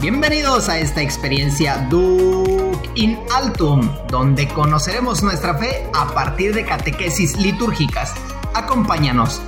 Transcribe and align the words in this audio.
Bienvenidos 0.00 0.68
a 0.68 0.78
esta 0.78 1.00
experiencia 1.00 1.86
Duc 1.88 2.76
in 2.96 3.18
Altum, 3.34 3.90
donde 4.08 4.46
conoceremos 4.46 5.22
nuestra 5.22 5.56
fe 5.56 5.86
a 5.94 6.12
partir 6.12 6.54
de 6.54 6.66
catequesis 6.66 7.38
litúrgicas. 7.38 8.12
Acompáñanos. 8.52 9.40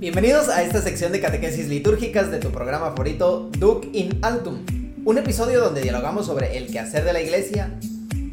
Bienvenidos 0.00 0.48
a 0.48 0.62
esta 0.64 0.82
sección 0.82 1.12
de 1.12 1.20
catequesis 1.20 1.68
litúrgicas 1.68 2.28
de 2.32 2.38
tu 2.38 2.50
programa 2.50 2.90
favorito 2.90 3.48
Duc 3.56 3.86
in 3.92 4.18
Altum, 4.22 4.58
un 5.04 5.18
episodio 5.18 5.60
donde 5.60 5.82
dialogamos 5.82 6.26
sobre 6.26 6.58
el 6.58 6.66
quehacer 6.72 7.04
de 7.04 7.12
la 7.12 7.22
iglesia. 7.22 7.78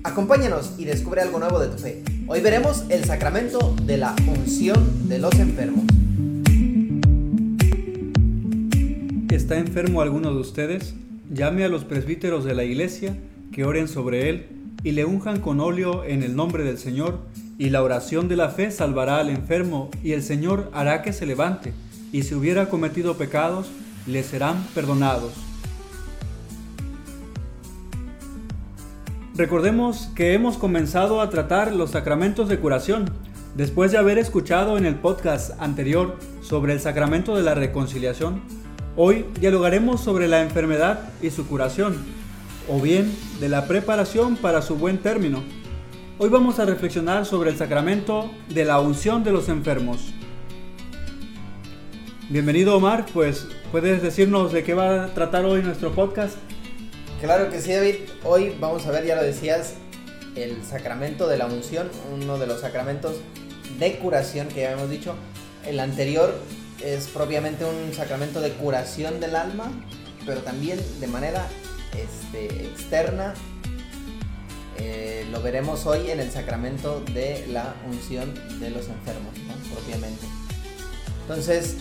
Acompáñanos 0.04 0.72
y 0.80 0.86
descubre 0.86 1.22
algo 1.22 1.38
nuevo 1.38 1.60
de 1.60 1.68
tu 1.68 1.78
fe. 1.78 2.04
Hoy 2.26 2.40
veremos 2.40 2.86
el 2.90 3.04
sacramento 3.04 3.76
de 3.84 3.98
la 3.98 4.16
unción 4.28 5.10
de 5.10 5.20
los 5.20 5.34
enfermos. 5.36 5.84
¿Está 9.30 9.58
enfermo 9.58 10.02
alguno 10.02 10.34
de 10.34 10.40
ustedes? 10.40 10.96
Llame 11.34 11.66
a 11.66 11.68
los 11.68 11.84
presbíteros 11.84 12.46
de 12.46 12.56
la 12.56 12.64
iglesia 12.64 13.18
que 13.52 13.66
oren 13.66 13.90
sobre 13.90 14.30
él 14.30 14.46
y 14.84 14.94
le 14.94 15.04
unjan 15.04 15.42
con 15.42 15.60
óleo 15.60 16.06
en 16.06 16.24
el 16.24 16.36
nombre 16.36 16.64
del 16.64 16.78
Señor, 16.78 17.20
y 17.58 17.70
la 17.70 17.84
oración 17.84 18.30
de 18.30 18.38
la 18.38 18.50
fe 18.50 18.72
salvará 18.72 19.18
al 19.18 19.30
enfermo, 19.30 19.90
y 20.04 20.14
el 20.14 20.24
Señor 20.24 20.72
hará 20.74 21.02
que 21.02 21.14
se 21.14 21.26
levante, 21.26 21.74
y 22.12 22.24
si 22.24 22.36
hubiera 22.36 22.70
cometido 22.70 23.16
pecados, 23.16 23.68
le 24.08 24.24
serán 24.24 24.64
perdonados. 24.74 25.34
Recordemos 29.36 30.12
que 30.14 30.34
hemos 30.34 30.58
comenzado 30.58 31.20
a 31.20 31.32
tratar 31.32 31.74
los 31.74 31.90
sacramentos 31.90 32.50
de 32.50 32.60
curación, 32.60 33.06
después 33.56 33.92
de 33.92 33.98
haber 33.98 34.20
escuchado 34.20 34.78
en 34.78 34.86
el 34.86 34.94
podcast 34.94 35.60
anterior 35.60 36.18
sobre 36.42 36.74
el 36.74 36.80
sacramento 36.80 37.36
de 37.36 37.42
la 37.42 37.56
reconciliación. 37.56 38.44
Hoy 38.96 39.26
dialogaremos 39.40 40.02
sobre 40.02 40.28
la 40.28 40.44
enfermedad 40.44 41.10
y 41.20 41.32
su 41.32 41.48
curación, 41.48 41.96
o 42.70 42.80
bien 42.80 43.12
de 43.40 43.50
la 43.50 43.66
preparación 43.68 44.36
para 44.36 44.62
su 44.62 44.76
buen 44.76 45.00
término. 45.00 45.42
Hoy 46.20 46.30
vamos 46.30 46.60
a 46.60 46.66
reflexionar 46.66 47.26
sobre 47.26 47.50
el 47.50 47.58
sacramento 47.58 48.30
de 48.54 48.66
la 48.66 48.80
unción 48.82 49.24
de 49.24 49.32
los 49.32 49.50
enfermos. 49.50 50.14
Bienvenido 52.30 52.78
Omar, 52.78 53.08
pues 53.12 53.48
puedes 53.72 54.04
decirnos 54.04 54.54
de 54.54 54.64
qué 54.64 54.76
va 54.76 55.06
a 55.06 55.08
tratar 55.16 55.44
hoy 55.46 55.64
nuestro 55.64 55.92
podcast. 55.92 56.38
Claro 57.24 57.50
que 57.50 57.62
sí, 57.62 57.72
David. 57.72 57.96
Hoy 58.26 58.54
vamos 58.60 58.86
a 58.86 58.92
ver, 58.92 59.06
ya 59.06 59.16
lo 59.16 59.24
decías, 59.24 59.76
el 60.36 60.62
sacramento 60.66 61.26
de 61.30 61.38
la 61.38 61.46
unción, 61.46 61.90
uno 62.14 62.38
de 62.38 62.48
los 62.48 62.60
sacramentos 62.60 63.16
de 63.80 63.98
curación 63.98 64.50
que 64.50 64.60
ya 64.64 64.74
hemos 64.74 64.90
dicho. 64.90 65.16
El 65.66 65.80
anterior 65.80 66.36
es 66.84 67.08
propiamente 67.08 67.64
un 67.64 67.94
sacramento 67.94 68.42
de 68.42 68.52
curación 68.52 69.22
del 69.22 69.38
alma, 69.38 69.72
pero 70.26 70.42
también 70.42 70.82
de 71.00 71.08
manera 71.08 71.48
este, 71.98 72.66
externa. 72.66 73.36
Eh, 74.78 75.26
lo 75.32 75.42
veremos 75.42 75.86
hoy 75.86 76.12
en 76.12 76.20
el 76.20 76.30
sacramento 76.30 77.00
de 77.14 77.48
la 77.48 77.74
unción 77.90 78.34
de 78.60 78.70
los 78.70 78.90
enfermos, 78.90 79.34
propiamente. 79.74 80.26
Entonces, 81.22 81.78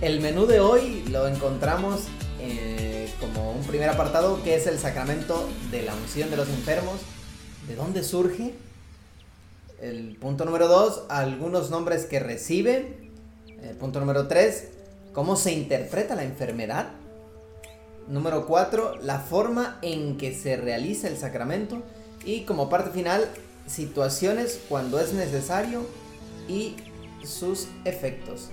el 0.00 0.20
menú 0.20 0.46
de 0.46 0.60
hoy 0.60 1.02
lo 1.10 1.26
encontramos 1.26 2.02
eh, 2.40 3.12
como 3.20 3.52
un 3.52 3.62
primer 3.64 3.88
apartado 3.88 4.42
que 4.42 4.54
es 4.54 4.66
el 4.66 4.78
sacramento 4.78 5.48
de 5.70 5.82
la 5.82 5.94
unción 5.94 6.30
de 6.30 6.36
los 6.36 6.48
enfermos. 6.48 7.00
¿De 7.68 7.76
dónde 7.76 8.02
surge? 8.02 8.54
El 9.80 10.16
punto 10.16 10.44
número 10.44 10.68
dos, 10.68 11.02
algunos 11.08 11.70
nombres 11.70 12.06
que 12.06 12.20
recibe. 12.20 13.10
El 13.62 13.76
punto 13.76 14.00
número 14.00 14.28
tres, 14.28 14.68
cómo 15.12 15.36
se 15.36 15.52
interpreta 15.52 16.14
la 16.14 16.24
enfermedad. 16.24 16.88
Número 18.08 18.46
cuatro, 18.46 18.96
la 19.00 19.18
forma 19.18 19.78
en 19.82 20.18
que 20.18 20.34
se 20.34 20.56
realiza 20.56 21.08
el 21.08 21.16
sacramento. 21.16 21.82
Y 22.24 22.42
como 22.42 22.68
parte 22.68 22.90
final, 22.90 23.28
situaciones 23.66 24.60
cuando 24.68 25.00
es 25.00 25.12
necesario 25.12 25.86
y 26.48 26.76
sus 27.24 27.68
efectos. 27.84 28.50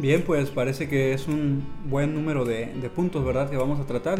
Bien, 0.00 0.22
pues 0.22 0.48
parece 0.48 0.88
que 0.88 1.12
es 1.12 1.28
un 1.28 1.62
buen 1.84 2.14
número 2.14 2.46
de, 2.46 2.68
puntos, 2.96 3.22
¿verdad? 3.22 3.50
Que 3.50 3.58
vamos 3.58 3.78
a 3.80 3.84
tratar. 3.84 4.18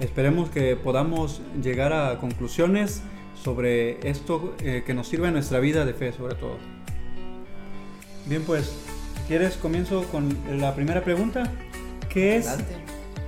Esperemos 0.00 0.48
que 0.48 0.74
podamos 0.74 1.42
llegar 1.62 1.92
a 1.92 2.18
conclusiones 2.18 3.02
sobre 3.34 4.08
esto 4.08 4.54
eh, 4.60 4.84
que 4.86 4.94
nos 4.94 5.06
sirve 5.06 5.26
en 5.26 5.34
nuestra 5.34 5.60
vida 5.60 5.84
de 5.84 5.92
fe, 5.92 6.14
sobre 6.14 6.34
todo. 6.34 6.56
Bien, 8.24 8.42
pues, 8.42 8.74
¿quieres 9.26 9.58
comienzo 9.58 10.04
con 10.04 10.34
la 10.58 10.74
primera 10.74 11.04
pregunta? 11.04 11.52
¿Qué 12.08 12.36
es 12.36 12.48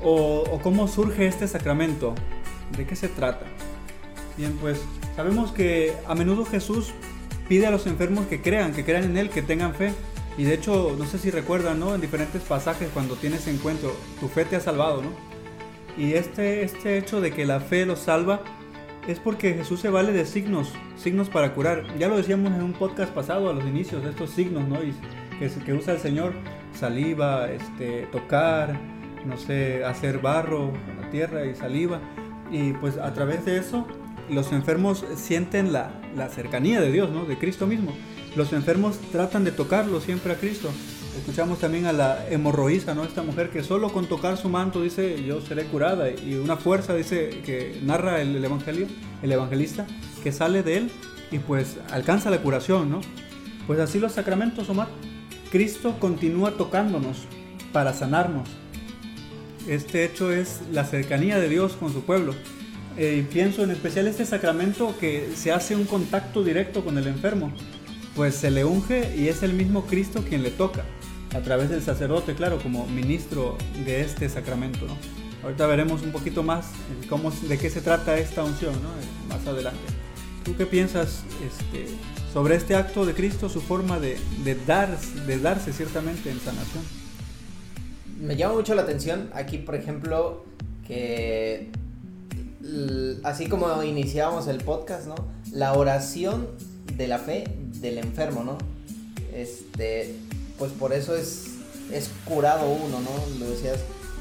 o, 0.03 0.45
o 0.51 0.59
cómo 0.63 0.89
surge 0.89 1.27
este 1.27 1.47
sacramento? 1.49 2.15
¿De 2.79 2.87
qué 2.87 2.97
se 2.97 3.09
trata? 3.09 3.45
Bien, 4.39 4.57
pues 4.59 4.81
sabemos 5.17 5.53
que 5.53 5.93
a 6.07 6.15
menudo 6.15 6.47
Jesús 6.47 6.95
pide 7.47 7.67
a 7.67 7.71
los 7.71 7.87
enfermos 7.87 8.27
que 8.27 8.41
crean, 8.41 8.73
que 8.73 8.87
crean 8.87 9.05
en 9.05 9.19
Él, 9.19 9.29
que 9.29 9.43
tengan 9.43 9.75
fe. 9.75 9.93
Y 10.39 10.45
de 10.45 10.55
hecho, 10.55 10.95
no 10.99 11.07
sé 11.07 11.19
si 11.19 11.31
recuerdan, 11.31 11.81
¿no? 11.81 11.95
En 11.95 12.01
diferentes 12.01 12.43
pasajes 12.43 12.89
cuando 12.93 13.17
tienes 13.17 13.47
encuentro, 13.47 13.95
tu 14.21 14.29
fe 14.29 14.45
te 14.45 14.57
ha 14.57 14.61
salvado, 14.61 15.03
¿no? 15.03 15.11
Y 15.97 16.15
este, 16.15 16.63
este 16.63 16.99
hecho 16.99 17.21
de 17.21 17.33
que 17.33 17.45
la 17.45 17.61
fe 17.61 17.85
los 17.85 17.99
salva 17.99 18.41
es 19.09 19.19
porque 19.19 19.55
Jesús 19.55 19.81
se 19.81 19.91
vale 19.91 20.13
de 20.13 20.25
signos, 20.25 20.73
signos 20.97 21.29
para 21.29 21.53
curar. 21.55 21.85
Ya 21.99 22.09
lo 22.09 22.17
decíamos 22.17 22.53
en 22.53 22.63
un 22.63 22.73
podcast 22.73 23.13
pasado 23.13 23.51
a 23.51 23.53
los 23.53 23.65
inicios, 23.65 24.03
de 24.03 24.11
estos 24.11 24.31
signos, 24.31 24.67
¿no? 24.69 24.83
Y 24.83 24.95
que, 25.39 25.73
usa 25.73 25.95
el 25.95 26.01
Señor, 26.01 26.33
saliva, 26.73 27.51
este, 27.51 28.07
tocar, 28.13 28.79
no 29.25 29.37
sé, 29.37 29.85
hacer 29.85 30.19
barro 30.19 30.73
con 30.73 31.01
la 31.01 31.11
tierra 31.11 31.45
y 31.45 31.55
saliva. 31.55 32.01
Y 32.51 32.73
pues 32.75 32.99
a 32.99 33.13
través 33.13 33.45
de 33.45 33.59
eso 33.59 33.87
los 34.29 34.53
enfermos 34.53 35.05
sienten 35.17 35.73
la, 35.73 35.91
la 36.15 36.29
cercanía 36.29 36.81
de 36.81 36.93
Dios, 36.93 37.11
¿no? 37.11 37.25
De 37.25 37.37
Cristo 37.37 37.67
mismo 37.67 37.93
los 38.37 38.53
enfermos 38.53 38.99
tratan 39.11 39.45
de 39.45 39.53
tocarlo 39.53 40.01
siempre 40.01 40.33
a 40.33 40.37
Cristo. 40.37 40.71
Escuchamos 41.19 41.59
también 41.59 41.87
a 41.87 41.93
la 41.93 42.29
hemorroísa, 42.31 42.95
¿no? 42.95 43.05
Esta 43.05 43.23
mujer 43.23 43.51
que 43.51 43.65
solo 43.65 43.93
con 43.93 44.07
tocar 44.07 44.37
su 44.37 44.49
manto 44.49 44.81
dice 44.81 45.25
yo 45.25 45.41
seré 45.41 45.65
curada 45.65 46.09
y 46.11 46.35
una 46.35 46.57
fuerza 46.57 46.95
dice 46.95 47.31
que 47.45 47.81
narra 47.83 48.21
el, 48.21 48.43
evangelio, 48.43 48.87
el 49.23 49.33
evangelista, 49.33 49.87
que 50.23 50.31
sale 50.31 50.63
de 50.63 50.79
él 50.79 50.91
y 51.31 51.39
pues 51.39 51.79
alcanza 51.91 52.31
la 52.31 52.41
curación, 52.41 52.91
¿no? 52.91 53.01
Pues 53.67 53.81
así 53.81 53.99
los 53.99 54.13
sacramentos, 54.13 54.69
Omar. 54.69 54.89
Cristo 55.51 55.97
continúa 55.99 56.53
tocándonos 56.53 57.25
para 57.73 57.93
sanarnos. 57.93 58.49
Este 59.67 60.05
hecho 60.05 60.33
es 60.33 60.61
la 60.73 60.85
cercanía 60.85 61.39
de 61.39 61.49
Dios 61.49 61.73
con 61.73 61.93
su 61.93 62.03
pueblo. 62.03 62.35
Eh, 62.97 63.27
pienso 63.33 63.65
en 63.65 63.71
especial 63.71 64.07
este 64.07 64.25
sacramento 64.25 64.95
que 64.99 65.31
se 65.35 65.53
hace 65.53 65.75
un 65.75 65.85
contacto 65.85 66.45
directo 66.45 66.85
con 66.85 66.99
el 66.99 67.07
enfermo 67.07 67.53
pues 68.15 68.35
se 68.35 68.51
le 68.51 68.65
unge 68.65 69.15
y 69.17 69.29
es 69.29 69.43
el 69.43 69.53
mismo 69.53 69.87
Cristo 69.87 70.25
quien 70.29 70.43
le 70.43 70.51
toca, 70.51 70.85
a 71.35 71.41
través 71.41 71.71
del 71.71 71.83
sacerdote, 71.83 72.35
claro, 72.35 72.61
como 72.63 72.87
ministro 72.87 73.57
de 73.85 74.01
este 74.01 74.29
sacramento. 74.29 74.87
¿no? 74.87 74.97
Ahorita 75.43 75.67
veremos 75.67 76.03
un 76.03 76.13
poquito 76.13 76.43
más 76.43 76.67
cómo, 77.09 77.31
de 77.31 77.59
qué 77.59 77.71
se 77.71 77.81
trata 77.81 78.19
esta 78.19 78.45
unción 78.45 78.75
¿no? 78.83 78.91
más 79.29 79.47
adelante. 79.47 79.81
¿Tú 80.45 80.57
qué 80.57 80.67
piensas 80.67 81.23
este, 81.47 81.87
sobre 82.33 82.57
este 82.57 82.75
acto 82.75 83.07
de 83.07 83.15
Cristo, 83.15 83.49
su 83.49 83.61
forma 83.61 84.01
de, 84.01 84.19
dar, 84.67 84.99
de 84.99 85.39
darse 85.39 85.73
ciertamente 85.73 86.31
en 86.31 86.41
sanación? 86.41 86.83
Me 88.21 88.37
llama 88.37 88.55
mucho 88.55 88.75
la 88.75 88.83
atención 88.83 89.31
aquí, 89.33 89.59
por 89.59 89.75
ejemplo, 89.75 90.45
que 90.87 91.71
así 93.23 93.49
como 93.49 93.83
iniciábamos 93.83 94.49
el 94.49 94.59
podcast. 94.59 95.09
La 95.53 95.73
oración 95.75 96.49
de 96.97 97.09
la 97.09 97.19
fe 97.19 97.45
del 97.81 97.99
enfermo, 97.99 98.45
¿no? 98.45 98.59
Este, 99.33 100.17
pues 100.59 100.73
por 100.73 100.93
eso 100.93 101.15
es, 101.15 101.47
es 101.93 102.11
curado 102.25 102.71
uno, 102.71 103.01
¿no? 103.01 103.39
Lo 103.39 103.51
decías, 103.51 103.79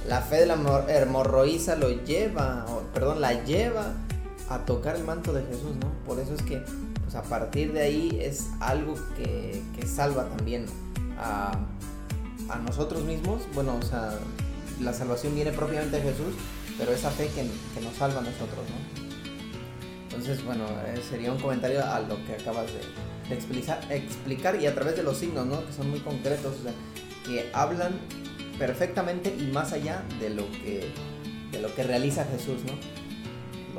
la 0.07 0.21
fe 0.21 0.38
de 0.38 0.45
la 0.45 0.85
hemorroísa 0.88 1.75
lo 1.75 1.89
lleva, 2.03 2.65
perdón, 2.94 3.21
la 3.21 3.44
lleva 3.44 3.94
a 4.50 4.65
tocar 4.65 4.95
el 4.95 5.03
manto 5.03 5.33
de 5.33 5.44
Jesús, 5.44 5.75
¿no? 5.79 5.91
Por 6.06 6.19
eso 6.19 6.33
es 6.33 6.41
que, 6.41 6.63
pues 7.03 7.15
a 7.15 7.23
partir 7.23 7.73
de 7.73 7.81
ahí 7.81 8.19
es 8.21 8.47
algo 8.59 8.95
que, 9.17 9.61
que 9.75 9.85
salva 9.85 10.25
también 10.29 10.65
a, 11.17 11.51
a, 12.50 12.57
nosotros 12.59 13.03
mismos. 13.03 13.41
Bueno, 13.53 13.75
o 13.79 13.85
sea, 13.85 14.17
la 14.81 14.94
salvación 14.94 15.35
viene 15.35 15.51
propiamente 15.51 15.97
de 15.97 16.03
Jesús, 16.03 16.33
pero 16.77 16.91
esa 16.91 17.11
fe 17.11 17.27
que, 17.27 17.44
que 17.75 17.85
nos 17.85 17.95
salva 17.95 18.19
a 18.19 18.23
nosotros, 18.23 18.65
¿no? 18.69 19.00
Entonces, 20.06 20.44
bueno, 20.44 20.65
eh, 20.88 21.00
sería 21.07 21.31
un 21.31 21.39
comentario 21.39 21.85
a 21.85 22.00
lo 22.00 22.15
que 22.25 22.33
acabas 22.33 22.65
de, 22.67 22.79
explicar, 23.31 23.80
explicar 23.90 24.62
y 24.62 24.68
a 24.68 24.76
través 24.76 24.96
de 24.96 25.04
los 25.04 25.18
signos, 25.18 25.46
¿no? 25.46 25.66
Que 25.66 25.74
son 25.74 25.90
muy 25.90 26.00
concretos, 26.00 26.56
o 26.60 26.64
sea, 26.64 26.74
que 27.26 27.50
hablan 27.54 27.94
perfectamente 28.58 29.36
y 29.40 29.52
más 29.52 29.74
allá 29.74 30.04
de 30.20 30.30
lo 30.30 30.50
que, 30.52 30.92
de 31.52 31.62
lo 31.62 31.74
que 31.76 31.84
realiza 31.84 32.26
Jesús, 32.26 32.62
¿no? 32.66 32.74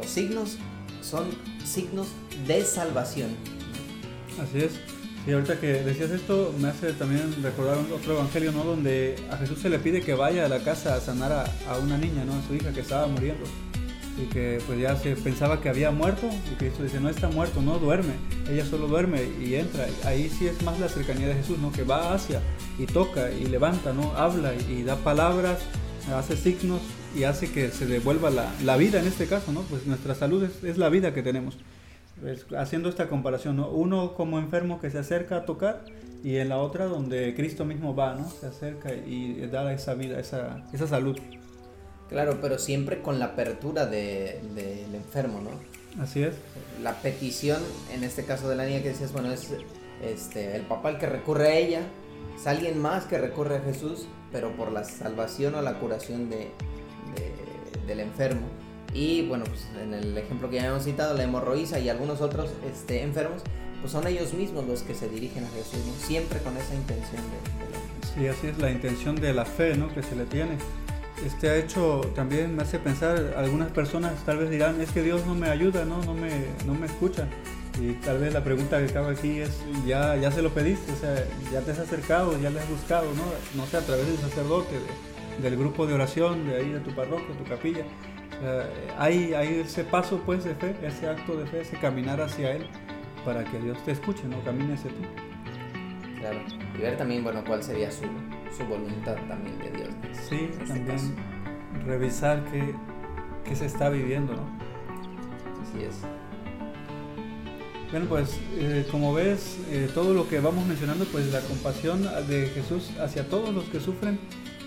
Los 0.01 0.07
signos 0.11 0.57
son 1.03 1.27
signos 1.65 2.09
de 2.47 2.65
salvación. 2.65 3.31
Así 4.41 4.65
es. 4.65 4.73
Y 5.27 5.33
ahorita 5.33 5.61
que 5.61 5.83
decías 5.83 6.11
esto, 6.11 6.55
me 6.59 6.69
hace 6.69 6.95
también 6.95 7.43
recordar 7.43 7.77
otro 7.93 8.15
evangelio, 8.15 8.53
¿no? 8.53 8.65
Donde 8.65 9.17
a 9.31 9.37
Jesús 9.37 9.59
se 9.59 9.69
le 9.69 9.79
pide 9.79 10.01
que 10.01 10.15
vaya 10.15 10.47
a 10.47 10.49
la 10.49 10.61
casa 10.61 10.95
a 10.95 11.01
sanar 11.01 11.31
a, 11.33 11.45
a 11.69 11.79
una 11.79 11.99
niña, 11.99 12.25
¿no? 12.25 12.35
A 12.35 12.43
su 12.47 12.55
hija 12.55 12.73
que 12.73 12.81
estaba 12.81 13.07
muriendo. 13.07 13.45
Y 14.23 14.27
que 14.27 14.61
pues 14.67 14.79
ya 14.79 14.97
se 14.97 15.17
pensaba 15.17 15.61
que 15.61 15.69
había 15.69 15.91
muerto. 15.91 16.29
Y 16.53 16.57
Cristo 16.57 16.83
dice, 16.83 17.01
no 17.01 17.09
está 17.09 17.29
muerto, 17.29 17.63
no 17.63 17.79
duerme. 17.79 18.15
Ella 18.51 18.65
solo 18.65 18.87
duerme 18.87 19.23
y 19.41 19.55
entra. 19.55 19.87
Ahí 20.05 20.29
sí 20.29 20.47
es 20.47 20.63
más 20.63 20.79
la 20.79 20.89
cercanía 20.89 21.29
de 21.29 21.35
Jesús, 21.35 21.59
¿no? 21.59 21.73
Que 21.73 21.85
va 21.85 22.13
hacia 22.15 22.41
y 22.79 22.87
toca 22.87 23.31
y 23.31 23.47
levanta, 23.47 23.93
¿no? 23.93 24.15
Habla 24.17 24.53
y, 24.55 24.83
da 24.83 24.97
palabras, 24.97 25.61
hace 26.15 26.37
signos 26.37 26.81
y 27.17 27.25
hace 27.25 27.51
que 27.51 27.71
se 27.71 27.87
devuelva 27.87 28.31
la, 28.31 28.53
la 28.65 28.77
vida 28.77 29.01
en 29.01 29.07
este 29.07 29.27
caso, 29.27 29.53
¿no? 29.53 29.63
Pues 29.63 29.87
nuestra 29.87 30.15
salud 30.15 30.49
es, 30.63 30.79
la 30.79 30.89
vida 30.89 31.15
que 31.15 31.23
tenemos 31.23 31.57
haciendo 32.59 32.91
esta 32.91 33.09
comparación, 33.09 33.57
¿no? 33.57 33.71
Uno 33.71 34.13
como 34.15 34.39
enfermo 34.39 34.79
que 34.79 34.91
se 34.91 34.99
acerca 34.99 35.37
a 35.37 35.45
tocar 35.47 35.85
y 36.23 36.37
en 36.37 36.51
la 36.51 36.59
otra 36.59 36.85
donde 36.85 37.35
Cristo 37.35 37.65
mismo 37.65 37.95
va, 37.95 38.15
¿no? 38.15 38.29
Se 38.29 38.47
acerca 38.47 38.93
y 38.93 39.47
da 39.47 39.73
esa 39.73 39.95
vida, 39.95 40.21
esa, 40.21 40.63
esa 40.73 40.87
salud. 40.87 41.19
Claro, 42.11 42.39
pero 42.43 42.59
siempre 42.59 43.01
con 43.01 43.19
la 43.19 43.27
apertura 43.27 43.87
del 43.87 44.55
de, 44.55 44.85
enfermo, 44.93 45.41
¿no? 45.41 46.03
Así 46.03 46.23
es. 46.23 46.35
La 46.83 47.01
petición, 47.01 47.63
en 47.93 48.05
este 48.05 48.25
caso 48.25 48.49
de 48.49 48.57
la 48.57 48.67
niña 48.67 48.83
que 48.83 48.89
decías, 48.91 49.13
bueno, 49.13 49.33
es 49.33 49.49
este, 50.05 50.57
el 50.57 50.63
papá 50.63 50.91
el 50.91 50.99
que 50.99 51.07
recurre 51.07 51.49
a 51.49 51.55
ella, 51.57 51.81
es 52.37 52.47
alguien 52.47 52.79
más 52.79 53.05
que 53.05 53.17
recurre 53.17 53.57
a 53.57 53.61
Jesús, 53.61 54.07
pero 54.33 54.51
por 54.57 54.73
la 54.73 54.85
salvación 54.85 55.55
o 55.55 55.63
la 55.63 55.79
curación 55.79 56.29
de, 56.29 56.51
del 57.87 58.01
enfermo. 58.01 58.47
Y 58.93 59.27
bueno, 59.29 59.45
pues 59.45 59.67
en 59.81 59.95
el 59.95 60.19
ejemplo 60.19 60.51
que 60.51 60.57
ya 60.57 60.67
hemos 60.67 60.85
citado, 60.85 61.15
la 61.15 61.23
hemorroísa 61.23 61.79
y 61.79 61.89
algunos 61.89 62.21
otros 62.21 62.51
este, 62.73 63.03
enfermos, 63.03 63.43
pues 63.81 63.93
son 63.93 64.07
ellos 64.07 64.35
mismos 64.35 64.67
los 64.67 64.83
que 64.83 64.95
se 64.95 65.09
dirigen 65.09 65.45
a 65.45 65.49
Jesús, 65.51 65.81
siempre 66.07 66.41
con 66.41 66.57
esa 66.57 66.75
intención 66.75 67.23
de, 67.23 67.71
Sí, 68.15 68.27
así 68.27 68.49
es 68.49 68.59
la 68.59 68.71
intención 68.71 69.15
de 69.15 69.33
la 69.33 69.45
fe 69.45 69.77
¿no? 69.77 69.93
que 69.95 70.03
se 70.03 70.17
le 70.17 70.25
tiene. 70.25 70.59
Este 71.25 71.51
ha 71.51 71.57
hecho 71.57 72.01
también 72.15 72.57
me 72.57 72.63
hace 72.63 72.79
pensar, 72.79 73.35
algunas 73.37 73.71
personas 73.71 74.13
tal 74.25 74.39
vez 74.39 74.51
dirán, 74.51 74.81
es 74.81 74.91
que 74.91 75.03
Dios 75.03 75.27
no 75.27 75.35
me 75.35 75.49
ayuda, 75.49 75.85
no, 75.85 76.03
no, 76.03 76.15
me, 76.15 76.31
no 76.67 76.75
me 76.75 76.87
escucha. 76.87 77.29
Y 77.81 77.93
tal 78.05 78.19
vez 78.19 78.33
la 78.33 78.43
pregunta 78.43 78.85
que 78.85 78.93
cabe 78.93 79.13
aquí 79.13 79.41
es, 79.41 79.63
¿ya, 79.87 80.17
ya 80.17 80.31
se 80.33 80.43
lo 80.43 80.51
pediste? 80.51 80.93
O 80.93 80.97
sea, 80.97 81.15
¿ya 81.53 81.61
te 81.61 81.71
has 81.71 81.79
acercado, 81.79 82.39
ya 82.41 82.51
le 82.51 82.61
has 82.61 82.69
buscado, 82.69 83.07
no? 83.15 83.23
No 83.55 83.67
sé, 83.67 83.77
a 83.77 83.81
través 83.81 84.07
del 84.07 84.19
sacerdote, 84.19 84.77
del 85.41 85.57
grupo 85.57 85.87
de 85.87 85.95
oración, 85.95 86.47
de 86.47 86.57
ahí 86.57 86.71
de 86.71 86.81
tu 86.81 86.95
parroquia, 86.95 87.37
tu 87.37 87.45
capilla 87.45 87.85
hay, 88.99 89.63
ese 89.65 89.85
paso 89.85 90.21
pues 90.25 90.45
de 90.45 90.55
fe, 90.55 90.75
ese 90.83 91.09
acto 91.09 91.37
de 91.37 91.47
fe, 91.47 91.61
ese 91.61 91.77
caminar 91.77 92.21
hacia 92.21 92.53
Él 92.53 92.67
para 93.25 93.45
que 93.45 93.59
Dios 93.59 93.83
te 93.85 93.93
escuche, 93.93 94.25
no 94.25 94.43
camine 94.45 94.75
hacia 94.75 94.91
ti. 94.91 95.30
Claro, 96.21 96.39
y 96.77 96.83
ver 96.83 96.97
también, 96.99 97.25
bueno, 97.25 97.43
cuál 97.47 97.63
sería 97.63 97.91
su, 97.91 98.05
su 98.57 98.65
voluntad 98.67 99.17
también 99.27 99.59
de 99.59 99.71
Dios. 99.71 99.89
Sí, 100.29 100.51
este 100.53 100.65
también 100.67 101.17
revisar 101.87 102.45
qué, 102.53 102.75
qué, 103.45 103.57
se 103.57 103.65
está 103.65 103.89
viviendo, 103.89 104.35
¿no? 104.35 104.43
Así 105.63 105.83
es. 105.83 105.97
Bueno, 107.91 108.07
pues 108.07 108.39
eh, 108.53 108.87
como 108.91 109.15
ves, 109.15 109.59
eh, 109.71 109.89
todo 109.95 110.15
lo 110.15 110.29
que 110.29 110.41
vamos 110.41 110.67
mencionando, 110.67 111.07
pues 111.07 111.33
la 111.33 111.41
compasión 111.41 112.03
de 112.29 112.49
Jesús 112.55 112.91
hacia 113.01 113.27
todos 113.27 113.53
los 113.53 113.65
que 113.65 113.81
sufren 113.81 114.19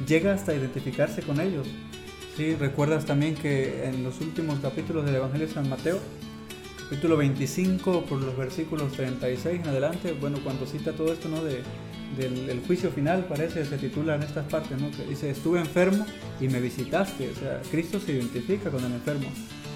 llega 0.07 0.33
hasta 0.33 0.53
identificarse 0.53 1.21
con 1.21 1.39
ellos. 1.39 1.67
Sí, 2.35 2.55
recuerdas 2.55 3.05
también 3.05 3.35
que 3.35 3.85
en 3.85 4.03
los 4.03 4.19
últimos 4.19 4.59
capítulos 4.59 5.05
del 5.05 5.15
Evangelio 5.15 5.47
de 5.47 5.53
San 5.53 5.69
Mateo, 5.69 5.99
capítulo 6.93 7.17
25, 7.17 8.05
por 8.05 8.21
los 8.21 8.37
versículos 8.37 8.91
36 8.91 9.61
en 9.61 9.67
adelante, 9.67 10.13
bueno, 10.13 10.37
cuando 10.43 10.67
cita 10.67 10.91
todo 10.91 11.11
esto, 11.11 11.27
¿no? 11.27 11.43
De, 11.43 11.63
del 12.15 12.61
juicio 12.67 12.91
final, 12.91 13.25
parece, 13.25 13.65
se 13.65 13.79
titula 13.79 14.13
en 14.13 14.21
estas 14.21 14.45
partes, 14.45 14.79
¿no? 14.79 14.91
Que 14.91 15.03
dice, 15.03 15.31
estuve 15.31 15.59
enfermo 15.59 16.05
y 16.39 16.49
me 16.49 16.59
visitaste. 16.59 17.31
O 17.31 17.35
sea, 17.35 17.59
Cristo 17.71 17.99
se 17.99 18.11
identifica 18.11 18.69
con 18.69 18.85
el 18.85 18.91
enfermo. 18.91 19.27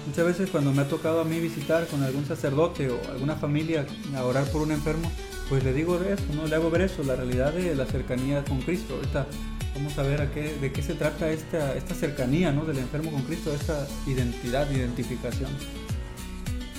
Muchas 0.06 0.26
veces 0.26 0.48
cuando 0.48 0.72
me 0.72 0.82
ha 0.82 0.88
tocado 0.88 1.20
a 1.20 1.24
mí 1.24 1.40
visitar 1.40 1.88
con 1.88 2.04
algún 2.04 2.24
sacerdote 2.24 2.88
o 2.88 3.00
alguna 3.10 3.34
familia 3.34 3.84
a 4.14 4.24
orar 4.24 4.44
por 4.52 4.62
un 4.62 4.70
enfermo, 4.70 5.10
pues 5.48 5.64
le 5.64 5.72
digo 5.72 5.96
eso, 5.96 6.22
¿no? 6.36 6.46
Le 6.46 6.54
hago 6.54 6.70
ver 6.70 6.82
eso, 6.82 7.02
la 7.02 7.16
realidad 7.16 7.52
de 7.52 7.74
la 7.74 7.86
cercanía 7.86 8.44
con 8.44 8.60
Cristo. 8.60 8.94
Ahorita 8.94 9.26
Vamos 9.74 9.96
a 9.96 10.02
ver 10.02 10.20
a 10.20 10.30
qué, 10.32 10.54
de 10.60 10.72
qué 10.72 10.82
se 10.82 10.94
trata 10.94 11.30
esta, 11.30 11.76
esta 11.76 11.94
cercanía 11.94 12.50
¿no? 12.50 12.64
del 12.64 12.78
enfermo 12.78 13.12
con 13.12 13.22
Cristo, 13.22 13.52
esta 13.54 13.86
identidad, 14.08 14.68
identificación. 14.72 15.50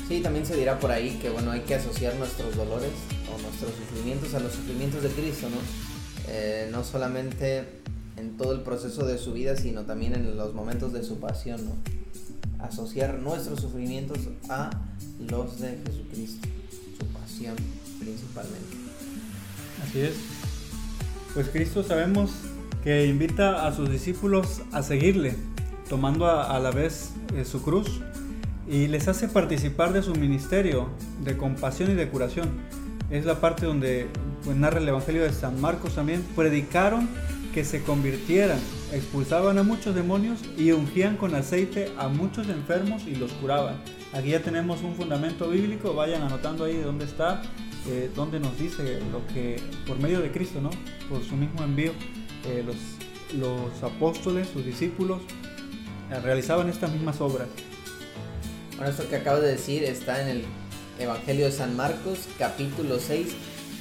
Sí, 0.10 0.22
también 0.22 0.44
se 0.44 0.56
dirá 0.56 0.80
por 0.80 0.90
ahí 0.90 1.20
que 1.22 1.30
bueno, 1.30 1.52
hay 1.52 1.62
que 1.62 1.76
asociar 1.76 2.16
nuestros 2.16 2.56
dolores 2.56 2.90
o 3.32 3.40
nuestros 3.44 3.72
sufrimientos 3.76 4.34
a 4.34 4.40
los 4.40 4.54
sufrimientos 4.54 5.04
de 5.04 5.10
Cristo, 5.10 5.48
¿no? 5.52 5.58
Eh, 6.28 6.68
no 6.72 6.84
solamente 6.84 7.64
en 8.18 8.36
todo 8.36 8.54
el 8.54 8.62
proceso 8.62 9.06
de 9.06 9.20
su 9.20 9.34
vida, 9.34 9.56
sino 9.56 9.84
también 9.84 10.16
en 10.16 10.36
los 10.36 10.56
momentos 10.56 10.94
de 10.94 11.04
su 11.04 11.20
pasión, 11.20 11.64
¿no? 11.64 11.76
Asociar 12.58 13.20
nuestros 13.20 13.62
sufrimientos 13.62 14.18
a 14.50 14.72
los 15.30 15.60
de 15.60 15.78
Jesucristo, 15.86 16.48
su 17.00 17.06
pasión 17.06 17.56
principalmente. 18.00 18.78
Así 19.84 20.02
es. 20.02 20.16
Pues 21.36 21.50
Cristo 21.50 21.84
sabemos 21.84 22.32
que 22.84 23.06
invita 23.06 23.68
a 23.68 23.76
sus 23.76 23.92
discípulos 23.92 24.62
a 24.72 24.82
seguirle, 24.82 25.36
tomando 25.88 26.26
a, 26.26 26.60
la 26.60 26.72
vez 26.72 27.12
eh, 27.36 27.46
su 27.46 27.62
cruz 27.62 28.02
y 28.70 28.88
les 28.88 29.08
hace 29.08 29.28
participar 29.28 29.94
de 29.94 30.04
su 30.04 30.14
ministerio 30.14 30.90
de 31.24 31.36
compasión 31.36 31.92
y 31.92 31.96
de 31.96 32.08
curación. 32.08 32.50
Es 33.10 33.26
la 33.26 33.42
parte 33.42 33.66
donde 33.66 34.08
pues, 34.44 34.56
narra 34.56 34.78
el 34.80 34.88
Evangelio 34.88 35.24
de 35.24 35.34
San 35.34 35.60
Marcos 35.60 35.96
también. 35.96 36.24
Predicaron 36.36 37.10
que 37.54 37.66
se 37.66 37.82
convirtieran, 37.82 38.60
expulsaban 38.94 39.58
a 39.58 39.64
muchos 39.64 39.96
demonios 39.96 40.40
y 40.56 40.72
ungían 40.72 41.18
con 41.18 41.34
aceite 41.34 41.92
a 41.98 42.10
muchos 42.10 42.48
enfermos 42.48 43.08
y 43.08 43.16
los 43.16 43.32
curaban. 43.34 43.78
Aquí 44.14 44.30
ya 44.30 44.42
tenemos 44.44 44.84
un 44.84 44.94
fundamento 44.94 45.50
bíblico, 45.50 45.96
vayan 45.96 46.22
anotando 46.22 46.66
ahí 46.66 46.78
de 46.78 46.84
dónde 46.84 47.06
está, 47.06 47.42
eh, 47.88 48.12
donde 48.16 48.40
nos 48.40 48.58
dice 48.60 49.00
lo 49.12 49.26
que 49.34 49.60
por 49.88 49.98
medio 49.98 50.20
de 50.22 50.32
Cristo, 50.32 50.62
¿no? 50.62 50.70
Por 51.10 51.24
su 51.24 51.36
mismo 51.36 51.64
envío 51.64 51.92
eh, 52.46 52.64
los, 52.64 52.76
los, 53.40 53.84
apóstoles, 53.84 54.48
sus 54.50 54.64
discípulos, 54.64 55.22
eh, 56.12 56.20
realizaban 56.20 56.70
estas 56.70 56.92
mismas 56.92 57.20
obras. 57.20 57.48
Bueno, 58.80 58.94
esto 58.94 59.10
que 59.10 59.18
acabo 59.18 59.42
de 59.42 59.50
decir 59.50 59.84
está 59.84 60.22
en 60.22 60.30
el 60.30 60.46
Evangelio 61.00 61.48
de 61.48 61.52
San 61.52 61.76
Marcos, 61.76 62.20
capítulo 62.38 62.98
6, 62.98 63.28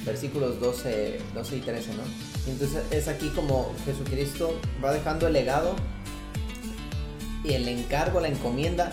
versículos 0.05 0.59
12, 0.59 1.21
12 1.33 1.55
y 1.55 1.59
13, 1.61 1.91
¿no? 1.93 2.03
entonces 2.51 2.83
es 2.91 3.07
aquí 3.07 3.29
como 3.29 3.73
Jesucristo 3.85 4.59
va 4.83 4.91
dejando 4.91 5.27
el 5.27 5.33
legado 5.33 5.73
y 7.45 7.53
el 7.53 7.69
encargo, 7.69 8.19
la 8.19 8.27
encomienda 8.27 8.91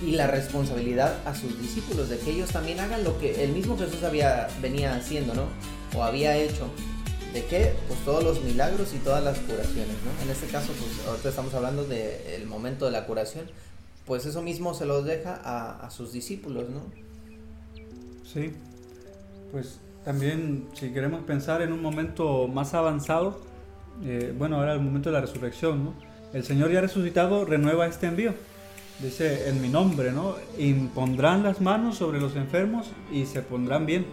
y 0.00 0.12
la 0.12 0.28
responsabilidad 0.28 1.16
a 1.26 1.34
sus 1.34 1.60
discípulos 1.60 2.08
de 2.08 2.18
que 2.18 2.30
ellos 2.30 2.50
también 2.50 2.78
hagan 2.78 3.02
lo 3.02 3.18
que 3.18 3.42
el 3.42 3.50
mismo 3.50 3.76
Jesús 3.76 4.04
había 4.04 4.46
venía 4.60 4.94
haciendo, 4.94 5.34
¿no? 5.34 5.46
O 5.98 6.04
había 6.04 6.36
hecho. 6.36 6.68
¿De 7.34 7.44
qué? 7.46 7.72
Pues 7.88 7.98
todos 8.04 8.22
los 8.22 8.44
milagros 8.44 8.92
y 8.94 8.98
todas 8.98 9.24
las 9.24 9.38
curaciones, 9.38 9.96
¿no? 10.04 10.22
En 10.22 10.30
este 10.30 10.46
caso, 10.46 10.68
pues 10.68 11.08
ahorita 11.08 11.30
estamos 11.30 11.52
hablando 11.54 11.84
del 11.84 12.46
momento 12.46 12.84
de 12.84 12.92
la 12.92 13.06
curación, 13.06 13.46
pues 14.06 14.26
eso 14.26 14.42
mismo 14.42 14.74
se 14.74 14.86
los 14.86 15.04
deja 15.04 15.40
a, 15.42 15.90
sus 15.90 16.12
discípulos, 16.12 16.68
¿no? 16.70 16.82
Sí, 18.24 18.52
pues 19.50 19.80
también 20.04 20.66
si 20.74 20.92
queremos 20.92 21.22
pensar 21.22 21.62
en 21.62 21.72
un 21.72 21.82
momento 21.82 22.48
más 22.48 22.74
avanzado, 22.74 23.40
eh, 24.02 24.34
bueno, 24.36 24.56
ahora 24.56 24.72
el 24.72 24.80
momento 24.80 25.10
de 25.10 25.14
la 25.14 25.20
resurrección, 25.20 25.84
¿no? 25.84 25.94
El 26.32 26.44
Señor 26.44 26.72
ya 26.72 26.80
resucitado 26.80 27.44
renueva 27.44 27.86
este 27.86 28.06
envío. 28.06 28.34
Dice, 29.00 29.48
en 29.48 29.60
mi 29.60 29.68
nombre, 29.68 30.12
¿no? 30.12 30.36
Impondrán 30.58 31.42
las 31.42 31.60
manos 31.60 31.96
sobre 31.96 32.20
los 32.20 32.36
enfermos 32.36 32.90
y 33.12 33.26
se 33.26 33.42
pondrán 33.42 33.84
bien. 33.84 34.06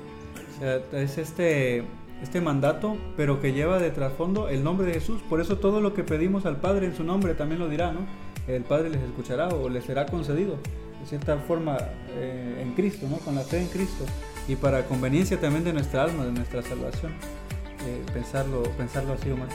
O 0.56 0.60
sea, 0.60 0.82
es 0.92 1.18
este 1.18 1.86
este 2.22 2.42
mandato, 2.42 2.98
pero 3.16 3.40
que 3.40 3.54
lleva 3.54 3.80
de 3.80 3.92
trasfondo 3.92 4.50
el 4.50 4.64
nombre 4.64 4.88
de 4.88 4.94
Jesús. 4.94 5.22
Por 5.30 5.40
eso 5.40 5.58
todo 5.58 5.82
lo 5.82 5.94
que 5.94 6.04
pedimos 6.04 6.46
al 6.46 6.58
Padre 6.58 6.88
en 6.88 6.96
su 6.96 7.04
nombre 7.04 7.34
también 7.34 7.60
lo 7.60 7.70
dirá, 7.70 7.92
¿no? 7.92 8.02
El 8.56 8.64
Padre 8.64 8.90
les 8.90 9.02
escuchará 9.02 9.48
o 9.50 9.70
les 9.70 9.86
será 9.86 10.06
concedido, 10.06 10.58
de 11.00 11.08
cierta 11.08 11.38
forma, 11.38 11.78
eh, 12.10 12.62
en 12.62 12.74
Cristo, 12.74 13.08
¿no? 13.10 13.18
Con 13.18 13.36
la 13.36 13.42
fe 13.42 13.62
en 13.62 13.68
Cristo. 13.68 14.06
Y 14.48 14.56
para 14.56 14.86
conveniencia 14.86 15.40
también 15.40 15.64
de 15.64 15.74
nuestra 15.74 16.04
alma, 16.04 16.26
de 16.26 16.32
nuestra 16.32 16.64
salvación. 16.64 17.14
Eh, 17.86 18.04
pensarlo, 18.12 18.64
pensarlo 18.78 19.14
así, 19.14 19.30
Omar. 19.30 19.50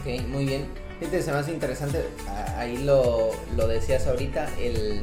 Ok, 0.00 0.26
muy 0.28 0.46
bien. 0.46 0.66
Fíjate, 1.00 1.22
se 1.22 1.32
me 1.32 1.52
interesante, 1.52 2.04
ahí 2.56 2.78
lo, 2.84 3.32
lo 3.56 3.66
decías 3.66 4.06
ahorita, 4.06 4.48
el 4.58 5.02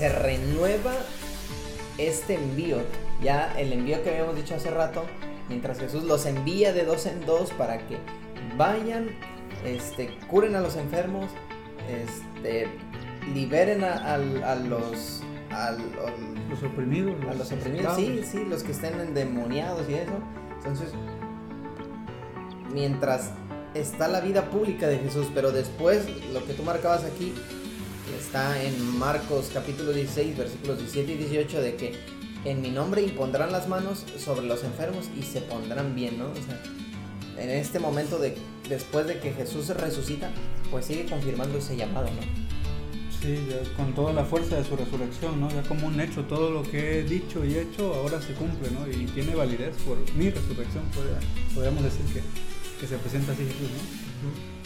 se 0.00 0.08
renueva 0.08 0.94
este 1.98 2.36
envío, 2.36 2.78
ya 3.22 3.52
el 3.58 3.70
envío 3.74 4.02
que 4.02 4.08
habíamos 4.08 4.34
dicho 4.34 4.54
hace 4.54 4.70
rato, 4.70 5.04
mientras 5.50 5.80
Jesús 5.80 6.04
los 6.04 6.24
envía 6.24 6.72
de 6.72 6.84
dos 6.84 7.04
en 7.06 7.26
dos 7.26 7.50
para 7.50 7.78
que 7.86 7.98
vayan, 8.56 9.10
este, 9.64 10.16
curen 10.28 10.54
a 10.54 10.60
los 10.60 10.76
enfermos, 10.76 11.26
este, 11.88 12.68
liberen 13.34 13.82
a, 13.82 14.16
los, 14.16 15.22
a 15.50 15.72
los 15.72 16.62
oprimidos. 16.62 17.16
a 17.28 17.34
los 17.34 17.52
oprimidos, 17.52 17.96
sí, 17.96 18.22
sí, 18.24 18.44
los 18.48 18.62
que 18.62 18.72
estén 18.72 18.98
endemoniados 19.00 19.90
y 19.90 19.94
eso. 19.94 20.12
Entonces, 20.56 20.92
mientras 22.72 23.32
está 23.74 24.06
la 24.06 24.20
vida 24.20 24.50
pública 24.50 24.86
de 24.86 24.98
Jesús, 24.98 25.26
pero 25.34 25.50
después 25.50 26.06
lo 26.32 26.46
que 26.46 26.54
tú 26.54 26.62
marcabas 26.62 27.04
aquí 27.04 27.34
está 28.18 28.62
en 28.62 28.98
Marcos 28.98 29.50
capítulo 29.52 29.92
16, 29.92 30.38
versículos 30.38 30.78
17 30.78 31.12
y 31.12 31.16
18 31.16 31.60
de 31.60 31.74
que 31.74 32.19
en 32.44 32.62
mi 32.62 32.70
nombre 32.70 33.02
impondrán 33.02 33.52
las 33.52 33.68
manos 33.68 34.04
sobre 34.18 34.46
los 34.46 34.64
enfermos 34.64 35.08
y 35.18 35.22
se 35.22 35.40
pondrán 35.40 35.94
bien, 35.94 36.18
¿no? 36.18 36.30
O 36.30 36.34
sea, 36.34 36.60
en 37.42 37.50
este 37.50 37.78
momento 37.78 38.18
de 38.18 38.36
después 38.68 39.06
de 39.06 39.18
que 39.18 39.32
Jesús 39.32 39.66
se 39.66 39.74
resucita, 39.74 40.30
pues 40.70 40.86
sigue 40.86 41.06
confirmando 41.06 41.58
ese 41.58 41.76
llamado, 41.76 42.06
¿no? 42.06 42.50
Sí, 43.20 43.36
con 43.76 43.94
toda 43.94 44.14
la 44.14 44.24
fuerza 44.24 44.56
de 44.56 44.64
su 44.64 44.76
resurrección, 44.76 45.40
¿no? 45.40 45.50
Ya 45.50 45.62
como 45.64 45.88
un 45.88 46.00
hecho, 46.00 46.24
todo 46.24 46.50
lo 46.50 46.62
que 46.62 47.00
he 47.00 47.02
dicho 47.02 47.44
y 47.44 47.56
hecho 47.56 47.92
ahora 47.94 48.22
se 48.22 48.32
cumple, 48.32 48.70
¿no? 48.70 48.88
Y 48.88 49.04
tiene 49.06 49.34
validez 49.34 49.76
por 49.86 49.98
mi 50.14 50.30
resurrección, 50.30 50.84
podríamos 51.54 51.84
decir 51.84 52.06
que, 52.06 52.22
que 52.80 52.86
se 52.86 52.96
presenta 52.96 53.32
así 53.32 53.42
Jesús, 53.42 53.68
¿no? 53.68 54.60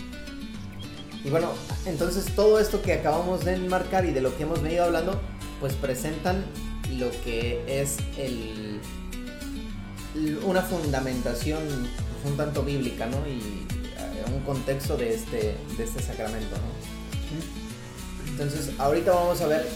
Y 1.25 1.31
bueno, 1.31 1.49
entonces 1.87 2.27
todo 2.37 2.61
esto 2.61 2.83
que 2.83 2.93
acabamos 2.93 3.45
de 3.45 3.55
enmarcar 3.55 4.05
y 4.05 4.13
de 4.13 4.21
lo 4.21 4.37
que 4.37 4.43
hemos 4.43 4.63
venido 4.63 4.85
hablando, 4.85 5.19
pues 5.59 5.73
presentan 5.73 6.45
lo 6.99 7.11
que 7.23 7.63
es 7.67 7.97
el 8.19 8.81
una 10.45 10.63
fundamentación 10.63 11.61
pues, 11.67 12.33
un 12.33 12.37
tanto 12.37 12.63
bíblica, 12.63 13.07
¿no? 13.07 13.19
Y 13.27 13.39
eh, 13.39 14.33
un 14.35 14.41
contexto 14.43 14.97
de 14.97 15.15
este, 15.15 15.57
de 15.77 15.85
este 15.85 16.01
sacramento, 16.01 16.57
¿no? 16.57 18.31
Entonces, 18.31 18.73
ahorita 18.79 19.13
vamos 19.13 19.41
a 19.43 19.47
ver 19.47 19.67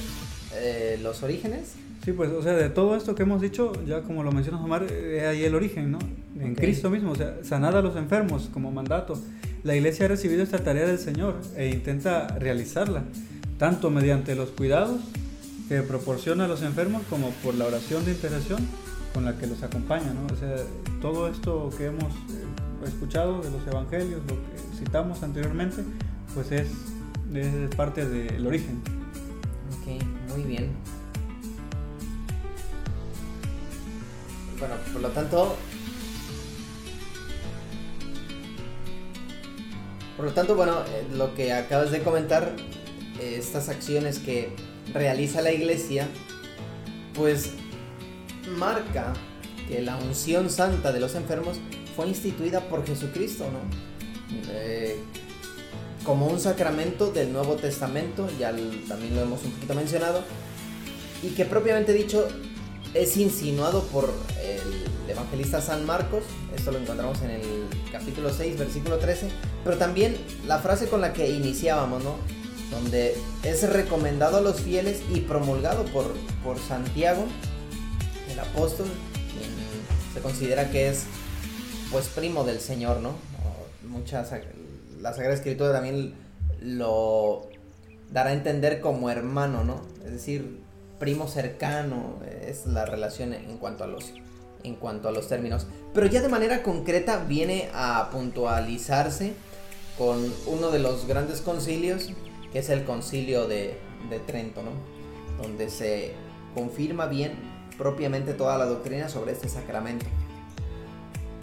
eh, 0.55 0.99
los 1.03 1.23
orígenes. 1.23 1.75
Sí, 2.05 2.13
pues, 2.13 2.31
o 2.31 2.43
sea, 2.43 2.55
de 2.55 2.71
todo 2.71 2.97
esto 2.97 3.15
que 3.15 3.25
hemos 3.25 3.41
dicho, 3.41 3.73
ya 3.87 4.03
como 4.03 4.23
lo 4.23 4.33
mencionas 4.33 4.63
Omar, 4.63 4.87
eh, 4.91 5.27
ahí 5.27 5.45
el 5.45 5.55
origen, 5.55 5.93
¿no? 5.93 5.99
En 6.41 6.55
Cristo 6.55 6.91
mismo, 6.91 7.13
o 7.13 7.17
sea, 7.17 7.37
sanar 7.43 7.77
a 7.77 7.83
los 7.83 7.97
enfermos 7.97 8.49
como 8.53 8.71
mandato. 8.71 9.21
La 9.65 9.77
iglesia 9.77 10.07
ha 10.07 10.09
recibido 10.09 10.43
esta 10.43 10.59
tarea 10.59 10.87
del 10.87 10.99
Señor 10.99 11.37
e 11.57 11.69
intenta 11.69 12.29
realizarla, 12.39 13.03
tanto 13.59 13.91
mediante 13.91 14.35
los 14.35 14.51
cuidados 14.51 15.01
que 15.69 15.83
proporciona 15.83 16.47
a 16.47 16.49
los 16.49 16.63
enfermos 16.63 17.03
como 17.11 17.31
por 17.43 17.55
la 17.55 17.67
oración 17.67 18.05
de 18.05 18.13
intercesión 18.13 18.67
con 19.13 19.25
la 19.25 19.37
que 19.37 19.47
los 19.47 19.63
acompaña, 19.63 20.15
¿no? 20.15 20.33
O 20.33 20.37
sea, 20.37 20.57
todo 21.01 21.29
esto 21.29 21.71
que 21.77 21.87
hemos 21.87 22.13
eh, 22.15 22.87
escuchado 22.87 23.43
de 23.43 23.51
los 23.51 23.67
evangelios, 23.67 24.23
lo 24.23 24.35
que 24.35 24.79
citamos 24.79 25.23
anteriormente, 25.23 25.83
pues 26.35 26.53
es, 26.53 26.69
es 27.35 27.75
parte 27.75 28.09
del 28.09 28.47
origen. 28.47 28.81
Ok, 29.81 30.03
muy 30.35 30.43
bien. 30.45 30.71
Bueno, 34.59 34.75
por 34.93 35.03
lo 35.03 35.09
tanto, 35.11 35.57
por 40.17 40.25
lo 40.25 40.33
tanto, 40.33 40.57
bueno, 40.57 40.81
eh, 40.89 41.07
lo 41.15 41.35
que 41.35 41.53
acabas 41.53 41.91
de 41.91 42.03
comentar, 42.03 42.57
eh, 43.21 43.37
estas 43.39 43.69
acciones 43.69 44.19
que 44.19 44.53
realiza 44.93 45.43
la 45.43 45.53
iglesia, 45.53 46.09
pues 47.15 47.51
marca 48.57 49.13
que 49.69 49.83
la 49.83 49.97
unción 49.97 50.51
santa 50.51 50.93
de 50.93 51.01
los 51.01 51.15
enfermos 51.15 51.59
fue 51.95 52.09
instituida 52.09 52.61
por 52.69 52.87
Jesucristo, 52.87 53.45
¿no? 53.45 53.61
Eh, 54.51 54.97
como 56.05 56.27
un 56.27 56.41
sacramento 56.41 57.11
del 57.11 57.33
Nuevo 57.33 57.57
Testamento, 57.57 58.29
ya 58.39 58.51
también 58.89 59.15
lo 59.15 59.23
hemos 59.23 59.45
un 59.45 59.51
poquito 59.51 59.75
mencionado, 59.75 60.23
y 61.23 61.31
que 61.31 61.45
propiamente 61.45 61.93
dicho 61.93 62.27
es 62.95 63.17
insinuado 63.17 63.83
por 63.89 64.11
el 64.43 65.11
evangelista 65.11 65.61
San 65.61 65.85
Marcos, 65.85 66.23
esto 66.57 66.71
lo 66.71 66.79
encontramos 66.79 67.21
en 67.23 67.31
el 67.31 67.43
capítulo 67.93 68.33
6, 68.33 68.59
versículo 68.59 68.99
13, 68.99 69.29
pero 69.65 69.77
también 69.77 70.17
la 70.47 70.59
frase 70.59 70.89
con 70.89 71.01
la 71.01 71.13
que 71.13 71.29
iniciábamos, 71.29 72.03
¿no? 72.03 72.38
Donde 72.71 73.17
es 73.43 73.69
recomendado 73.69 74.39
a 74.39 74.41
los 74.41 74.61
fieles 74.61 75.03
y 75.13 75.21
promulgado 75.21 75.85
por, 75.87 76.15
por 76.45 76.59
Santiago, 76.59 77.25
el 78.31 78.39
apóstol, 78.39 78.87
quien 79.33 79.51
se 80.15 80.21
considera 80.21 80.71
que 80.71 80.89
es 80.89 81.05
pues 81.91 82.09
primo 82.09 82.45
del 82.45 82.61
Señor, 82.61 83.01
¿no? 83.01 83.13
Muchas, 83.87 84.31
la 85.01 85.13
Sagrada 85.13 85.35
Escritura 85.35 85.73
también 85.73 86.15
lo 86.61 87.49
dará 88.11 88.31
a 88.31 88.33
entender 88.33 88.81
como 88.81 89.11
hermano, 89.11 89.65
¿no? 89.65 89.83
Es 90.05 90.13
decir, 90.13 90.61
primo 90.99 91.29
cercano 91.29 92.19
es 92.43 92.67
la 92.67 92.85
relación 92.85 93.33
en 93.33 93.57
cuanto 93.59 93.85
a 93.85 93.87
los 93.87 94.13
en 94.65 94.75
cuanto 94.75 95.09
a 95.09 95.13
los 95.13 95.29
términos. 95.29 95.67
Pero 95.95 96.07
ya 96.07 96.21
de 96.21 96.29
manera 96.29 96.65
concreta 96.65 97.25
viene 97.25 97.71
a 97.73 98.11
puntualizarse 98.11 99.33
con 99.97 100.33
uno 100.47 100.71
de 100.71 100.81
los 100.81 101.07
grandes 101.07 101.41
concilios 101.41 102.11
que 102.53 102.61
es 102.61 102.69
el 102.71 102.85
concilio 102.85 103.47
de, 103.47 103.79
Trento, 104.27 104.63
¿no? 104.63 104.71
Donde 105.43 105.71
se 105.71 106.15
confirma 106.55 107.07
bien 107.07 107.33
propiamente 107.77 108.35
toda 108.35 108.59
la 108.59 108.65
doctrina 108.65 109.09
sobre 109.09 109.33
este 109.33 109.49
sacramento. 109.49 110.07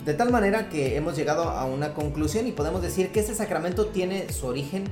De 0.05 0.13
tal 0.13 0.31
manera 0.31 0.69
que 0.69 0.95
hemos 0.95 1.15
llegado 1.15 1.49
a 1.49 1.65
una 1.65 1.93
conclusión 1.93 2.47
y 2.47 2.51
podemos 2.51 2.81
decir 2.81 3.11
que 3.11 3.19
este 3.19 3.33
sacramento 3.33 3.87
tiene 3.87 4.31
su 4.31 4.47
origen 4.47 4.85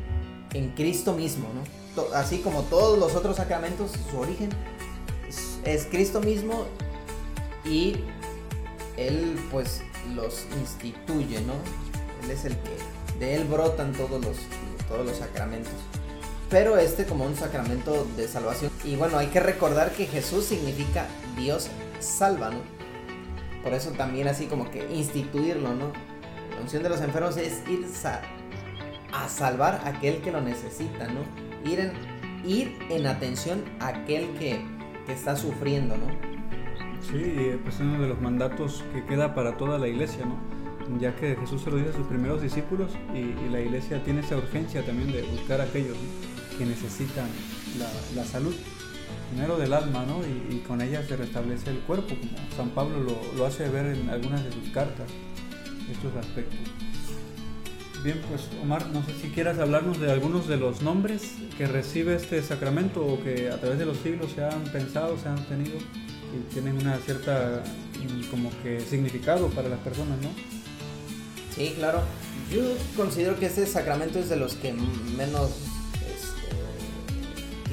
en 0.54 0.70
Cristo 0.70 1.14
mismo, 1.14 1.48
¿no? 1.54 2.04
Así 2.16 2.40
como 2.40 2.64
todos 2.64 2.98
los 2.98 3.16
otros 3.16 3.38
sacramentos, 3.38 3.92
su 4.10 4.18
origen 4.18 4.50
es 5.64 5.86
Cristo 5.86 6.20
mismo 6.22 6.66
y 7.66 7.98
Él 8.98 9.40
pues 9.52 9.82
los 10.16 10.46
instituye, 10.60 11.42
¿no? 11.42 11.54
Él 12.24 12.32
es 12.32 12.46
el 12.46 12.56
que 12.58 13.20
de 13.20 13.36
Él 13.36 13.44
brotan 13.46 13.94
todos 13.94 14.24
los, 14.24 14.38
todos 14.88 15.06
los 15.06 15.18
sacramentos 15.18 15.74
pero 16.54 16.78
este 16.78 17.06
como 17.06 17.26
un 17.26 17.36
sacramento 17.36 18.06
de 18.16 18.28
salvación. 18.28 18.72
Y 18.84 18.96
bueno, 18.96 19.18
hay 19.18 19.26
que 19.28 19.40
recordar 19.40 19.90
que 19.90 20.06
Jesús 20.06 20.46
significa 20.46 21.08
Dios 21.36 21.68
salva, 22.00 22.52
¿no? 22.52 22.60
Por 23.64 23.74
eso 23.74 23.90
también 23.94 24.28
así 24.28 24.46
como 24.46 24.70
que 24.70 24.88
instituirlo, 24.94 25.74
¿no? 25.74 25.92
La 26.52 26.62
unción 26.62 26.84
de 26.84 26.90
los 26.90 27.02
enfermos 27.02 27.38
es 27.38 27.68
ir 27.68 27.88
a 29.12 29.30
salvar 29.30 29.82
a 29.84 29.90
aquel 29.90 30.22
que 30.22 30.32
lo 30.32 30.42
necesita, 30.42 31.08
¿no? 31.08 31.22
Ir 31.68 31.80
en, 31.80 31.94
ir 32.46 32.78
en 32.92 33.08
atención 33.08 33.64
a 33.80 33.88
aquel 33.88 34.30
que, 34.38 34.62
está 35.08 35.36
sufriendo, 35.36 35.98
¿no? 35.98 36.06
Sí, 37.02 37.58
pues 37.64 37.76
es 37.76 37.82
uno 37.82 38.00
de 38.00 38.10
los 38.10 38.22
mandatos 38.22 38.84
que 38.94 39.04
queda 39.06 39.34
para 39.34 39.58
toda 39.58 39.80
la 39.80 39.88
iglesia, 39.88 40.24
¿no? 40.24 40.38
Ya 41.00 41.16
que 41.16 41.36
Jesús 41.36 41.64
se 41.64 41.72
lo 41.72 41.78
dice 41.78 41.90
a 41.90 41.94
sus 41.94 42.06
primeros 42.06 42.44
discípulos 42.44 42.92
y, 43.12 43.50
la 43.50 43.60
iglesia 43.60 44.04
tiene 44.04 44.22
esa 44.22 44.38
urgencia 44.38 44.86
también 44.86 45.12
de 45.12 45.24
buscar 45.24 45.60
a 45.60 45.64
aquellos, 45.64 45.98
¿no? 45.98 46.33
Que 46.58 46.66
necesitan 46.66 47.28
la, 48.16 48.24
salud, 48.26 48.54
primero 49.32 49.58
del 49.58 49.74
alma, 49.74 50.06
¿no? 50.06 50.22
Y, 50.26 50.60
con 50.60 50.82
ella 50.82 51.04
se 51.04 51.16
restablece 51.18 51.70
el 51.70 51.80
cuerpo, 51.80 52.16
como 52.16 52.38
San 52.56 52.70
Pablo 52.70 53.00
lo, 53.36 53.46
hace 53.46 53.70
ver 53.70 53.96
en 53.96 54.10
algunas 54.10 54.44
de 54.44 54.52
sus 54.52 54.70
cartas, 54.70 55.08
estos 55.92 56.16
aspectos. 56.16 56.60
Bien, 58.04 58.22
pues 58.30 58.50
Omar, 58.62 58.88
no 58.88 59.04
sé 59.06 59.14
si 59.22 59.30
quieras 59.30 59.60
hablarnos 59.60 60.00
de 60.00 60.12
algunos 60.12 60.48
de 60.48 60.58
los 60.58 60.82
nombres 60.82 61.36
que 61.58 61.68
recibe 61.68 62.16
este 62.16 62.42
sacramento 62.44 63.06
o 63.06 63.24
que 63.24 63.50
a 63.50 63.58
través 63.60 63.80
de 63.80 63.86
los 63.86 63.98
siglos 63.98 64.32
se 64.36 64.44
han 64.44 64.64
pensado, 64.66 65.18
se 65.18 65.30
han 65.30 65.42
tenido 65.46 65.78
y 65.78 66.54
tienen 66.54 66.78
una 66.78 66.98
cierta 66.98 67.64
mm, 68.00 68.30
como 68.30 68.50
que 68.62 68.82
significado 68.82 69.48
para 69.50 69.70
las 69.70 69.80
personas, 69.80 70.20
¿no? 70.22 70.30
Sí, 71.56 71.74
claro. 71.78 72.02
Yo 72.52 72.62
considero 72.98 73.40
que 73.40 73.46
este 73.46 73.66
sacramento 73.66 74.20
es 74.20 74.30
de 74.30 74.36
los 74.36 74.56
que 74.56 74.74
menos 74.74 75.52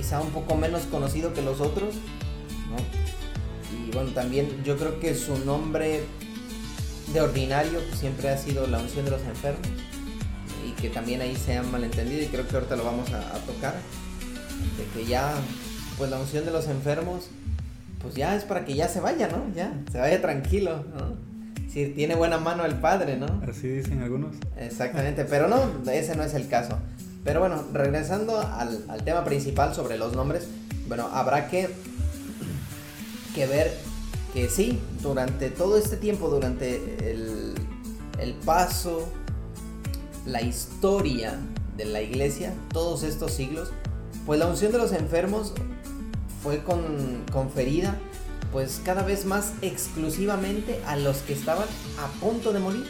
quizá 0.00 0.18
un 0.22 0.30
poco 0.30 0.54
menos 0.54 0.84
conocido 0.84 1.34
que 1.34 1.42
los 1.42 1.60
otros, 1.60 1.94
Y 3.70 3.90
bueno, 3.92 4.12
también 4.12 4.64
yo 4.64 4.78
creo 4.78 4.98
que 4.98 5.14
su 5.14 5.36
nombre 5.44 6.04
de 7.12 7.20
ordinario 7.20 7.80
siempre 7.94 8.30
ha 8.30 8.38
sido 8.38 8.66
la 8.66 8.78
unción 8.78 9.04
de 9.04 9.10
los 9.10 9.20
enfermos 9.22 9.66
y 10.66 10.72
que 10.80 10.88
también 10.88 11.20
ahí 11.20 11.36
se 11.36 11.58
han 11.58 11.70
malentendido 11.70 12.22
y 12.22 12.26
creo 12.26 12.48
que 12.48 12.56
ahorita 12.56 12.76
lo 12.76 12.84
vamos 12.84 13.12
a, 13.12 13.20
tocar, 13.40 13.74
de 14.78 14.84
que 14.94 15.06
ya, 15.06 15.34
pues 15.98 16.10
la 16.10 16.18
unción 16.18 16.46
de 16.46 16.50
los 16.50 16.66
enfermos, 16.68 17.28
pues 18.00 18.14
ya 18.14 18.34
es 18.36 18.44
para 18.44 18.64
que 18.64 18.74
ya 18.74 18.88
se 18.88 19.00
vaya, 19.00 19.28
¿no? 19.28 19.52
Ya, 19.54 19.74
se 19.92 19.98
vaya 19.98 20.22
tranquilo, 20.22 20.82
¿no? 20.94 21.14
Si 21.70 21.88
tiene 21.88 22.14
buena 22.14 22.38
mano 22.38 22.64
el 22.64 22.76
Padre, 22.76 23.18
¿no? 23.18 23.42
Así 23.46 23.68
dicen 23.68 24.00
algunos. 24.00 24.34
Exactamente, 24.58 25.26
pero 25.26 25.46
no, 25.46 25.90
ese 25.92 26.16
no 26.16 26.22
es 26.22 26.32
el 26.32 26.48
caso. 26.48 26.78
Pero 27.24 27.40
bueno, 27.40 27.64
regresando 27.72 28.38
al, 28.38 29.04
tema 29.04 29.24
principal 29.24 29.74
sobre 29.74 29.98
los 29.98 30.14
nombres, 30.14 30.48
bueno, 30.88 31.08
habrá 31.12 31.48
que, 31.48 31.68
que 33.34 33.46
ver 33.46 33.76
que 34.32 34.48
sí, 34.48 34.78
durante 35.02 35.50
todo 35.50 35.76
este 35.76 35.96
tiempo, 35.96 36.30
durante 36.30 37.10
el, 37.10 37.54
el 38.18 38.34
paso, 38.34 39.08
la 40.26 40.42
historia 40.42 41.38
de 41.76 41.84
la 41.84 42.00
iglesia, 42.00 42.54
todos 42.72 43.02
estos 43.02 43.32
siglos, 43.32 43.70
pues 44.24 44.38
la 44.38 44.46
unción 44.46 44.72
de 44.72 44.78
los 44.78 44.92
enfermos 44.92 45.52
fue 46.42 46.62
con, 46.62 47.24
conferida 47.32 47.96
pues 48.52 48.80
cada 48.84 49.02
vez 49.02 49.26
más 49.26 49.52
exclusivamente 49.62 50.80
a 50.86 50.96
los 50.96 51.18
que 51.18 51.32
estaban 51.32 51.66
a 51.98 52.20
punto 52.20 52.52
de 52.52 52.58
morir. 52.58 52.84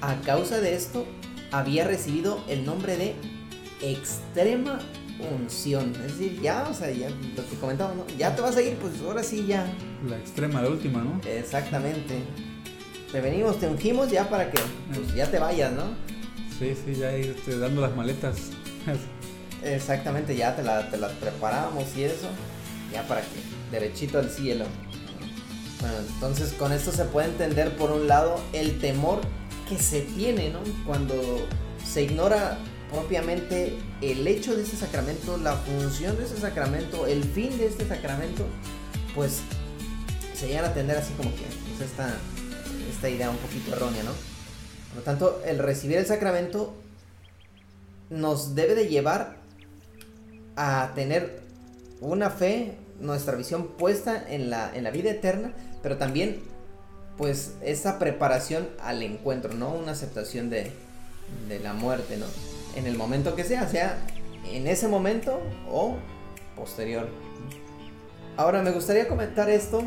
A 0.00 0.20
causa 0.20 0.60
de 0.60 0.74
esto, 0.74 1.06
había 1.50 1.84
recibido 1.86 2.42
el 2.48 2.64
nombre 2.64 2.96
de 2.96 3.14
extrema 3.82 4.78
unción. 5.30 5.92
Es 6.06 6.18
decir, 6.18 6.40
ya, 6.40 6.66
o 6.68 6.74
sea, 6.74 6.90
ya 6.90 7.08
lo 7.10 7.48
que 7.48 7.56
comentaba, 7.60 7.94
¿no? 7.94 8.06
Ya 8.16 8.34
te 8.34 8.42
vas 8.42 8.56
a 8.56 8.62
ir, 8.62 8.76
pues 8.76 8.94
ahora 9.02 9.22
sí 9.22 9.46
ya. 9.46 9.66
La 10.08 10.16
extrema, 10.16 10.62
la 10.62 10.68
última, 10.68 11.02
¿no? 11.02 11.20
Exactamente. 11.26 12.22
Te 13.10 13.20
venimos, 13.20 13.58
te 13.58 13.68
ungimos 13.68 14.10
ya 14.10 14.28
para 14.28 14.50
que 14.50 14.58
pues, 14.94 15.14
ya 15.14 15.30
te 15.30 15.38
vayas, 15.38 15.72
¿no? 15.72 15.84
Sí, 16.58 16.74
sí, 16.74 16.94
ya 16.94 17.16
irte 17.16 17.58
dando 17.58 17.82
las 17.82 17.94
maletas. 17.94 18.50
Exactamente, 19.62 20.34
ya 20.36 20.56
te, 20.56 20.62
la, 20.62 20.90
te 20.90 20.96
las 20.96 21.12
preparamos 21.12 21.84
y 21.96 22.04
eso. 22.04 22.28
Ya 22.92 23.06
para 23.06 23.20
que 23.20 23.26
derechito 23.70 24.18
al 24.18 24.30
cielo. 24.30 24.64
Bueno, 25.80 25.96
entonces 26.14 26.52
con 26.52 26.72
esto 26.72 26.92
se 26.92 27.04
puede 27.04 27.28
entender 27.28 27.76
por 27.76 27.90
un 27.90 28.06
lado 28.06 28.40
el 28.52 28.78
temor 28.78 29.20
que 29.68 29.78
se 29.78 30.02
tiene, 30.02 30.50
¿no? 30.50 30.60
Cuando 30.86 31.14
se 31.84 32.02
ignora 32.02 32.58
propiamente 32.92 33.78
el 34.00 34.26
hecho 34.26 34.54
de 34.54 34.62
este 34.62 34.76
sacramento, 34.76 35.36
la 35.38 35.56
función 35.56 36.16
de 36.16 36.24
este 36.24 36.38
sacramento, 36.38 37.06
el 37.06 37.24
fin 37.24 37.56
de 37.56 37.66
este 37.66 37.88
sacramento, 37.88 38.46
pues 39.14 39.40
se 40.34 40.48
llegan 40.48 40.66
a 40.66 40.68
atender 40.68 40.96
así 40.98 41.12
como 41.14 41.30
que 41.30 41.42
pues, 41.76 41.90
esta, 41.90 42.14
esta 42.90 43.08
idea 43.08 43.30
un 43.30 43.38
poquito 43.38 43.74
errónea, 43.74 44.02
¿no? 44.02 44.12
Por 44.90 44.98
lo 44.98 45.02
tanto, 45.02 45.42
el 45.46 45.58
recibir 45.58 45.96
el 45.96 46.06
sacramento 46.06 46.74
nos 48.10 48.54
debe 48.54 48.74
de 48.74 48.88
llevar 48.88 49.36
a 50.56 50.92
tener 50.94 51.40
una 52.00 52.28
fe, 52.28 52.76
nuestra 53.00 53.36
visión 53.36 53.68
puesta 53.68 54.22
en 54.28 54.50
la, 54.50 54.70
en 54.76 54.84
la 54.84 54.90
vida 54.90 55.10
eterna, 55.10 55.54
pero 55.82 55.96
también 55.96 56.42
pues 57.16 57.52
esa 57.62 57.98
preparación 57.98 58.68
al 58.80 59.02
encuentro, 59.02 59.54
¿no? 59.54 59.72
Una 59.72 59.92
aceptación 59.92 60.50
de, 60.50 60.72
de 61.48 61.58
la 61.60 61.72
muerte, 61.72 62.16
¿no? 62.16 62.26
En 62.74 62.86
el 62.86 62.96
momento 62.96 63.34
que 63.34 63.44
sea, 63.44 63.68
sea 63.68 63.98
en 64.44 64.66
ese 64.66 64.88
momento 64.88 65.40
o 65.70 65.96
posterior. 66.56 67.08
Ahora 68.36 68.62
me 68.62 68.70
gustaría 68.70 69.08
comentar 69.08 69.50
esto 69.50 69.82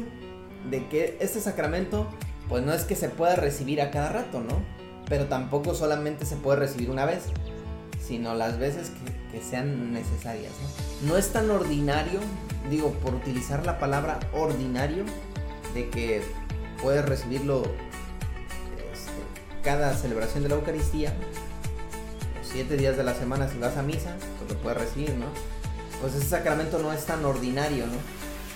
de 0.69 0.87
que 0.87 1.17
este 1.19 1.39
sacramento 1.39 2.07
pues 2.47 2.63
no 2.63 2.73
es 2.73 2.83
que 2.83 2.95
se 2.95 3.09
pueda 3.09 3.35
recibir 3.35 3.81
a 3.81 3.91
cada 3.91 4.09
rato, 4.09 4.41
¿no? 4.41 4.61
Pero 5.09 5.25
tampoco 5.25 5.73
solamente 5.73 6.25
se 6.25 6.35
puede 6.35 6.59
recibir 6.59 6.89
una 6.89 7.05
vez, 7.05 7.23
sino 7.99 8.35
las 8.35 8.59
veces 8.59 8.91
que, 9.31 9.41
sean 9.41 9.91
necesarias. 9.91 10.53
¿no? 11.05 11.17
es 11.17 11.33
tan 11.33 11.51
ordinario, 11.51 12.21
digo, 12.69 12.91
por 13.03 13.13
utilizar 13.13 13.65
la 13.65 13.79
palabra 13.79 14.17
ordinario, 14.31 15.03
de 15.73 15.89
que 15.89 16.21
puedes 16.81 17.03
recibirlo 17.03 17.63
este, 18.93 19.11
cada 19.61 19.93
celebración 19.93 20.43
de 20.43 20.49
la 20.49 20.55
Eucaristía, 20.55 21.13
siete 22.55 22.77
días 22.77 22.95
de 22.95 23.03
la 23.03 23.13
semana 23.13 23.49
si 23.49 23.57
vas 23.59 23.75
a 23.75 23.83
misa, 23.83 24.15
pues 24.39 24.53
lo 24.53 24.57
puedes 24.59 24.79
recibir, 24.79 25.13
¿no? 25.15 25.25
Pues 25.99 26.15
ese 26.15 26.25
sacramento 26.25 26.79
no 26.79 26.93
es 26.93 27.05
tan 27.05 27.25
ordinario, 27.25 27.85
¿no? 27.85 27.97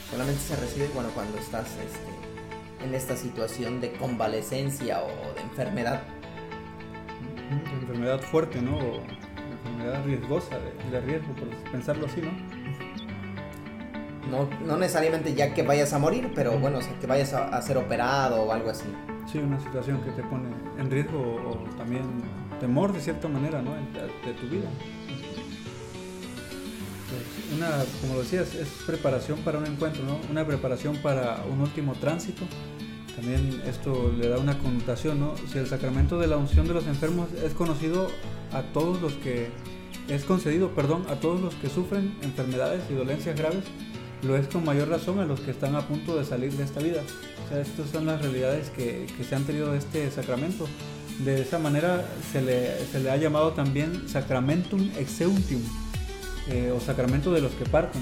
Solamente 0.09 0.39
se 0.39 0.55
recibe, 0.55 0.87
bueno, 0.93 1.09
cuando 1.13 1.37
estás 1.37 1.67
este, 1.71 2.85
en 2.85 2.95
esta 2.95 3.17
situación 3.17 3.81
de 3.81 3.91
convalecencia 3.91 5.01
o 5.01 5.33
de 5.35 5.41
enfermedad. 5.41 6.03
Enfermedad 7.81 8.21
fuerte, 8.21 8.61
¿no? 8.61 8.77
O 8.77 9.01
enfermedad 9.51 10.05
riesgosa, 10.05 10.57
de, 10.57 10.91
de 10.91 11.01
riesgo, 11.01 11.33
por 11.33 11.49
pensarlo 11.69 12.05
así, 12.05 12.21
¿no? 12.21 12.31
No, 14.31 14.49
no 14.65 14.77
necesariamente 14.77 15.33
ya 15.33 15.53
que 15.53 15.63
vayas 15.63 15.91
a 15.91 15.99
morir, 15.99 16.31
pero 16.33 16.57
bueno, 16.57 16.77
o 16.77 16.81
sea, 16.81 16.97
que 16.99 17.05
vayas 17.05 17.33
a, 17.33 17.49
a, 17.49 17.61
ser 17.61 17.75
operado 17.75 18.43
o 18.43 18.53
algo 18.53 18.69
así. 18.69 18.85
Sí, 19.29 19.39
una 19.39 19.59
situación 19.59 20.01
que 20.03 20.11
te 20.11 20.23
pone 20.23 20.47
en 20.77 20.89
riesgo 20.89 21.19
o, 21.19 21.51
o 21.51 21.75
también 21.75 22.03
temor 22.59 22.93
de 22.93 23.01
cierta 23.01 23.27
manera, 23.27 23.61
¿no? 23.61 23.73
De, 23.73 24.33
tu 24.33 24.47
vida. 24.47 24.69
Pues 27.09 27.57
una, 27.57 27.69
como 28.01 28.19
decías, 28.19 28.53
es 28.55 28.67
preparación 28.85 29.39
para 29.39 29.57
un 29.57 29.65
encuentro, 29.65 30.03
¿no? 30.03 30.19
Una 30.29 30.45
preparación 30.45 30.97
para 30.97 31.43
un 31.51 31.61
último 31.61 31.93
tránsito. 31.93 32.43
También 33.15 33.61
esto 33.65 34.13
le 34.17 34.29
da 34.29 34.37
una 34.37 34.57
connotación, 34.59 35.19
¿no? 35.19 35.35
Si 35.51 35.57
el 35.57 35.67
sacramento 35.67 36.19
de 36.19 36.27
la 36.27 36.37
unción 36.37 36.67
de 36.67 36.73
los 36.73 36.87
enfermos 36.87 37.29
es 37.33 37.53
conocido 37.53 38.07
a 38.53 38.61
todos 38.61 39.01
los 39.01 39.13
que 39.13 39.49
es 40.07 40.23
concedido, 40.23 40.69
perdón, 40.69 41.05
a 41.09 41.15
todos 41.15 41.39
los 41.41 41.53
que 41.55 41.69
sufren 41.69 42.15
enfermedades 42.21 42.81
y 42.89 42.93
dolencias 42.93 43.37
graves, 43.37 43.63
lo 44.23 44.35
es 44.35 44.47
con 44.47 44.65
mayor 44.65 44.89
razón 44.89 45.19
a 45.19 45.25
los 45.25 45.39
que 45.39 45.51
están 45.51 45.75
a 45.75 45.87
punto 45.87 46.17
de 46.17 46.25
salir 46.25 46.51
de 46.53 46.63
esta 46.63 46.81
vida. 46.81 47.01
O 47.45 47.49
sea, 47.49 47.61
estas 47.61 47.89
son 47.89 48.05
las 48.05 48.21
realidades 48.21 48.69
que, 48.69 49.07
que 49.17 49.23
se 49.23 49.35
han 49.35 49.43
tenido 49.43 49.71
de 49.71 49.77
este 49.77 50.09
sacramento. 50.11 50.67
De 51.19 51.41
esa 51.41 51.59
manera 51.59 52.05
se 52.31 52.41
le, 52.41 52.85
se 52.91 52.99
le 52.99 53.11
ha 53.11 53.17
llamado 53.17 53.51
también 53.51 54.07
Sacramentum 54.07 54.89
Exeuntium, 54.97 55.61
eh, 56.47 56.71
o 56.75 56.79
Sacramento 56.79 57.31
de 57.31 57.41
los 57.41 57.51
que 57.53 57.65
parten. 57.65 58.01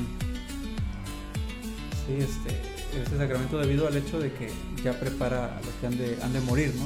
Sí, 2.06 2.14
este, 2.20 3.02
este 3.02 3.18
sacramento 3.18 3.60
debido 3.60 3.88
al 3.88 3.98
hecho 3.98 4.20
de 4.20 4.32
que 4.32 4.50
ya 4.84 4.94
prepara 4.94 5.58
a 5.58 5.62
los 5.62 5.74
que 5.82 5.88
han 5.88 5.98
de, 5.98 6.18
han 6.22 6.32
de 6.32 6.42
morir, 6.42 6.74
¿no? 6.76 6.86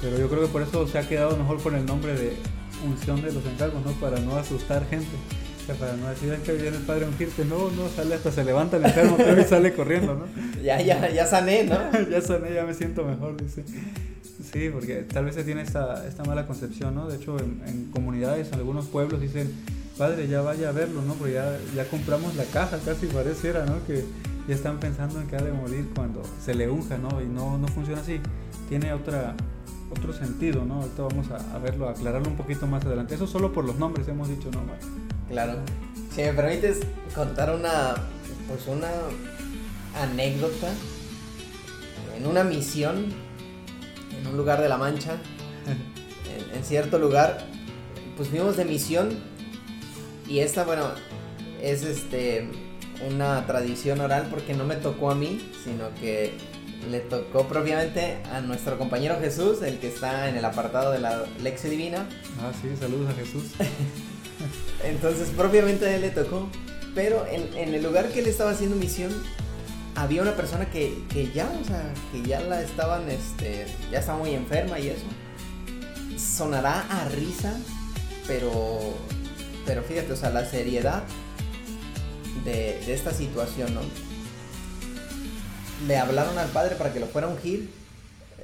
Pero 0.00 0.18
yo 0.18 0.28
creo 0.28 0.42
que 0.42 0.48
por 0.48 0.62
eso 0.62 0.86
se 0.88 0.98
ha 0.98 1.08
quedado 1.08 1.36
mejor 1.36 1.62
con 1.62 1.74
el 1.74 1.86
nombre 1.86 2.14
de 2.14 2.36
unción 2.84 3.22
de 3.22 3.32
los 3.32 3.44
encargos, 3.46 3.84
¿no? 3.84 3.92
Para 3.92 4.18
no 4.20 4.36
asustar 4.36 4.88
gente 4.88 5.16
para 5.74 5.96
no 5.96 6.08
decir 6.08 6.34
que 6.44 6.52
viene 6.52 6.76
el 6.76 6.82
padre 6.82 7.04
a 7.04 7.08
ungirte, 7.08 7.44
no, 7.44 7.70
no, 7.70 7.88
sale 7.88 8.14
hasta 8.14 8.32
se 8.32 8.44
levanta 8.44 8.76
el 8.76 8.84
enfermo 8.84 9.16
y 9.40 9.44
sale 9.44 9.72
corriendo, 9.72 10.14
¿no? 10.14 10.26
Ya, 10.62 10.80
ya, 10.80 11.08
ya 11.10 11.26
sané, 11.26 11.64
¿no? 11.64 11.78
ya 12.10 12.20
sané, 12.20 12.54
ya 12.54 12.64
me 12.64 12.74
siento 12.74 13.04
mejor, 13.04 13.40
dice. 13.40 13.64
Sí, 14.52 14.68
porque 14.68 15.02
tal 15.02 15.26
vez 15.26 15.36
se 15.36 15.44
tiene 15.44 15.62
esta, 15.62 16.06
esta 16.06 16.24
mala 16.24 16.46
concepción, 16.46 16.94
¿no? 16.94 17.08
De 17.08 17.16
hecho, 17.16 17.38
en, 17.38 17.90
comunidades, 17.92 18.48
en 18.48 18.54
algunos 18.54 18.86
pueblos 18.86 19.20
dicen, 19.20 19.52
padre, 19.96 20.26
ya 20.26 20.40
vaya 20.40 20.70
a 20.70 20.72
verlo, 20.72 21.02
¿no? 21.02 21.14
Porque 21.14 21.34
ya, 21.34 21.56
ya 21.74 21.88
compramos 21.88 22.34
la 22.34 22.44
caja, 22.44 22.78
casi 22.84 23.06
pareciera, 23.06 23.64
¿no? 23.64 23.84
Que 23.86 24.04
ya 24.48 24.54
están 24.54 24.80
pensando 24.80 25.20
en 25.20 25.28
que 25.28 25.36
ha 25.36 25.42
de 25.42 25.52
morir 25.52 25.88
cuando 25.94 26.22
se 26.44 26.54
le 26.54 26.68
unja, 26.68 26.98
¿no? 26.98 27.22
Y 27.22 27.26
no, 27.26 27.58
no 27.58 27.68
funciona 27.68 28.00
así. 28.00 28.18
Tiene 28.68 28.92
otra, 28.92 29.36
otro 29.90 30.12
sentido, 30.12 30.64
¿no? 30.64 30.82
Ahorita 30.82 31.02
vamos 31.02 31.26
a, 31.30 31.58
verlo, 31.58 31.88
aclararlo 31.88 32.28
un 32.28 32.36
poquito 32.36 32.66
más 32.66 32.84
adelante. 32.84 33.14
Eso 33.14 33.28
solo 33.28 33.52
por 33.52 33.64
los 33.64 33.76
nombres 33.78 34.08
hemos 34.08 34.28
dicho, 34.28 34.50
¿no? 34.50 34.62
Claro. 35.28 35.58
Si 36.12 36.22
me 36.22 36.32
permites 36.32 36.80
contar 37.14 37.54
una, 37.54 37.94
pues 38.48 38.66
una 38.66 38.90
anécdota 40.02 40.72
en 42.16 42.26
una 42.26 42.42
misión 42.42 43.29
en 44.20 44.26
un 44.26 44.36
lugar 44.36 44.60
de 44.60 44.68
la 44.68 44.76
Mancha, 44.76 45.16
en, 45.66 46.56
en, 46.56 46.64
cierto 46.64 46.98
lugar, 46.98 47.46
pues 48.16 48.28
fuimos 48.28 48.56
de 48.56 48.64
misión 48.64 49.18
y 50.28 50.40
esta, 50.40 50.64
bueno, 50.64 50.90
es 51.62 51.82
este 51.82 52.48
una 53.08 53.46
tradición 53.46 54.00
oral 54.00 54.28
porque 54.30 54.54
no 54.54 54.64
me 54.64 54.76
tocó 54.76 55.10
a 55.10 55.14
mí, 55.14 55.40
sino 55.64 55.94
que 56.00 56.34
le 56.90 57.00
tocó 57.00 57.46
propiamente 57.46 58.18
a 58.32 58.40
nuestro 58.40 58.78
compañero 58.78 59.18
Jesús, 59.20 59.62
el 59.62 59.78
que 59.78 59.88
está 59.88 60.28
en 60.28 60.36
el 60.36 60.44
apartado 60.44 60.92
de 60.92 60.98
la 60.98 61.24
Lección 61.42 61.70
Divina. 61.70 62.06
Ah, 62.40 62.52
sí, 62.60 62.68
saludos 62.78 63.10
a 63.10 63.14
Jesús. 63.14 63.44
Entonces, 64.84 65.28
propiamente 65.36 65.86
a 65.86 65.94
él 65.94 66.00
le 66.02 66.10
tocó. 66.10 66.48
Pero 66.94 67.26
en, 67.30 67.56
en, 67.56 67.74
el 67.74 67.82
lugar 67.82 68.08
que 68.08 68.20
él 68.20 68.26
estaba 68.26 68.50
haciendo 68.50 68.76
misión, 68.76 69.12
había 70.00 70.22
una 70.22 70.34
persona 70.34 70.64
que, 70.70 71.04
que, 71.12 71.30
ya, 71.30 71.52
o 71.60 71.64
sea, 71.64 71.92
que 72.10 72.22
ya 72.22 72.40
la 72.40 72.62
estaban, 72.62 73.06
este, 73.10 73.66
ya 73.90 73.98
estaba 73.98 74.18
muy 74.18 74.32
enferma 74.32 74.78
y 74.78 74.88
eso. 74.88 75.04
Sonará 76.16 76.86
a 76.88 77.06
risa, 77.10 77.54
pero, 78.26 78.94
pero 79.66 79.82
fíjate, 79.82 80.12
o 80.12 80.16
sea, 80.16 80.30
la 80.30 80.46
seriedad 80.46 81.02
de, 82.46 82.80
de 82.86 82.94
esta 82.94 83.12
situación, 83.12 83.74
¿no? 83.74 83.82
Le 85.86 85.98
hablaron 85.98 86.38
al 86.38 86.48
padre 86.48 86.76
para 86.76 86.94
que 86.94 87.00
lo 87.00 87.06
fuera 87.06 87.26
a 87.28 87.30
ungir. 87.30 87.70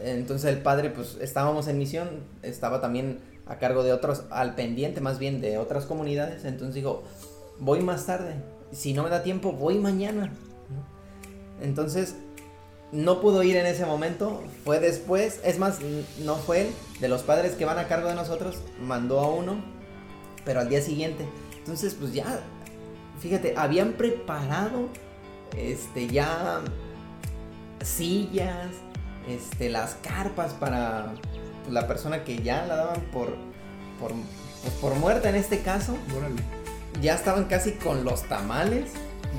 Entonces 0.05 0.51
el 0.51 0.59
padre, 0.59 0.91
pues 0.91 1.17
estábamos 1.23 1.69
en 1.69 1.79
misión, 1.79 2.21
estaba 2.43 2.83
también 2.83 3.19
a 3.47 3.57
cargo 3.57 3.83
de 3.83 3.95
otros, 3.95 4.25
al 4.29 4.57
pendiente 4.57 5.01
más 5.01 5.19
bien 5.19 5.41
de 5.41 5.57
otras 5.57 5.87
comunidades. 5.87 6.45
Entonces 6.45 6.75
digo, 6.75 7.05
voy 7.59 7.81
más 7.81 8.05
tarde. 8.05 8.35
Si 8.73 8.93
no 8.93 9.05
me 9.05 9.09
da 9.09 9.23
tiempo, 9.23 9.53
voy 9.53 9.79
mañana. 9.79 10.31
Entonces, 11.61 12.17
no 12.93 13.21
pudo 13.21 13.43
ir 13.43 13.57
en 13.57 13.67
ese 13.67 13.85
momento. 13.85 14.43
Fue 14.65 14.81
después. 14.81 15.41
Es 15.45 15.59
más, 15.59 15.79
no 16.25 16.37
fue 16.37 16.63
él. 16.63 16.69
De 17.01 17.09
los 17.09 17.23
padres 17.23 17.53
que 17.55 17.65
van 17.65 17.79
a 17.79 17.89
cargo 17.89 18.09
de 18.09 18.15
nosotros, 18.15 18.57
mandó 18.81 19.21
a 19.21 19.29
uno. 19.29 19.57
Pero 20.45 20.61
al 20.61 20.69
día 20.69 20.81
siguiente. 20.81 21.27
Entonces, 21.59 21.95
pues 21.95 22.13
ya, 22.13 22.41
fíjate, 23.21 23.55
habían 23.57 23.95
preparado, 23.95 24.89
este, 25.57 26.07
ya 26.07 26.61
sillas, 27.83 28.69
este, 29.29 29.69
las 29.69 29.97
carpas 29.97 30.55
para 30.55 31.13
la 31.71 31.87
persona 31.89 32.23
que 32.23 32.43
ya 32.43 32.65
la 32.67 32.77
daban 32.77 33.01
por, 33.13 33.37
por, 33.99 34.13
pues 34.63 34.75
por 34.81 34.95
muerta 34.95 35.29
en 35.29 35.35
este 35.35 35.61
caso. 35.61 35.97
Órale. 36.17 36.43
Ya 37.03 37.15
estaban 37.15 37.45
casi 37.45 37.73
con 37.73 38.05
los 38.05 38.23
tamales, 38.23 38.93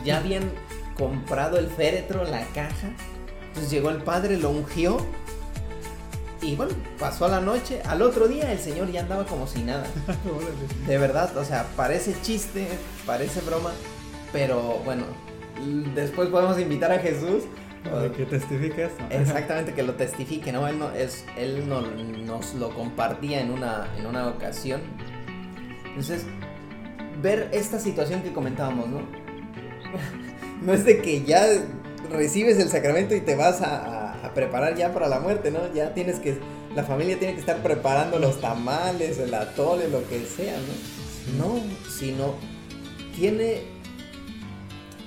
ya 0.04 0.18
habían 0.18 0.52
comprado 0.98 1.58
el 1.58 1.68
féretro, 1.68 2.24
la 2.24 2.46
caja. 2.48 2.90
Entonces 3.48 3.72
llegó 3.72 3.90
el 3.90 4.02
padre, 4.02 4.38
lo 4.38 4.50
ungió. 4.50 4.98
Y 6.42 6.56
bueno, 6.56 6.74
pasó 7.00 7.28
la 7.28 7.42
noche. 7.42 7.82
Al 7.86 8.02
otro 8.02 8.28
día 8.28 8.52
el 8.52 8.60
señor 8.60 8.92
ya 8.92 9.02
andaba 9.02 9.26
como 9.26 9.48
si 9.48 9.64
nada. 9.64 9.88
De 10.88 10.98
verdad, 10.98 11.36
o 11.38 11.44
sea, 11.44 11.66
parece 11.76 12.16
chiste, 12.22 12.68
parece 13.06 13.42
broma. 13.42 13.72
Pero 14.32 14.82
bueno, 14.86 15.04
después 15.96 16.30
podemos 16.30 16.60
invitar 16.60 16.92
a 16.92 17.00
Jesús. 17.00 17.44
que 18.16 18.26
testifique 18.26 18.86
esto. 18.86 19.04
Exactamente, 19.10 19.74
que 19.74 19.84
lo 19.84 19.94
testifique, 19.96 20.52
¿no? 20.52 20.68
Él, 20.68 20.78
no, 20.78 20.92
es, 20.92 21.26
él 21.38 21.68
no, 21.68 21.82
nos 21.82 22.54
lo 22.54 22.70
compartía 22.70 23.42
en 23.42 23.52
una, 23.52 23.88
en 23.98 24.06
una 24.06 24.28
ocasión. 24.28 24.82
Entonces, 25.88 26.26
ver 27.22 27.50
esta 27.52 27.80
situación 27.80 28.22
que 28.22 28.32
comentábamos, 28.32 28.88
¿no? 28.90 29.02
No 30.62 30.74
es 30.74 30.86
de 30.86 31.02
que 31.02 31.24
ya 31.24 31.46
recibes 32.10 32.58
el 32.60 32.70
sacramento 32.70 33.16
y 33.16 33.22
te 33.22 33.36
vas 33.36 33.62
a, 33.62 34.04
preparar 34.34 34.76
ya 34.76 34.94
para 34.94 35.08
la 35.08 35.20
muerte, 35.20 35.50
¿no? 35.50 35.74
Ya 35.74 35.94
tienes 35.96 36.20
que, 36.20 36.38
la 36.76 36.84
familia 36.84 37.18
tiene 37.18 37.34
que 37.34 37.40
estar 37.40 37.64
preparando 37.64 38.20
los 38.20 38.40
tamales, 38.40 39.18
el 39.18 39.34
atole, 39.34 39.88
lo 39.90 40.08
que 40.08 40.24
sea, 40.26 40.56
¿no? 41.38 41.56
No, 41.56 41.62
sino 41.90 42.36
tiene 43.16 43.64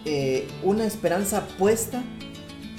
eh, 0.04 0.48
una 0.64 0.84
esperanza 0.84 1.46
puesta 1.58 2.02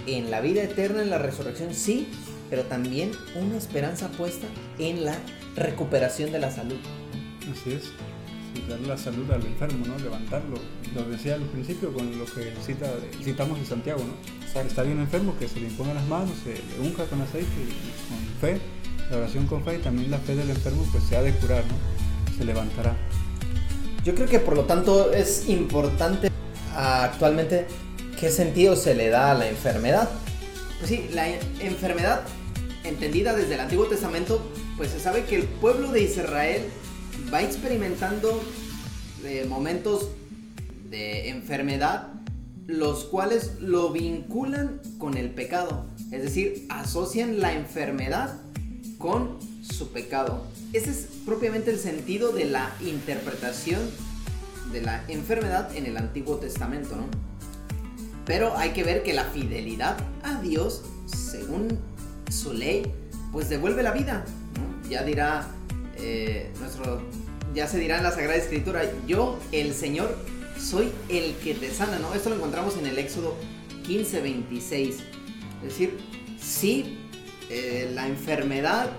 en 0.07 0.29
la 0.29 0.41
vida 0.41 0.63
eterna, 0.63 1.03
en 1.03 1.09
la 1.09 1.19
resurrección, 1.19 1.73
sí, 1.73 2.09
pero 2.49 2.63
también 2.63 3.11
una 3.39 3.55
esperanza 3.55 4.09
puesta 4.09 4.47
en 4.77 5.05
la 5.05 5.15
recuperación 5.55 6.33
de 6.33 6.39
la 6.39 6.51
salud. 6.51 6.79
Así 7.49 7.73
es 7.73 8.10
darle 8.67 8.87
la 8.87 8.97
salud 8.97 9.29
al 9.31 9.45
enfermo, 9.45 9.85
¿no? 9.85 9.97
Levantarlo. 9.97 10.57
Lo 10.93 11.03
decía 11.03 11.35
al 11.35 11.41
principio 11.41 11.93
con 11.93 12.17
lo 12.17 12.25
que 12.25 12.53
cita, 12.65 12.91
citamos 13.23 13.59
en 13.59 13.65
Santiago, 13.65 13.99
¿no? 13.99 14.13
O 14.47 14.51
sea, 14.51 14.61
está 14.63 14.83
bien 14.83 14.99
enfermo, 14.99 15.35
que 15.39 15.47
se 15.47 15.59
le 15.59 15.67
imponga 15.67 15.93
las 15.93 16.07
manos, 16.07 16.31
se 16.43 16.53
le 16.53 16.87
unja 16.87 17.05
con 17.05 17.21
aceite 17.21 17.47
y 17.47 18.09
con 18.09 18.39
fe, 18.41 18.59
la 19.09 19.17
oración 19.17 19.47
con 19.47 19.63
fe 19.63 19.75
y 19.75 19.79
también 19.79 20.11
la 20.11 20.19
fe 20.19 20.35
del 20.35 20.49
enfermo 20.49 20.85
pues 20.91 21.03
se 21.05 21.15
ha 21.15 21.21
de 21.21 21.33
curar, 21.33 21.63
¿no? 21.65 22.37
Se 22.37 22.43
levantará. 22.43 22.95
Yo 24.03 24.15
creo 24.15 24.27
que 24.27 24.39
por 24.39 24.55
lo 24.55 24.65
tanto 24.65 25.13
es 25.13 25.47
importante 25.47 26.31
actualmente 26.75 27.67
qué 28.19 28.29
sentido 28.29 28.75
se 28.75 28.95
le 28.95 29.09
da 29.09 29.31
a 29.31 29.33
la 29.33 29.47
enfermedad. 29.47 30.09
Pues 30.79 30.89
sí, 30.89 31.09
la 31.13 31.29
enfermedad 31.59 32.23
entendida 32.83 33.35
desde 33.35 33.53
el 33.53 33.59
Antiguo 33.59 33.85
Testamento, 33.85 34.41
pues 34.77 34.91
se 34.91 34.99
sabe 34.99 35.25
que 35.25 35.35
el 35.35 35.43
pueblo 35.43 35.91
de 35.91 36.01
Israel 36.01 36.63
va 37.33 37.41
experimentando 37.41 38.41
eh, 39.23 39.45
momentos 39.47 40.09
de 40.89 41.29
enfermedad 41.29 42.07
los 42.67 43.05
cuales 43.05 43.59
lo 43.59 43.91
vinculan 43.91 44.81
con 44.97 45.17
el 45.17 45.31
pecado, 45.31 45.85
es 46.11 46.21
decir, 46.21 46.65
asocian 46.69 47.39
la 47.39 47.53
enfermedad 47.53 48.39
con 48.97 49.39
su 49.61 49.91
pecado. 49.91 50.45
Ese 50.73 50.91
es 50.91 51.07
propiamente 51.25 51.71
el 51.71 51.79
sentido 51.79 52.31
de 52.31 52.45
la 52.45 52.73
interpretación 52.81 53.79
de 54.71 54.81
la 54.81 55.03
enfermedad 55.07 55.75
en 55.75 55.85
el 55.85 55.97
Antiguo 55.97 56.37
Testamento, 56.37 56.95
¿no? 56.95 57.05
Pero 58.25 58.55
hay 58.57 58.69
que 58.71 58.83
ver 58.83 59.03
que 59.03 59.13
la 59.13 59.25
fidelidad 59.25 59.97
a 60.23 60.39
Dios, 60.41 60.83
según 61.07 61.79
su 62.29 62.53
ley, 62.53 62.83
pues 63.31 63.49
devuelve 63.49 63.83
la 63.83 63.91
vida, 63.91 64.23
Ya 64.89 65.03
dirá 65.03 65.47
eh, 65.97 66.51
nuestro, 66.59 67.01
ya 67.53 67.67
se 67.67 67.79
dirá 67.79 67.97
en 67.97 68.03
la 68.03 68.11
Sagrada 68.11 68.35
Escritura, 68.35 68.83
yo, 69.07 69.39
el 69.51 69.73
Señor, 69.73 70.17
soy 70.57 70.91
el 71.09 71.35
que 71.35 71.53
te 71.53 71.71
sana, 71.71 71.99
¿no? 71.99 72.13
Esto 72.13 72.29
lo 72.29 72.35
encontramos 72.35 72.77
en 72.77 72.85
el 72.85 72.97
Éxodo 72.97 73.35
15, 73.85 74.21
26. 74.21 74.95
Es 74.95 75.03
decir, 75.63 75.97
sí, 76.39 76.97
eh, 77.49 77.91
la 77.93 78.07
enfermedad 78.07 78.91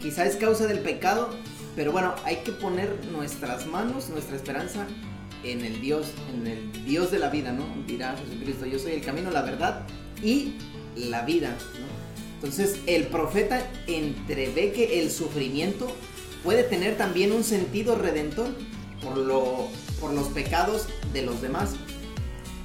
quizá 0.00 0.26
es 0.26 0.36
causa 0.36 0.66
del 0.66 0.80
pecado, 0.80 1.30
pero 1.74 1.92
bueno, 1.92 2.14
hay 2.24 2.36
que 2.36 2.52
poner 2.52 3.04
nuestras 3.12 3.66
manos, 3.66 4.08
nuestra 4.10 4.36
esperanza 4.36 4.86
en 5.44 5.64
el 5.64 5.80
Dios, 5.80 6.12
en 6.34 6.46
el 6.46 6.84
Dios 6.84 7.10
de 7.10 7.18
la 7.18 7.30
vida, 7.30 7.52
¿no? 7.52 7.66
Dirá 7.86 8.16
Jesucristo, 8.16 8.66
yo 8.66 8.78
soy 8.78 8.92
el 8.92 9.00
camino, 9.02 9.30
la 9.30 9.42
verdad 9.42 9.86
y 10.22 10.54
la 10.96 11.22
vida, 11.22 11.56
¿no? 11.80 11.86
Entonces 12.34 12.78
el 12.86 13.08
profeta 13.08 13.68
entrevé 13.86 14.72
que 14.72 15.00
el 15.00 15.10
sufrimiento 15.10 15.92
puede 16.42 16.62
tener 16.62 16.96
también 16.96 17.32
un 17.32 17.44
sentido 17.44 17.94
redentor 17.96 18.48
por, 19.02 19.16
lo, 19.16 19.68
por 20.00 20.12
los 20.12 20.28
pecados 20.28 20.88
de 21.12 21.22
los 21.22 21.40
demás. 21.42 21.74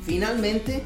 Finalmente, 0.05 0.83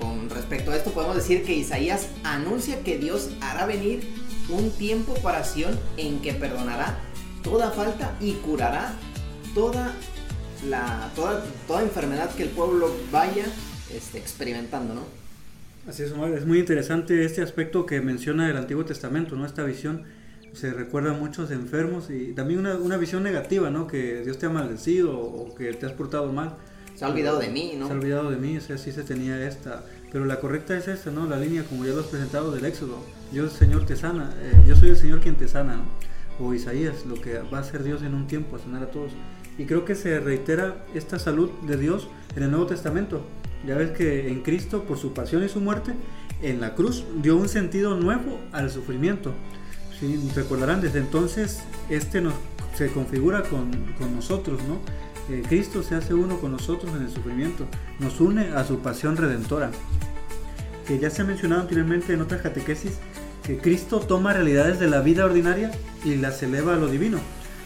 con 0.00 0.30
respecto 0.30 0.70
a 0.70 0.76
esto 0.76 0.90
podemos 0.92 1.16
decir 1.16 1.44
que 1.44 1.54
Isaías 1.54 2.08
anuncia 2.22 2.82
que 2.82 2.98
Dios 2.98 3.30
hará 3.40 3.66
venir 3.66 4.08
un 4.48 4.70
tiempo 4.70 5.14
para 5.22 5.44
Sion 5.44 5.78
en 5.96 6.20
que 6.20 6.34
perdonará 6.34 6.98
toda 7.42 7.70
falta 7.70 8.16
y 8.20 8.32
curará 8.34 8.94
toda 9.54 9.94
la 10.68 11.10
toda, 11.14 11.44
toda 11.66 11.82
enfermedad 11.82 12.34
que 12.34 12.44
el 12.44 12.48
pueblo 12.50 12.90
vaya 13.12 13.44
este, 13.94 14.18
experimentando, 14.18 14.94
¿no? 14.94 15.02
Así 15.88 16.02
es, 16.02 16.12
es 16.12 16.46
muy 16.46 16.58
interesante 16.58 17.24
este 17.24 17.42
aspecto 17.42 17.84
que 17.84 18.00
menciona 18.00 18.48
el 18.50 18.56
Antiguo 18.56 18.84
Testamento, 18.84 19.36
¿no? 19.36 19.44
Esta 19.44 19.64
visión 19.64 20.04
se 20.54 20.72
recuerda 20.72 21.10
a 21.10 21.14
muchos 21.14 21.50
enfermos 21.50 22.10
y 22.10 22.32
también 22.32 22.60
una, 22.60 22.76
una, 22.76 22.96
visión 22.96 23.22
negativa, 23.22 23.70
¿no? 23.70 23.86
Que 23.86 24.22
Dios 24.22 24.38
te 24.38 24.46
ha 24.46 24.50
maldecido 24.50 25.18
o 25.18 25.54
que 25.54 25.72
te 25.72 25.86
has 25.86 25.92
portado 25.92 26.32
mal. 26.32 26.56
Se 26.94 27.04
ha 27.04 27.08
olvidado 27.08 27.40
de 27.40 27.48
mí, 27.48 27.74
¿no? 27.76 27.86
Se 27.88 27.92
ha 27.92 27.96
olvidado 27.96 28.30
de 28.30 28.36
mí, 28.36 28.56
o 28.56 28.60
sea, 28.60 28.78
sí 28.78 28.92
se 28.92 29.02
tenía 29.02 29.46
esta. 29.46 29.84
Pero 30.12 30.26
la 30.26 30.38
correcta 30.38 30.76
es 30.76 30.86
esta, 30.86 31.10
¿no? 31.10 31.26
La 31.26 31.38
línea, 31.38 31.64
como 31.64 31.84
ya 31.84 31.92
lo 31.92 32.00
has 32.00 32.06
presentado, 32.06 32.52
del 32.52 32.64
Éxodo. 32.64 32.98
Yo, 33.32 33.48
Señor, 33.50 33.84
te 33.84 33.96
sana. 33.96 34.32
Eh, 34.40 34.62
yo 34.66 34.76
soy 34.76 34.90
el 34.90 34.96
Señor 34.96 35.20
quien 35.20 35.34
te 35.34 35.48
sana, 35.48 35.76
¿no? 35.76 35.84
O 36.38 36.54
Isaías, 36.54 37.04
lo 37.04 37.20
que 37.20 37.38
va 37.52 37.58
a 37.58 37.60
hacer 37.60 37.82
Dios 37.82 38.02
en 38.02 38.14
un 38.14 38.28
tiempo, 38.28 38.56
a 38.56 38.58
sanar 38.60 38.84
a 38.84 38.90
todos. 38.90 39.12
Y 39.58 39.66
creo 39.66 39.84
que 39.84 39.96
se 39.96 40.20
reitera 40.20 40.84
esta 40.94 41.18
salud 41.18 41.50
de 41.66 41.76
Dios 41.76 42.08
en 42.36 42.44
el 42.44 42.50
Nuevo 42.50 42.66
Testamento. 42.66 43.22
Ya 43.66 43.76
ves 43.76 43.90
que 43.90 44.28
en 44.28 44.42
Cristo, 44.42 44.84
por 44.84 44.98
su 44.98 45.14
pasión 45.14 45.42
y 45.42 45.48
su 45.48 45.60
muerte, 45.60 45.94
en 46.42 46.60
la 46.60 46.74
cruz 46.74 47.04
dio 47.22 47.36
un 47.36 47.48
sentido 47.48 47.96
nuevo 47.96 48.40
al 48.52 48.70
sufrimiento. 48.70 49.32
Sí, 49.98 50.30
recordarán, 50.34 50.80
desde 50.80 50.98
entonces 50.98 51.60
este 51.88 52.22
se 52.76 52.88
configura 52.88 53.42
con, 53.42 53.70
con 53.98 54.14
nosotros, 54.14 54.60
¿no? 54.66 54.80
Eh, 55.30 55.42
Cristo 55.48 55.82
se 55.82 55.94
hace 55.94 56.12
uno 56.12 56.38
con 56.38 56.52
nosotros 56.52 56.92
en 56.94 57.02
el 57.02 57.10
sufrimiento, 57.10 57.66
nos 57.98 58.20
une 58.20 58.48
a 58.48 58.64
su 58.64 58.80
pasión 58.80 59.16
redentora. 59.16 59.70
Que 60.86 60.98
ya 60.98 61.08
se 61.08 61.22
ha 61.22 61.24
mencionado 61.24 61.62
anteriormente 61.62 62.12
en 62.12 62.20
otras 62.20 62.42
catequesis, 62.42 62.98
que 63.42 63.58
Cristo 63.58 64.00
toma 64.00 64.32
realidades 64.32 64.78
de 64.78 64.88
la 64.88 65.00
vida 65.00 65.24
ordinaria 65.24 65.70
y 66.04 66.16
las 66.16 66.42
eleva 66.42 66.74
a 66.74 66.76
lo 66.76 66.88
divino 66.88 67.18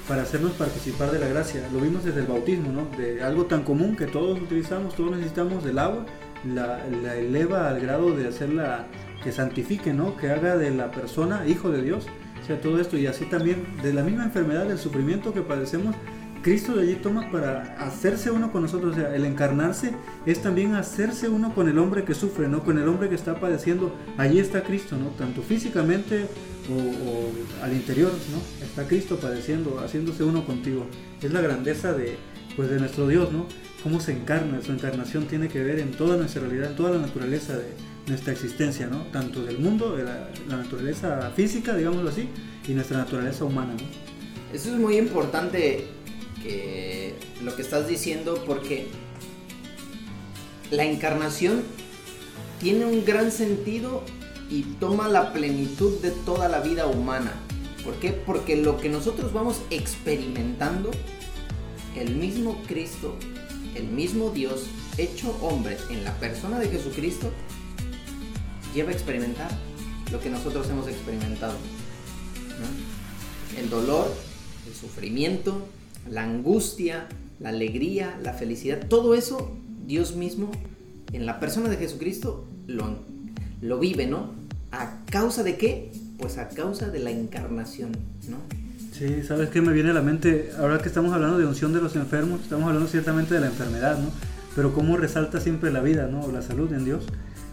para 0.07 0.23
hacernos 0.23 0.53
participar 0.53 1.11
de 1.11 1.19
la 1.19 1.27
gracia. 1.27 1.69
Lo 1.73 1.81
vimos 1.81 2.05
desde 2.05 2.21
el 2.21 2.27
bautismo, 2.27 2.71
¿no? 2.71 2.97
De 2.97 3.23
algo 3.23 3.47
tan 3.47 3.65
común 3.65 3.97
que 3.97 4.07
todos 4.07 4.41
utilizamos, 4.41 4.95
todos 4.95 5.11
necesitamos 5.11 5.65
del 5.65 5.79
agua, 5.79 6.07
la 6.45 7.17
eleva 7.17 7.69
al 7.69 7.81
grado 7.81 8.15
de 8.15 8.29
hacerla 8.29 8.87
que 9.23 9.33
santifique, 9.33 9.93
¿no? 9.93 10.17
Que 10.17 10.31
haga 10.31 10.57
de 10.57 10.71
la 10.71 10.91
persona 10.91 11.47
hijo 11.47 11.71
de 11.71 11.83
Dios. 11.83 12.07
O 12.43 12.47
sea, 12.47 12.61
todo 12.61 12.81
esto 12.81 12.97
y 12.97 13.07
así 13.07 13.25
también 13.27 13.65
de 13.83 13.93
la 13.93 14.03
misma 14.03 14.25
enfermedad, 14.25 14.67
del 14.67 14.79
sufrimiento 14.79 15.33
que 15.33 15.43
padecemos, 15.43 15.95
Cristo 16.43 16.77
de 16.77 16.83
allí 16.83 16.95
toma 16.95 17.31
para 17.31 17.77
hacerse 17.79 18.31
uno 18.31 18.53
con 18.53 18.63
nosotros, 18.63 18.93
o 18.93 19.01
sea, 19.01 19.15
el 19.15 19.25
encarnarse 19.25 19.93
es 20.25 20.41
también 20.41 20.75
hacerse 20.75 21.29
uno 21.29 21.55
con 21.55 21.69
el 21.69 21.79
hombre 21.79 22.05
que 22.05 22.15
sufre, 22.15 22.49
¿no? 22.49 22.63
Con 22.63 22.79
el 22.79 22.89
hombre 22.89 23.09
que 23.09 23.17
está 23.17 23.41
padeciendo. 23.41 23.95
Allí 24.17 24.39
está 24.39 24.63
Cristo, 24.63 24.97
¿no? 24.97 25.09
Tanto 25.11 25.43
físicamente 25.43 26.27
o, 26.71 27.65
al 27.65 27.73
interior, 27.73 28.13
¿no? 28.31 28.65
Está 28.65 28.87
Cristo 28.87 29.19
padeciendo, 29.21 29.81
haciéndose 29.81 30.23
uno 30.23 30.45
contigo. 30.47 30.87
Es 31.21 31.33
la 31.33 31.41
grandeza 31.41 31.93
de, 31.93 32.17
pues, 32.57 32.71
de 32.71 32.79
nuestro 32.79 33.09
Dios, 33.09 33.33
¿no? 33.33 33.47
Cómo 33.83 34.01
se 34.01 34.13
encarna, 34.13 34.61
su 34.63 34.73
encarnación 34.73 35.27
tiene 35.27 35.49
que 35.49 35.63
ver 35.63 35.79
en 35.81 35.91
toda 35.91 36.17
nuestra 36.17 36.43
realidad, 36.43 36.71
en 36.71 36.77
toda 36.77 36.91
la 36.93 36.99
naturaleza 36.99 37.57
de, 37.57 37.67
nuestra 38.09 38.33
existencia, 38.33 38.87
¿no? 38.87 39.03
Tanto 39.13 39.45
del 39.45 39.59
mundo, 39.59 39.97
de 39.97 40.05
la, 40.05 40.31
naturaleza 40.49 41.31
física, 41.37 41.77
digámoslo 41.77 42.11
así, 42.11 42.29
y 42.67 42.73
nuestra 42.73 42.99
naturaleza 42.99 43.45
humana, 43.45 43.75
¿no? 43.75 44.55
Eso 44.55 44.73
es 44.73 44.81
muy 44.81 44.97
importante 44.97 45.87
lo 47.43 47.55
que 47.55 47.63
estás 47.63 47.89
diciendo 47.89 48.43
porque 48.47 48.87
la 50.71 50.85
encarnación 50.85 51.63
tiene 52.61 52.87
un 52.87 53.05
gran 53.05 53.31
sentido 53.31 54.03
y 54.51 54.63
toma 54.81 55.09
la 55.09 55.33
plenitud 55.33 56.01
de 56.01 56.11
toda 56.11 56.49
la 56.49 56.61
vida 56.61 56.87
humana. 56.87 57.33
¿Por 57.85 57.95
qué? 57.97 58.13
Porque 58.13 58.57
lo 58.57 58.79
que 58.79 58.89
nosotros 58.89 59.33
vamos 59.33 59.61
experimentando, 59.71 60.91
el 61.97 62.17
mismo 62.17 62.63
Cristo, 62.67 63.15
el 63.75 63.89
mismo 63.89 64.31
Dios 64.31 64.67
hecho 64.97 65.37
hombre 65.43 65.77
en 65.91 66.05
la 66.05 66.15
persona 66.15 66.59
de 66.59 66.69
Jesucristo, 66.69 67.31
lleva 68.75 68.91
a 68.91 68.93
experimentar 68.93 69.51
lo 70.13 70.21
que 70.21 70.31
nosotros 70.31 70.69
hemos 70.71 70.89
experimentado. 70.89 71.55
El 73.57 73.71
dolor, 73.71 74.13
el 74.67 74.75
sufrimiento, 74.75 75.67
la 76.11 76.25
angustia, 76.25 77.07
la 77.41 77.51
alegría, 77.51 78.19
la 78.23 78.33
felicidad, 78.33 78.87
todo 78.89 79.15
eso 79.15 79.57
Dios 79.87 80.17
mismo 80.17 80.51
en 81.13 81.27
la 81.27 81.41
persona 81.41 81.69
de 81.69 81.77
Jesucristo 81.77 82.47
lo, 82.67 82.99
lo 83.63 83.79
vive, 83.79 84.07
¿no? 84.07 84.33
¿A 84.71 85.05
causa 85.11 85.43
de 85.43 85.57
qué? 85.57 85.91
Pues 86.19 86.39
a 86.39 86.49
causa 86.49 86.89
de 86.89 86.99
la 86.99 87.11
encarnación, 87.11 87.93
¿no? 88.29 88.39
Sí, 88.93 89.23
¿sabes 89.23 89.51
qué 89.51 89.61
me 89.61 89.73
viene 89.73 89.91
a 89.91 89.95
la 89.95 90.03
mente? 90.03 90.51
Ahora 90.59 90.79
que 90.79 90.89
estamos 90.89 91.13
hablando 91.13 91.39
de 91.39 91.47
unción 91.47 91.73
de 91.73 91.81
los 91.81 91.95
enfermos, 91.97 92.43
estamos 92.43 92.67
hablando 92.67 92.89
ciertamente 92.89 93.35
de 93.35 93.41
la 93.41 93.47
enfermedad, 93.47 93.99
¿no? 93.99 94.11
Pero 94.57 94.75
cómo 94.75 94.97
resalta 94.97 95.41
siempre 95.41 95.71
la 95.71 95.81
vida, 95.81 96.09
¿no? 96.09 96.31
La 96.33 96.43
salud 96.43 96.73
en 96.73 96.85
Dios. 96.85 97.05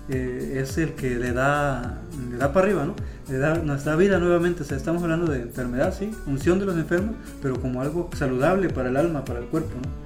Es 0.08 0.78
el 0.78 0.94
que 0.94 1.16
le 1.16 1.34
da, 1.34 2.00
le 2.30 2.38
da 2.38 2.54
para 2.54 2.68
arriba, 2.68 2.86
¿no? 2.86 2.96
Le 3.28 3.40
da, 3.40 3.56
nos 3.56 3.84
da 3.86 3.96
vida 3.96 4.20
nuevamente. 4.20 4.62
O 4.62 4.66
sea, 4.66 4.78
estamos 4.78 5.02
hablando 5.02 5.32
de 5.32 5.42
enfermedad, 5.42 5.96
sí, 5.98 6.12
unción 6.28 6.60
de 6.60 6.66
los 6.66 6.76
enfermos, 6.76 7.16
pero 7.42 7.60
como 7.60 7.82
algo 7.82 8.10
saludable 8.16 8.70
para 8.70 8.90
el 8.90 8.98
alma, 8.98 9.26
para 9.26 9.40
el 9.40 9.46
cuerpo, 9.46 9.74
¿no? 9.76 10.06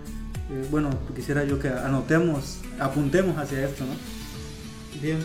Eh, 0.56 0.66
bueno, 0.72 0.90
quisiera 1.16 1.44
yo 1.44 1.60
que 1.60 1.68
anotemos, 1.70 2.62
apuntemos 2.80 3.38
hacia 3.38 3.66
esto, 3.66 3.84
¿no? 3.86 5.02
Bien. 5.02 5.20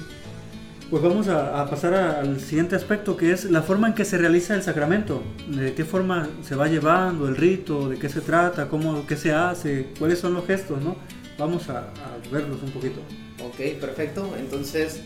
Pues 0.91 1.03
vamos 1.03 1.29
a, 1.29 1.67
pasar 1.69 1.95
al 1.95 2.41
siguiente 2.41 2.77
aspecto, 2.77 3.17
que 3.17 3.33
es 3.33 3.47
la 3.47 3.63
forma 3.63 3.89
en 3.89 3.95
que 3.95 4.05
se 4.05 4.19
realiza 4.19 4.55
el 4.55 4.63
sacramento. 4.63 5.23
De 5.49 5.73
qué 5.73 5.85
forma 5.85 6.29
se 6.43 6.55
va 6.55 6.69
llevando 6.69 7.27
el 7.27 7.37
rito, 7.37 7.89
de 7.89 7.99
qué 7.99 8.09
se 8.09 8.21
trata, 8.21 8.69
cómo, 8.69 9.07
qué 9.07 9.17
se 9.17 9.33
hace, 9.33 9.89
cuáles 9.99 10.19
son 10.19 10.35
los 10.35 10.47
gestos, 10.47 10.83
¿no? 10.83 10.97
Vamos 11.39 11.69
a, 11.69 11.79
a 11.79 12.33
verlos 12.33 12.63
un 12.63 12.71
poquito. 12.71 13.01
Ok, 13.45 13.81
perfecto. 13.81 14.35
Entonces... 14.39 15.01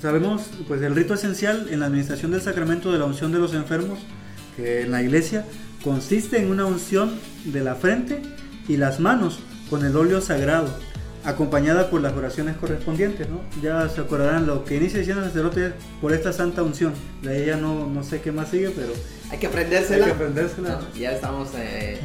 Sabemos, 0.00 0.50
pues, 0.66 0.82
el 0.82 0.96
rito 0.96 1.14
esencial 1.14 1.68
en 1.70 1.78
la 1.78 1.86
administración 1.86 2.32
del 2.32 2.42
sacramento 2.42 2.90
de 2.90 2.98
la 2.98 3.04
unción 3.04 3.30
de 3.30 3.38
los 3.38 3.54
enfermos, 3.54 4.00
que 4.56 4.82
en 4.82 4.90
la 4.90 5.00
iglesia 5.00 5.44
consiste 5.84 6.38
en 6.38 6.50
una 6.50 6.66
unción 6.66 7.20
de 7.44 7.62
la 7.62 7.76
frente 7.76 8.20
y 8.68 8.76
las 8.76 8.98
manos 8.98 9.38
con 9.70 9.84
el 9.84 9.96
óleo 9.96 10.20
sagrado 10.20 10.68
acompañada 11.24 11.88
por 11.88 12.00
las 12.00 12.14
oraciones 12.14 12.56
correspondientes, 12.56 13.28
¿no? 13.28 13.40
Ya 13.62 13.88
se 13.88 14.00
acordarán 14.00 14.46
lo 14.46 14.64
que 14.64 14.76
inicia 14.76 14.98
diciendo 14.98 15.22
el 15.22 15.28
sacerdote 15.28 15.72
por 16.00 16.12
esta 16.12 16.32
santa 16.32 16.62
unción. 16.62 16.92
De 17.22 17.44
ella 17.44 17.56
no, 17.56 17.86
no 17.86 18.02
sé 18.02 18.20
qué 18.20 18.32
más 18.32 18.50
sigue, 18.50 18.70
pero... 18.70 18.92
Hay 19.30 19.38
que 19.38 19.46
aprendérsela. 19.46 20.06
Hay 20.06 20.10
que 20.10 20.16
aprendérsela. 20.16 20.80
ya 20.98 21.12
estamos 21.12 21.50
eh, 21.56 22.00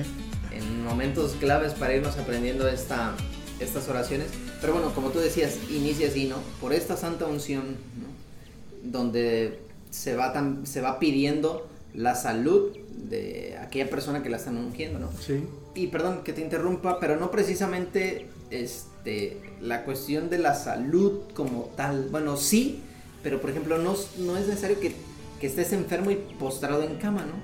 momentos 0.83 1.33
claves 1.39 1.73
para 1.73 1.95
irnos 1.95 2.17
aprendiendo 2.17 2.67
esta, 2.67 3.13
estas 3.59 3.87
oraciones. 3.89 4.27
Pero 4.61 4.73
bueno, 4.73 4.93
como 4.93 5.09
tú 5.09 5.19
decías, 5.19 5.57
inicia 5.69 6.07
así, 6.07 6.25
¿no? 6.25 6.37
Por 6.59 6.73
esta 6.73 6.97
santa 6.97 7.25
unción, 7.25 7.65
¿no? 7.65 8.89
Donde 8.91 9.59
se 9.89 10.15
va, 10.15 10.33
se 10.63 10.81
va 10.81 10.99
pidiendo 10.99 11.67
la 11.93 12.15
salud 12.15 12.75
de 13.09 13.57
aquella 13.61 13.89
persona 13.89 14.23
que 14.23 14.29
la 14.29 14.37
están 14.37 14.57
ungiendo, 14.57 14.99
¿no? 14.99 15.09
Sí. 15.19 15.43
Y 15.75 15.87
perdón 15.87 16.23
que 16.23 16.33
te 16.33 16.41
interrumpa, 16.41 16.99
pero 16.99 17.17
no 17.17 17.31
precisamente 17.31 18.27
este, 18.49 19.41
la 19.61 19.83
cuestión 19.83 20.29
de 20.29 20.39
la 20.39 20.55
salud 20.55 21.21
como 21.33 21.69
tal. 21.75 22.09
Bueno, 22.09 22.37
sí, 22.37 22.81
pero 23.23 23.41
por 23.41 23.49
ejemplo, 23.49 23.77
no, 23.77 23.95
no 24.19 24.37
es 24.37 24.47
necesario 24.47 24.79
que, 24.79 24.93
que 25.39 25.47
estés 25.47 25.73
enfermo 25.73 26.11
y 26.11 26.15
postrado 26.15 26.83
en 26.83 26.97
cama, 26.97 27.25
¿no? 27.25 27.35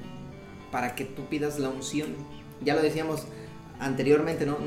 Para 0.72 0.96
que 0.96 1.06
tú 1.06 1.28
pidas 1.28 1.60
la 1.60 1.70
unción. 1.70 2.10
Ya 2.64 2.76
lo 2.76 2.82
decíamos 2.82 3.24
anteriormente, 3.80 4.46
¿no? 4.46 4.58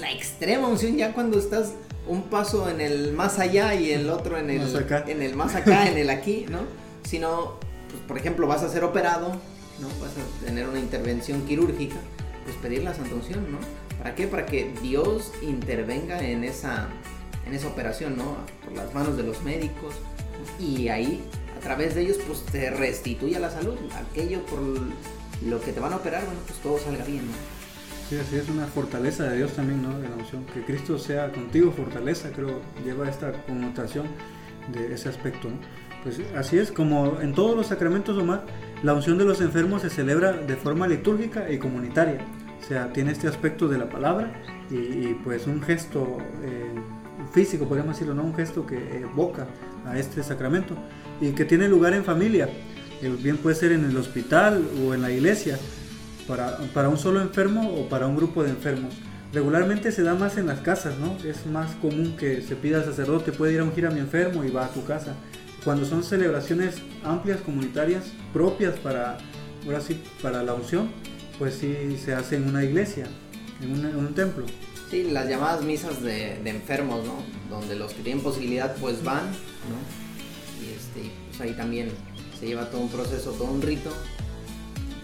La 0.00 0.10
extrema 0.10 0.68
unción 0.68 0.96
ya 0.96 1.12
cuando 1.12 1.38
estás 1.38 1.72
un 2.06 2.24
paso 2.24 2.68
en 2.68 2.80
el 2.80 3.12
más 3.12 3.38
allá 3.38 3.74
y 3.74 3.90
el 3.90 4.10
otro 4.10 4.38
en 4.38 4.50
el 4.50 4.60
más 4.60 4.74
acá, 4.74 5.04
en 5.06 5.22
el, 5.22 5.34
más 5.34 5.54
acá, 5.54 5.88
en 5.88 5.98
el 5.98 6.10
aquí, 6.10 6.46
¿no? 6.48 6.60
Sino, 7.04 7.58
pues, 7.90 8.02
por 8.06 8.18
ejemplo, 8.18 8.46
vas 8.46 8.62
a 8.62 8.68
ser 8.68 8.84
operado, 8.84 9.28
¿no? 9.80 9.88
Vas 10.00 10.12
a 10.12 10.44
tener 10.44 10.68
una 10.68 10.78
intervención 10.78 11.42
quirúrgica, 11.46 11.96
pues 12.44 12.56
pedir 12.56 12.82
la 12.82 12.94
santa 12.94 13.14
unción, 13.14 13.50
¿no? 13.50 13.58
¿Para 13.98 14.14
qué? 14.14 14.26
Para 14.26 14.46
que 14.46 14.72
Dios 14.82 15.32
intervenga 15.42 16.20
en 16.20 16.44
esa, 16.44 16.88
en 17.46 17.54
esa 17.54 17.68
operación, 17.68 18.16
¿no? 18.16 18.36
Por 18.64 18.74
las 18.76 18.92
manos 18.94 19.16
de 19.16 19.22
los 19.22 19.42
médicos 19.42 19.94
y 20.60 20.88
ahí, 20.88 21.22
a 21.56 21.60
través 21.60 21.94
de 21.94 22.02
ellos, 22.02 22.18
pues 22.26 22.44
te 22.46 22.70
restituya 22.70 23.40
la 23.40 23.50
salud. 23.50 23.76
Aquello 24.10 24.44
por 24.46 24.60
lo 25.44 25.60
que 25.60 25.72
te 25.72 25.80
van 25.80 25.92
a 25.92 25.96
operar, 25.96 26.24
bueno, 26.24 26.40
pues 26.46 26.58
todo 26.60 26.78
salga 26.78 27.04
bien, 27.04 27.26
¿no? 27.26 27.32
Sí, 28.08 28.16
así 28.16 28.36
es 28.36 28.48
una 28.48 28.66
fortaleza 28.66 29.24
de 29.24 29.38
Dios 29.38 29.52
también, 29.52 29.82
¿no? 29.82 29.98
De 29.98 30.08
la 30.08 30.14
unción. 30.14 30.44
Que 30.54 30.62
Cristo 30.64 30.96
sea 30.98 31.32
contigo, 31.32 31.72
fortaleza, 31.72 32.30
creo, 32.30 32.60
lleva 32.84 33.08
esta 33.08 33.32
connotación 33.44 34.06
de 34.72 34.94
ese 34.94 35.08
aspecto, 35.08 35.48
¿no? 35.48 35.56
Pues 36.04 36.20
así 36.36 36.56
es, 36.56 36.70
como 36.70 37.20
en 37.20 37.34
todos 37.34 37.56
los 37.56 37.66
sacramentos, 37.66 38.16
Omar, 38.16 38.44
la 38.84 38.94
unción 38.94 39.18
de 39.18 39.24
los 39.24 39.40
enfermos 39.40 39.82
se 39.82 39.90
celebra 39.90 40.34
de 40.34 40.54
forma 40.54 40.86
litúrgica 40.86 41.50
y 41.50 41.58
comunitaria. 41.58 42.20
O 42.60 42.64
sea, 42.64 42.92
tiene 42.92 43.10
este 43.10 43.26
aspecto 43.26 43.66
de 43.66 43.78
la 43.78 43.88
palabra 43.88 44.40
y, 44.70 45.14
pues 45.24 45.48
un 45.48 45.60
gesto 45.62 46.18
eh, 46.44 46.74
físico, 47.32 47.66
podemos 47.66 47.96
decirlo, 47.96 48.14
¿no? 48.14 48.22
Un 48.22 48.34
gesto 48.36 48.64
que 48.64 48.98
evoca 48.98 49.48
a 49.84 49.98
este 49.98 50.22
sacramento 50.22 50.74
y 51.20 51.32
que 51.32 51.44
tiene 51.44 51.68
lugar 51.68 51.92
en 51.92 52.04
familia. 52.04 52.48
Eh, 53.02 53.14
bien 53.20 53.36
puede 53.36 53.56
ser 53.56 53.72
en 53.72 53.84
el 53.84 53.96
hospital 53.96 54.64
o 54.84 54.94
en 54.94 55.02
la 55.02 55.10
iglesia, 55.10 55.58
para, 56.26 56.56
para 56.74 56.88
un 56.88 56.98
solo 56.98 57.20
enfermo 57.20 57.74
o 57.74 57.88
para 57.88 58.06
un 58.06 58.16
grupo 58.16 58.42
de 58.42 58.50
enfermos. 58.50 58.94
Regularmente 59.32 59.92
se 59.92 60.02
da 60.02 60.14
más 60.14 60.38
en 60.38 60.46
las 60.46 60.60
casas, 60.60 60.94
¿no? 60.98 61.16
Es 61.28 61.46
más 61.46 61.74
común 61.76 62.16
que 62.16 62.40
se 62.42 62.56
pida 62.56 62.78
al 62.78 62.84
sacerdote, 62.84 63.32
puede 63.32 63.52
ir 63.52 63.60
a 63.60 63.64
ungir 63.64 63.86
a 63.86 63.90
mi 63.90 64.00
enfermo 64.00 64.44
y 64.44 64.50
va 64.50 64.66
a 64.66 64.68
tu 64.70 64.84
casa. 64.84 65.14
Cuando 65.64 65.84
son 65.84 66.04
celebraciones 66.04 66.76
amplias, 67.04 67.40
comunitarias, 67.40 68.04
propias 68.32 68.78
para, 68.78 69.18
ahora 69.66 69.80
sí, 69.80 70.00
para 70.22 70.42
la 70.42 70.54
unción, 70.54 70.90
pues 71.38 71.54
sí 71.54 71.98
se 72.02 72.14
hace 72.14 72.36
en 72.36 72.48
una 72.48 72.64
iglesia, 72.64 73.06
en, 73.60 73.96
un 73.96 74.14
templo. 74.14 74.46
Sí, 74.90 75.10
las 75.10 75.28
llamadas 75.28 75.62
misas 75.64 76.02
de, 76.02 76.38
enfermos, 76.48 77.04
¿no? 77.04 77.16
Donde 77.50 77.74
los 77.74 77.92
que 77.92 78.02
tienen 78.02 78.22
posibilidad 78.22 78.76
pues 78.76 79.02
van, 79.02 79.26
¿no? 79.26 80.64
Y 80.64 80.72
este, 80.72 81.10
pues 81.28 81.40
ahí 81.40 81.52
también 81.54 81.90
se 82.38 82.46
lleva 82.46 82.70
todo 82.70 82.80
un 82.80 82.88
proceso, 82.88 83.32
todo 83.32 83.50
un 83.50 83.62
rito. 83.62 83.90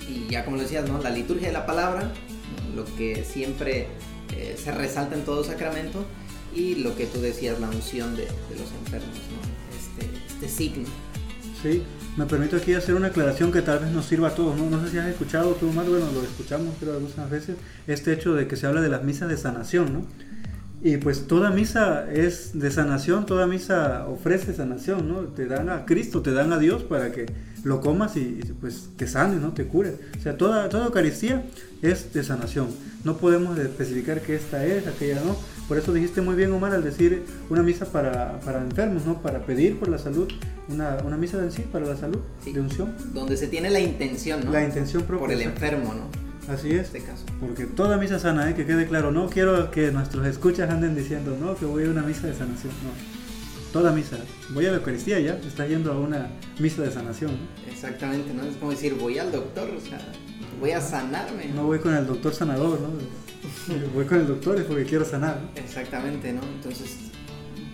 Y 0.08 0.30
ya 0.30 0.44
como 0.44 0.58
decías, 0.58 0.88
¿no? 0.88 1.00
La 1.00 1.10
liturgia 1.10 1.48
de 1.48 1.54
la 1.54 1.66
palabra, 1.66 2.12
lo 2.74 2.84
que 2.96 3.24
siempre 3.24 3.86
eh, 4.36 4.56
se 4.62 4.72
resalta 4.72 5.14
en 5.14 5.24
todo 5.24 5.44
sacramento, 5.44 6.04
y 6.54 6.76
lo 6.76 6.94
que 6.96 7.06
tú 7.06 7.20
decías, 7.20 7.58
la 7.60 7.68
unción 7.68 8.14
de, 8.14 8.24
los 8.24 8.70
enfermos, 8.84 9.16
¿no? 9.30 9.72
Este, 9.76 10.34
este 10.34 10.48
signo. 10.48 10.88
Sí, 11.62 11.82
me 12.16 12.26
permito 12.26 12.56
aquí 12.56 12.74
hacer 12.74 12.94
una 12.94 13.08
aclaración 13.08 13.52
que 13.52 13.62
tal 13.62 13.78
vez 13.78 13.90
nos 13.90 14.04
sirva 14.06 14.28
a 14.28 14.34
todos. 14.34 14.56
No, 14.56 14.68
no 14.68 14.84
sé 14.84 14.90
si 14.90 14.98
has 14.98 15.06
escuchado 15.06 15.52
tú, 15.54 15.68
Omar, 15.68 15.86
bueno, 15.86 16.10
lo 16.12 16.22
escuchamos 16.22 16.74
creo 16.78 16.94
algunas 16.94 17.30
veces, 17.30 17.56
este 17.86 18.12
hecho 18.12 18.34
de 18.34 18.46
que 18.46 18.56
se 18.56 18.66
habla 18.66 18.80
de 18.80 18.88
las 18.88 19.02
misas 19.02 19.28
de 19.28 19.36
sanación, 19.36 19.92
¿no? 19.92 20.06
Y 20.84 20.96
pues 20.96 21.28
toda 21.28 21.50
misa 21.50 22.12
es 22.12 22.58
de 22.58 22.70
sanación, 22.72 23.24
toda 23.24 23.46
misa 23.46 24.08
ofrece 24.08 24.52
sanación, 24.52 25.06
¿no? 25.06 25.20
Te 25.20 25.46
dan 25.46 25.70
a 25.70 25.84
Cristo, 25.84 26.22
te 26.22 26.32
dan 26.32 26.52
a 26.52 26.58
Dios 26.58 26.82
para 26.82 27.12
que 27.12 27.26
lo 27.62 27.80
comas 27.80 28.16
y 28.16 28.40
pues 28.60 28.88
te 28.96 29.06
sane, 29.06 29.36
¿no? 29.36 29.52
Te 29.52 29.64
cure. 29.66 29.94
O 30.18 30.20
sea, 30.20 30.36
toda, 30.36 30.68
toda 30.68 30.86
Eucaristía 30.86 31.44
es 31.82 32.12
de 32.12 32.24
sanación. 32.24 32.66
No 33.04 33.16
podemos 33.16 33.56
especificar 33.60 34.22
que 34.22 34.34
esta 34.34 34.66
es, 34.66 34.88
aquella 34.88 35.22
no. 35.22 35.36
Por 35.68 35.78
eso 35.78 35.92
dijiste 35.92 36.20
muy 36.20 36.34
bien, 36.34 36.50
Omar, 36.50 36.72
al 36.72 36.82
decir 36.82 37.22
una 37.48 37.62
misa 37.62 37.86
para, 37.86 38.40
para 38.40 38.60
enfermos, 38.60 39.06
¿no? 39.06 39.22
Para 39.22 39.46
pedir 39.46 39.78
por 39.78 39.88
la 39.88 39.98
salud, 39.98 40.28
una, 40.68 40.98
una 41.04 41.16
misa 41.16 41.40
de 41.40 41.52
sí 41.52 41.62
para 41.62 41.86
la 41.86 41.96
salud, 41.96 42.18
de 42.44 42.60
unción. 42.60 42.92
Donde 43.14 43.36
se 43.36 43.46
tiene 43.46 43.70
la 43.70 43.78
intención, 43.78 44.44
¿no? 44.44 44.50
La 44.50 44.64
intención 44.64 45.04
propia. 45.04 45.26
Por 45.26 45.32
el 45.32 45.42
enfermo, 45.42 45.94
¿no? 45.94 46.21
Así 46.48 46.70
es. 46.70 46.86
Este 46.86 47.00
caso. 47.00 47.24
Porque 47.40 47.66
toda 47.66 47.96
misa 47.98 48.18
sana, 48.18 48.50
¿eh? 48.50 48.54
que 48.54 48.66
quede 48.66 48.86
claro. 48.86 49.12
No 49.12 49.28
quiero 49.28 49.70
que 49.70 49.92
nuestros 49.92 50.26
escuchas 50.26 50.70
anden 50.70 50.94
diciendo, 50.94 51.36
no, 51.40 51.54
que 51.54 51.64
voy 51.64 51.84
a 51.84 51.90
una 51.90 52.02
misa 52.02 52.26
de 52.26 52.34
sanación. 52.34 52.72
No. 52.82 53.72
Toda 53.72 53.92
misa. 53.92 54.18
Voy 54.50 54.66
a 54.66 54.70
la 54.70 54.76
Eucaristía 54.78 55.18
ya, 55.20 55.34
está 55.46 55.66
yendo 55.66 55.92
a 55.92 55.98
una 55.98 56.30
misa 56.58 56.82
de 56.82 56.90
sanación. 56.90 57.30
Exactamente, 57.70 58.34
¿no? 58.34 58.44
Es 58.44 58.56
como 58.56 58.72
decir, 58.72 58.94
voy 58.94 59.18
al 59.18 59.32
doctor, 59.32 59.70
o 59.70 59.80
sea, 59.80 59.98
voy 60.60 60.72
a 60.72 60.80
sanarme. 60.80 61.46
No, 61.46 61.64
voy 61.64 61.78
con 61.78 61.94
el 61.94 62.06
doctor 62.06 62.34
sanador, 62.34 62.80
¿no? 62.80 62.88
voy 63.94 64.04
con 64.04 64.20
el 64.20 64.26
doctor 64.26 64.58
es 64.58 64.64
porque 64.64 64.84
quiero 64.84 65.04
sanar. 65.04 65.38
Exactamente, 65.54 66.32
¿no? 66.32 66.42
Entonces, 66.42 66.96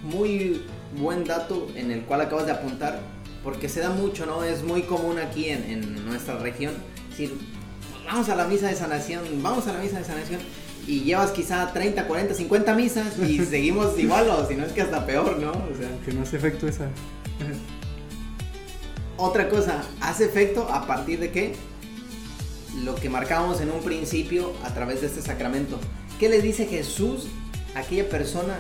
muy 0.05 0.63
buen 0.97 1.25
dato 1.25 1.69
en 1.75 1.91
el 1.91 2.03
cual 2.03 2.21
acabas 2.21 2.47
de 2.47 2.53
apuntar, 2.53 3.01
porque 3.43 3.69
se 3.69 3.81
da 3.81 3.91
mucho, 3.91 4.25
¿no? 4.25 4.45
Es 4.45 4.63
muy 4.63 4.83
común 4.83 5.19
aquí 5.19 5.47
en, 5.47 5.65
en 5.65 6.07
nuestra 6.07 6.39
región 6.39 6.75
decir, 7.11 7.33
vamos 8.09 8.29
a 8.31 8.35
la 8.35 8.47
misa 8.47 8.69
de 8.69 8.75
sanación, 8.75 9.23
vamos 9.43 9.67
a 9.67 9.73
la 9.73 9.81
misa 9.81 9.99
de 9.99 10.05
sanación. 10.05 10.41
Y 10.87 11.01
llevas 11.01 11.33
quizá 11.33 11.71
30, 11.73 12.07
40, 12.07 12.35
50 12.35 12.75
misas 12.75 13.19
y 13.19 13.39
seguimos 13.45 13.99
igual 13.99 14.29
o 14.31 14.49
si 14.49 14.55
no 14.55 14.65
es 14.65 14.73
que 14.73 14.81
hasta 14.81 15.05
peor, 15.05 15.39
¿no? 15.39 15.51
O 15.51 15.77
sea, 15.79 15.91
que 16.05 16.13
no 16.13 16.23
hace 16.23 16.37
efecto 16.37 16.67
esa. 16.67 16.89
Otra 19.19 19.49
cosa, 19.49 19.83
hace 20.01 20.25
efecto 20.25 20.67
a 20.71 20.87
partir 20.87 21.21
de 21.21 21.31
qué? 21.31 21.55
Lo 22.83 22.95
que 22.95 23.11
marcábamos 23.11 23.61
en 23.61 23.71
un 23.71 23.81
principio 23.81 24.53
a 24.65 24.73
través 24.73 25.01
de 25.03 25.09
este 25.09 25.21
sacramento. 25.21 25.79
¿Qué 26.19 26.29
le 26.29 26.41
dice 26.41 26.67
Jesús 26.67 27.27
a 27.75 27.81
aquella 27.81 28.09
persona 28.09 28.59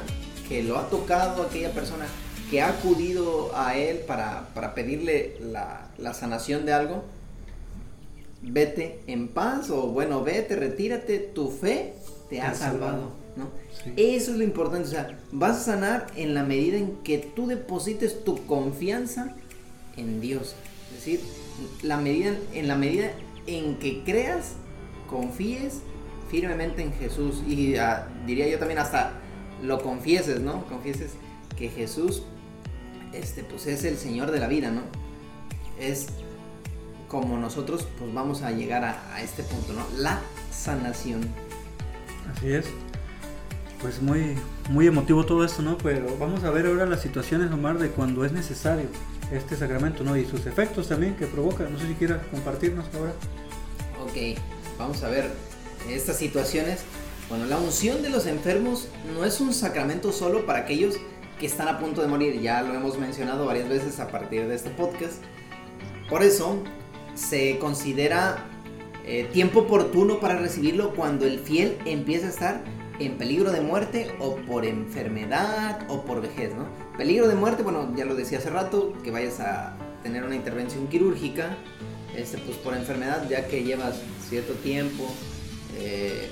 que 0.48 0.62
lo 0.62 0.78
ha 0.78 0.90
tocado, 0.90 1.42
aquella 1.42 1.72
persona 1.72 2.06
que 2.50 2.61
ha 2.61 2.68
acudido 2.68 3.52
a 3.54 3.76
él 3.76 3.98
para, 4.00 4.48
pedirle 4.74 5.37
la, 5.40 5.88
la 5.96 6.12
sanación 6.12 6.66
de 6.66 6.72
algo? 6.72 7.04
Vete 8.42 9.01
en 9.07 9.29
paz 9.29 9.70
o 9.70 9.88
bueno, 9.88 10.22
vete, 10.22 10.57
retírate, 10.57 11.18
tu 11.18 11.51
fe 11.51 11.94
te 12.29 12.40
ha 12.40 12.55
salvado. 12.55 13.12
¿no? 13.37 13.51
Eso 13.96 14.33
es 14.33 14.37
lo 14.37 14.44
importante, 14.44 14.88
o 14.88 14.90
sea, 14.90 15.18
vas 15.33 15.59
a 15.59 15.61
sanar 15.61 16.07
en 16.16 16.35
la 16.35 16.42
medida 16.42 16.77
en 16.77 16.96
que 17.05 17.18
tú 17.18 17.46
deposites 17.46 18.24
tu 18.24 18.44
confianza 18.46 19.37
en 19.96 20.20
Dios. 20.20 20.55
Es 20.90 21.05
decir, 21.05 21.20
la 21.83 21.96
medida, 21.98 22.37
en 22.53 22.68
la 22.68 22.77
medida 22.77 23.11
en 23.46 23.79
que 23.79 24.03
creas, 24.05 24.55
confíes 25.09 25.81
firmemente 26.31 26.83
en 26.83 26.92
Jesús 26.92 27.42
y 27.46 27.77
ah, 27.77 28.09
diría 28.27 28.48
yo 28.48 28.59
también 28.59 28.79
hasta 28.79 29.12
lo 29.62 29.83
confieses, 29.83 30.40
¿no? 30.40 30.64
Confieses 30.66 31.12
que 31.57 31.68
Jesús 31.68 32.22
este 33.12 33.42
pues 33.42 33.66
es 33.66 33.85
el 33.85 33.96
Señor 33.96 34.31
de 34.31 34.40
la 34.40 34.48
vida, 34.48 34.70
¿no? 34.70 34.83
Es 35.81 36.09
como 37.08 37.38
nosotros 37.38 37.88
pues 37.98 38.12
vamos 38.12 38.42
a 38.42 38.52
llegar 38.52 38.84
a, 38.84 39.14
a 39.14 39.22
este 39.22 39.42
punto, 39.42 39.72
¿no? 39.72 39.86
La 39.96 40.20
sanación. 40.52 41.22
Así 42.32 42.52
es. 42.52 42.66
Pues 43.80 44.02
muy, 44.02 44.36
muy 44.70 44.86
emotivo 44.86 45.24
todo 45.24 45.44
esto, 45.44 45.62
¿no? 45.62 45.78
Pero 45.78 46.16
vamos 46.18 46.44
a 46.44 46.50
ver 46.50 46.66
ahora 46.66 46.84
las 46.84 47.00
situaciones, 47.00 47.50
Omar, 47.50 47.78
de 47.78 47.90
cuando 47.90 48.24
es 48.24 48.32
necesario 48.32 48.88
este 49.32 49.56
sacramento, 49.56 50.04
¿no? 50.04 50.16
Y 50.16 50.24
sus 50.24 50.46
efectos 50.46 50.88
también 50.88 51.14
que 51.16 51.26
provoca. 51.26 51.64
No 51.68 51.78
sé 51.78 51.86
si 51.86 51.94
quieras 51.94 52.20
compartirnos 52.30 52.86
ahora. 52.94 53.12
Ok, 54.02 54.38
vamos 54.78 55.02
a 55.02 55.08
ver 55.08 55.30
estas 55.88 56.16
situaciones. 56.16 56.80
Bueno, 57.28 57.44
la 57.46 57.58
unción 57.58 58.02
de 58.02 58.10
los 58.10 58.26
enfermos 58.26 58.88
no 59.14 59.24
es 59.24 59.40
un 59.40 59.52
sacramento 59.52 60.12
solo 60.12 60.46
para 60.46 60.60
aquellos 60.60 60.96
que 61.38 61.46
están 61.46 61.68
a 61.68 61.78
punto 61.78 62.00
de 62.00 62.08
morir. 62.08 62.40
Ya 62.40 62.62
lo 62.62 62.74
hemos 62.74 62.98
mencionado 62.98 63.46
varias 63.46 63.68
veces 63.68 64.00
a 64.00 64.08
partir 64.08 64.48
de 64.48 64.54
este 64.54 64.70
podcast. 64.70 65.22
Por 66.08 66.22
eso 66.22 66.62
se 67.18 67.59
considera 67.59 68.44
eh, 69.04 69.28
tiempo 69.33 69.61
oportuno 69.61 70.20
para 70.20 70.38
recibirlo 70.38 70.94
cuando 70.94 71.26
el 71.26 71.40
fiel 71.40 71.76
empieza 71.85 72.26
a 72.28 72.31
estar 72.31 72.64
en 73.00 73.18
peligro 73.18 73.50
de 73.50 73.61
muerte 73.61 74.11
o 74.20 74.37
por 74.37 74.64
enfermedad 74.64 75.85
o 75.88 76.04
por 76.04 76.20
vejez, 76.20 76.54
¿no? 76.54 76.66
Peligro 76.96 77.28
de 77.28 77.35
muerte, 77.35 77.62
bueno, 77.62 77.92
ya 77.96 78.04
lo 78.04 78.14
decía 78.14 78.38
hace 78.38 78.50
rato, 78.50 78.92
que 79.02 79.11
vayas 79.11 79.40
a 79.40 79.76
tener 80.02 80.24
una 80.24 80.37
intervención 80.37 80.88
quirúrgica, 80.88 81.57
este, 82.16 82.38
pues 82.38 82.57
por 82.59 82.74
enfermedad, 82.74 83.28
ya 83.28 83.46
que 83.46 83.62
llevas 83.62 84.00
cierto 84.28 84.54
tiempo, 84.54 85.04
eh, 85.76 86.28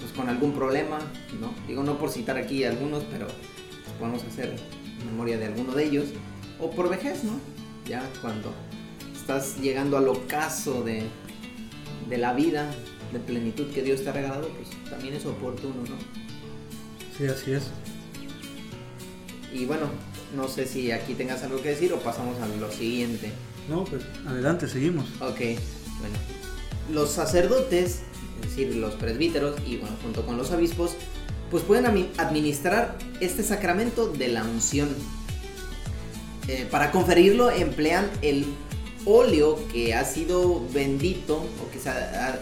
pues 0.00 0.12
con 0.12 0.28
algún 0.28 0.52
problema, 0.52 0.98
¿no? 1.40 1.54
Digo, 1.66 1.82
no 1.82 1.98
por 1.98 2.10
citar 2.10 2.36
aquí 2.36 2.64
algunos, 2.64 3.04
pero 3.04 3.26
podemos 3.98 4.22
hacer 4.24 4.56
memoria 5.04 5.38
de 5.38 5.46
alguno 5.46 5.72
de 5.72 5.84
ellos, 5.84 6.08
o 6.60 6.70
por 6.70 6.88
vejez, 6.88 7.24
¿no? 7.24 7.32
Ya 7.88 8.08
cuando 8.22 8.52
estás 9.20 9.58
llegando 9.60 9.96
al 9.96 10.08
ocaso 10.08 10.82
de, 10.82 11.04
de 12.08 12.18
la 12.18 12.32
vida, 12.32 12.70
de 13.12 13.18
plenitud 13.18 13.70
que 13.72 13.82
Dios 13.82 14.02
te 14.02 14.10
ha 14.10 14.12
regalado, 14.12 14.48
pues 14.48 14.68
también 14.90 15.14
es 15.14 15.26
oportuno, 15.26 15.74
¿no? 15.74 15.96
Sí, 17.16 17.26
así 17.26 17.52
es. 17.52 17.64
Y 19.52 19.66
bueno, 19.66 19.86
no 20.34 20.48
sé 20.48 20.66
si 20.66 20.90
aquí 20.90 21.14
tengas 21.14 21.42
algo 21.42 21.60
que 21.60 21.70
decir 21.70 21.92
o 21.92 21.98
pasamos 21.98 22.40
a 22.40 22.46
lo 22.46 22.70
siguiente. 22.70 23.30
No, 23.68 23.84
pues 23.84 24.02
adelante, 24.26 24.68
seguimos. 24.68 25.06
Ok, 25.20 25.38
bueno. 25.38 26.16
Los 26.92 27.10
sacerdotes, 27.10 28.00
es 28.42 28.48
decir, 28.48 28.74
los 28.76 28.94
presbíteros 28.94 29.56
y 29.66 29.76
bueno, 29.76 29.96
junto 30.02 30.24
con 30.24 30.36
los 30.36 30.50
obispos, 30.50 30.92
pues 31.50 31.62
pueden 31.64 32.08
administrar 32.16 32.96
este 33.20 33.42
sacramento 33.42 34.08
de 34.08 34.28
la 34.28 34.44
unción. 34.44 34.88
Eh, 36.48 36.66
para 36.70 36.90
conferirlo 36.90 37.50
emplean 37.50 38.08
el 38.22 38.46
óleo 39.04 39.58
que 39.72 39.94
ha 39.94 40.04
sido 40.04 40.66
bendito 40.72 41.36
o 41.36 41.70
que 41.72 41.78
se 41.78 41.88
ha, 41.90 42.40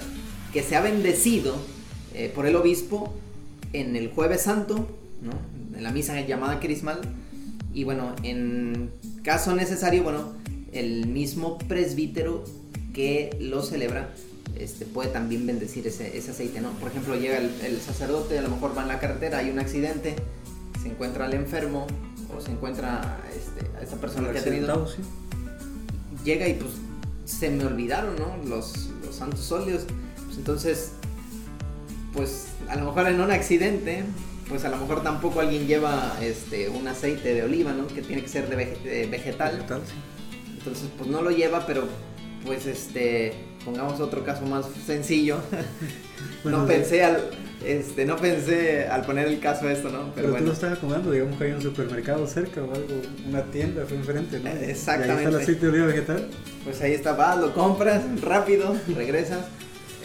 que 0.53 0.63
se 0.63 0.77
ha 0.77 0.81
bendecido 0.81 1.57
eh, 2.15 2.33
por 2.35 2.47
el 2.47 2.57
obispo 2.57 3.15
en 3.73 3.97
el 3.97 4.11
jueves 4.11 4.43
santo, 4.43 4.89
en 5.77 5.83
la 5.83 5.91
misa 5.91 6.21
llamada 6.21 6.61
crismal. 6.61 7.01
Y 7.75 7.85
bueno, 7.85 8.15
en 8.23 8.91
caso 9.23 9.55
necesario, 9.55 10.03
bueno, 10.03 10.33
el 10.73 11.07
mismo 11.07 11.59
presbítero 11.59 12.45
que 12.93 13.37
lo 13.41 13.63
celebra 13.63 14.11
este, 14.59 14.85
puede 14.85 15.11
también 15.11 15.47
bendecir 15.47 15.87
ese, 15.87 16.19
aceite, 16.19 16.61
¿no? 16.61 16.71
Por 16.73 16.91
ejemplo, 16.91 17.15
llega 17.17 17.39
el, 17.39 17.81
sacerdote, 17.81 18.39
a 18.39 18.43
lo 18.43 18.49
mejor 18.49 18.77
va 18.77 18.83
en 18.83 18.89
la 18.89 18.99
carretera, 18.99 19.39
hay 19.39 19.51
un 19.51 19.59
accidente, 19.59 20.17
se 20.83 20.89
encuentra 20.89 21.27
al 21.27 21.35
enfermo 21.35 21.87
o 22.37 22.41
se 22.41 22.51
encuentra 22.51 23.21
este, 23.37 23.67
a 23.79 23.83
esta 23.83 23.97
persona 23.97 24.33
que 24.33 24.39
ha 24.39 24.45
tenido... 24.45 24.89
Llega 26.25 26.49
y 26.49 26.55
pues 26.55 26.73
se 27.25 27.51
me 27.51 27.65
olvidaron, 27.65 28.17
¿no? 28.17 28.37
Los, 28.49 28.91
los 29.05 29.15
santos 29.15 29.51
óleos 29.53 29.85
entonces, 30.39 30.93
pues 32.15 32.49
a 32.69 32.77
lo 32.77 32.87
mejor 32.87 33.09
en 33.09 33.21
un 33.21 33.31
accidente, 33.31 34.05
pues 34.49 34.65
a 34.65 34.71
lo 34.71 34.79
mejor 34.79 35.03
tampoco 35.03 35.41
alguien 35.41 35.67
lleva 35.67 36.17
este 36.23 36.69
un 36.69 36.87
aceite 36.87 37.35
de 37.35 37.43
oliva, 37.43 37.73
¿no? 37.73 37.87
Que 37.89 38.03
tiene 38.03 38.23
que 38.23 38.29
ser 38.29 38.49
de, 38.49 39.07
vegetal. 39.11 39.59
Entonces, 39.59 40.89
pues 40.97 41.11
no 41.11 41.23
lo 41.23 41.31
lleva, 41.31 41.67
pero 41.67 41.85
pues 42.47 42.67
este, 42.67 43.35
pongamos 43.65 44.01
otro 44.01 44.25
caso 44.25 44.47
más 44.47 44.67
sencillo. 44.87 45.39
no 46.45 46.67
pensé 46.67 47.05
al 47.05 47.31
este, 47.65 48.07
no 48.07 48.17
pensé 48.17 48.87
al 48.87 49.05
poner 49.05 49.27
el 49.29 49.41
caso 49.41 49.69
esto, 49.69 49.91
¿no? 49.91 50.13
Pero, 50.15 50.31
bueno. 50.31 50.45
tú 50.45 50.47
lo 50.47 50.53
estás 50.53 50.79
acomodando, 50.79 51.11
digamos 51.11 51.37
que 51.39 51.45
hay 51.45 51.53
un 51.53 51.63
supermercado 51.63 52.27
cerca 52.27 52.63
o 52.63 52.73
algo, 52.73 53.03
una 53.29 53.43
tienda 53.45 53.83
enfrente, 53.83 54.41
¿no? 54.41 54.51
Exactamente. 54.51 55.13
ahí 55.13 55.25
está 55.25 55.29
el 55.29 55.43
aceite 55.43 55.61
de 55.61 55.69
oliva 55.69 55.87
vegetal. 55.87 56.29
Pues 56.65 56.81
ahí 56.81 56.93
está, 56.93 57.13
vas, 57.13 57.39
lo 57.39 57.53
compras 57.55 58.03
rápido, 58.21 58.77
regresas. 58.95 59.47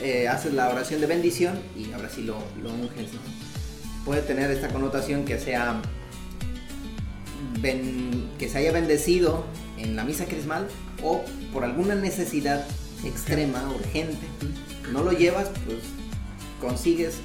Eh, 0.01 0.27
haces 0.27 0.53
la 0.53 0.69
oración 0.69 0.99
de 0.99 1.07
bendición 1.07 1.59
y 1.77 1.93
ahora 1.93 2.09
sí 2.09 2.23
lo, 2.23 2.37
lo 2.61 2.73
unges. 2.73 3.11
Puede 4.03 4.21
tener 4.21 4.51
esta 4.51 4.67
connotación 4.69 5.23
que 5.23 5.39
sea 5.39 5.81
que 8.37 8.49
se 8.49 8.57
haya 8.57 8.73
bendecido 8.73 9.45
en 9.77 9.95
la 9.95 10.03
misa 10.03 10.25
crismal 10.25 10.67
o 11.01 11.23
por 11.53 11.63
alguna 11.63 11.95
necesidad 11.95 12.65
extrema, 13.05 13.69
urgente, 13.73 14.25
no 14.91 15.03
lo 15.03 15.11
llevas, 15.11 15.49
pues 15.65 15.79
consigues 16.59 17.15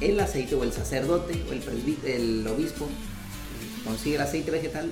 el 0.00 0.20
aceite 0.20 0.54
o 0.54 0.64
el 0.64 0.72
sacerdote 0.72 1.42
o 1.48 1.52
el, 1.52 1.62
el 2.04 2.46
obispo, 2.46 2.88
consigue 3.84 4.16
el 4.16 4.22
aceite 4.22 4.50
vegetal, 4.50 4.90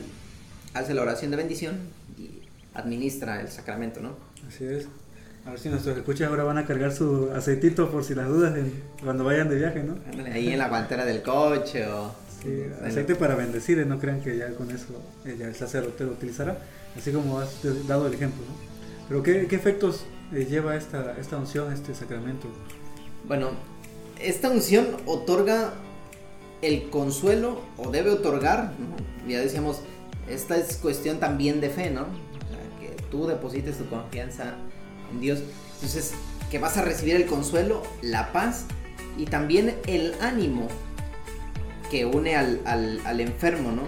hace 0.74 0.94
la 0.94 1.02
oración 1.02 1.30
de 1.30 1.36
bendición 1.36 1.78
y 2.18 2.42
administra 2.74 3.40
el 3.40 3.48
sacramento, 3.48 4.00
¿no? 4.00 4.16
Así 4.48 4.64
es. 4.64 4.88
A 5.46 5.50
ver 5.50 5.60
si 5.60 5.68
nuestros 5.68 5.96
escuchas 5.96 6.28
ahora 6.28 6.42
van 6.42 6.58
a 6.58 6.66
cargar 6.66 6.92
su 6.92 7.30
aceitito 7.32 7.88
por 7.90 8.02
si 8.02 8.16
las 8.16 8.26
dudas 8.26 8.52
cuando 9.02 9.22
vayan 9.22 9.48
de 9.48 9.56
viaje, 9.56 9.84
¿no? 9.84 9.96
Ahí 10.32 10.48
en 10.48 10.58
la 10.58 10.68
guantera 10.68 11.04
del 11.04 11.22
coche 11.22 11.86
o... 11.86 12.12
Sí, 12.42 12.64
aceite 12.84 13.14
para 13.14 13.34
bendecir, 13.34 13.84
no 13.86 13.98
crean 13.98 14.20
que 14.20 14.36
ya 14.36 14.50
con 14.54 14.70
eso 14.70 15.00
eh, 15.24 15.36
ya 15.38 15.46
el 15.46 15.54
sacerdote 15.54 16.04
lo 16.04 16.12
utilizará, 16.12 16.58
así 16.96 17.10
como 17.12 17.38
has 17.40 17.62
dado 17.86 18.08
el 18.08 18.14
ejemplo, 18.14 18.42
¿no? 18.42 18.54
Pero 19.08 19.22
¿qué, 19.22 19.56
efectos 19.56 20.04
eh, 20.32 20.46
lleva 20.50 20.76
esta, 20.76 21.16
esta 21.18 21.36
unción, 21.36 21.72
este 21.72 21.94
sacramento? 21.94 22.48
Bueno, 23.24 23.50
esta 24.20 24.50
unción 24.50 24.96
otorga 25.06 25.74
el 26.62 26.88
consuelo 26.90 27.60
o 27.76 27.90
debe 27.90 28.10
otorgar, 28.10 28.72
ya 29.28 29.40
decíamos, 29.40 29.80
esta 30.28 30.56
es 30.56 30.76
cuestión 30.76 31.18
también 31.20 31.60
de 31.60 31.70
fe, 31.70 31.90
¿no? 31.90 32.02
O 32.02 32.48
sea, 32.48 32.80
que 32.80 33.02
tú 33.10 33.26
deposites 33.26 33.78
tu 33.78 33.86
confianza 33.88 34.54
en 35.12 35.20
Dios. 35.20 35.40
Entonces, 35.74 36.14
que 36.50 36.58
vas 36.58 36.76
a 36.76 36.82
recibir 36.82 37.16
el 37.16 37.26
consuelo, 37.26 37.82
la 38.02 38.32
paz 38.32 38.64
y 39.16 39.26
también 39.26 39.76
el 39.86 40.14
ánimo 40.20 40.68
que 41.90 42.04
une 42.04 42.36
al, 42.36 42.60
al, 42.64 43.20
enfermo, 43.20 43.70
¿no? 43.70 43.82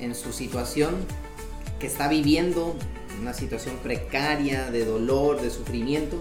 En 0.00 0.14
su 0.14 0.32
situación 0.32 0.94
que 1.78 1.86
está 1.86 2.08
viviendo, 2.08 2.76
una 3.20 3.32
situación 3.32 3.76
precaria, 3.82 4.70
de 4.70 4.84
dolor, 4.84 5.40
de 5.40 5.50
sufrimiento, 5.50 6.20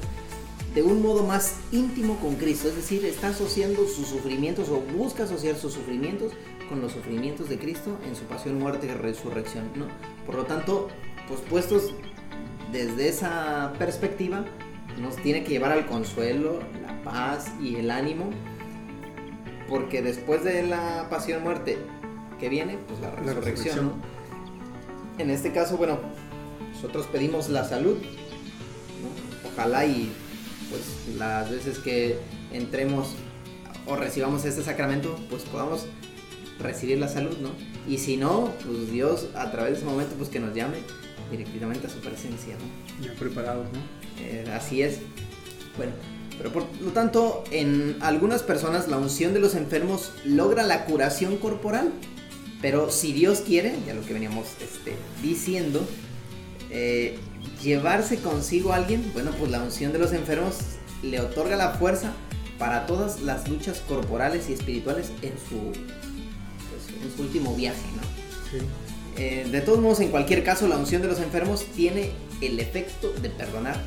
de 0.74 0.84
un 0.84 1.02
modo 1.02 1.24
más 1.24 1.56
íntimo 1.72 2.18
con 2.18 2.36
Cristo. 2.36 2.68
Es 2.68 2.76
decir, 2.76 3.06
está 3.06 3.30
asociando 3.30 3.88
sus 3.88 4.08
sufrimientos 4.08 4.70
o 4.70 4.82
busca 4.82 5.24
asociar 5.24 5.56
sus 5.56 5.74
sufrimientos 5.74 6.34
con 6.70 6.82
los 6.82 6.92
sufrimientos 6.92 7.50
de 7.50 7.58
Cristo 7.58 7.98
en 8.08 8.16
su 8.16 8.24
pasión, 8.26 8.60
muerte 8.60 8.88
y 8.88 8.92
resurrección, 8.92 9.72
¿no? 9.76 9.88
Por 10.26 10.36
lo 10.36 10.46
tanto, 10.46 10.90
pues 11.28 11.42
puestos 11.42 11.94
desde 12.72 13.08
esa 13.10 13.74
perspectiva 13.80 14.46
nos 15.02 15.16
tiene 15.16 15.44
que 15.44 15.50
llevar 15.50 15.72
al 15.72 15.88
consuelo, 15.88 16.60
la 16.82 17.02
paz 17.04 17.52
y 17.62 17.76
el 17.78 17.90
ánimo, 17.90 18.30
porque 19.68 20.02
después 20.02 20.44
de 20.44 20.64
la 20.64 21.08
pasión 21.10 21.44
muerte 21.44 21.78
que 22.40 22.50
viene, 22.50 22.78
pues 22.88 23.00
la 23.00 23.12
resurrección. 23.12 23.94
En 25.18 25.30
este 25.30 25.52
caso, 25.52 25.78
bueno, 25.78 26.00
nosotros 26.74 27.08
pedimos 27.08 27.50
la 27.50 27.66
salud, 27.66 27.98
ojalá 29.54 29.86
y 29.86 30.12
pues 30.70 31.18
las 31.18 31.50
veces 31.50 31.80
que 31.80 32.18
entremos 32.52 33.16
o 33.86 33.96
recibamos 33.96 34.46
este 34.46 34.64
sacramento, 34.64 35.20
pues 35.30 35.44
podamos 35.44 35.86
recibir 36.60 36.98
la 37.00 37.08
salud, 37.08 37.38
¿no? 37.40 37.50
Y 37.88 37.98
si 37.98 38.18
no, 38.18 38.52
pues 38.66 38.92
Dios 38.92 39.28
a 39.36 39.52
través 39.52 39.74
de 39.74 39.78
ese 39.80 39.86
momento, 39.86 40.16
pues 40.16 40.30
que 40.30 40.40
nos 40.40 40.54
llame 40.54 40.78
directamente 41.32 41.88
a 41.88 41.90
su 41.90 42.00
presencia, 42.00 42.56
¿no? 42.56 43.06
Ya 43.06 43.14
preparados, 43.14 43.68
¿no? 43.72 43.80
Eh, 44.24 44.46
así 44.54 44.82
es. 44.82 45.00
Bueno, 45.78 45.94
Pero 46.38 46.52
por 46.54 46.64
lo 46.82 46.92
tanto, 46.92 47.44
en 47.52 47.98
algunas 48.02 48.44
personas 48.44 48.88
la 48.88 48.98
unción 48.98 49.34
de 49.34 49.40
los 49.40 49.56
enfermos 49.56 50.12
logra 50.24 50.64
la 50.64 50.86
curación 50.86 51.38
corporal. 51.38 51.92
Pero 52.62 52.92
si 52.92 53.14
Dios 53.14 53.40
quiere, 53.40 53.74
ya 53.88 53.94
lo 53.94 54.02
que 54.02 54.14
veníamos 54.14 54.48
este, 54.62 54.94
diciendo, 55.22 55.86
eh, 56.70 57.18
llevarse 57.62 58.18
consigo 58.20 58.74
a 58.74 58.78
alguien, 58.78 59.12
bueno, 59.14 59.32
pues 59.38 59.52
la 59.52 59.62
unción 59.62 59.92
de 59.92 60.00
los 60.00 60.14
enfermos 60.14 60.56
le 61.04 61.20
otorga 61.20 61.56
la 61.56 61.72
fuerza 61.72 62.14
para 62.58 62.86
todas 62.86 63.22
las 63.22 63.48
luchas 63.48 63.82
corporales 63.88 64.50
y 64.50 64.54
espirituales 64.54 65.12
en 65.22 65.34
su, 65.50 65.72
pues, 65.72 67.04
en 67.04 67.16
su 67.16 67.22
último 67.22 67.56
viaje, 67.56 67.82
¿no? 67.96 68.90
Eh, 69.18 69.48
de 69.50 69.62
todos 69.62 69.80
modos, 69.80 70.00
en 70.02 70.10
cualquier 70.10 70.44
caso, 70.44 70.68
la 70.68 70.78
unción 70.78 71.02
de 71.02 71.08
los 71.08 71.20
enfermos 71.20 71.66
tiene 71.76 72.12
el 72.42 72.60
efecto 72.60 73.12
de 73.22 73.30
perdonar 73.30 73.78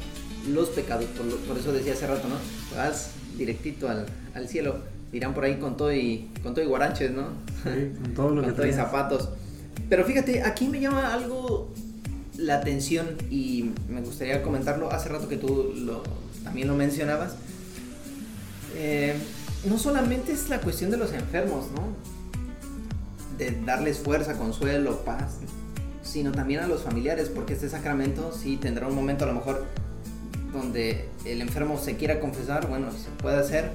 los 0.48 0.68
pecados. 0.70 1.06
Por, 1.48 1.56
eso 1.56 1.72
decía 1.72 1.92
hace 1.92 2.06
rato, 2.06 2.28
¿no? 2.28 2.36
Vas 2.76 3.12
directito 3.36 3.88
al, 3.88 4.06
al, 4.34 4.48
cielo. 4.48 4.76
Dirán 5.10 5.34
por 5.34 5.44
ahí 5.44 5.56
con 5.56 5.76
todo 5.76 5.92
y 5.92 6.30
con 6.42 6.54
todo 6.54 6.64
y 6.64 6.68
guaranches, 6.68 7.10
¿no? 7.10 7.28
Sí, 7.62 7.92
con 8.02 8.14
todo 8.14 8.30
lo 8.30 8.42
con 8.44 8.54
todo 8.54 8.66
y 8.66 8.72
zapatos. 8.72 9.30
Pero 9.88 10.04
fíjate, 10.04 10.42
aquí 10.42 10.68
me 10.68 10.80
llama 10.80 11.12
algo 11.12 11.72
la 12.42 12.56
atención 12.56 13.06
y 13.30 13.70
me 13.88 14.00
gustaría 14.00 14.42
comentarlo 14.42 14.90
hace 14.90 15.08
rato 15.08 15.28
que 15.28 15.36
tú 15.36 15.72
lo, 15.76 16.02
también 16.42 16.68
lo 16.68 16.74
mencionabas. 16.74 17.34
Eh, 18.76 19.14
no 19.64 19.78
solamente 19.78 20.32
es 20.32 20.48
la 20.48 20.60
cuestión 20.60 20.90
de 20.90 20.96
los 20.96 21.12
enfermos, 21.12 21.66
¿no? 21.72 21.94
De 23.38 23.52
darles 23.64 23.98
fuerza, 23.98 24.36
consuelo, 24.36 25.04
paz, 25.04 25.38
sino 26.02 26.32
también 26.32 26.60
a 26.60 26.66
los 26.66 26.82
familiares, 26.82 27.28
porque 27.28 27.54
este 27.54 27.68
sacramento 27.68 28.32
sí 28.32 28.56
tendrá 28.56 28.88
un 28.88 28.94
momento 28.94 29.24
a 29.24 29.28
lo 29.28 29.34
mejor 29.34 29.64
donde 30.52 31.08
el 31.24 31.40
enfermo 31.40 31.78
se 31.78 31.96
quiera 31.96 32.20
confesar, 32.20 32.68
bueno, 32.68 32.90
se 32.90 33.08
puede 33.22 33.38
hacer, 33.38 33.70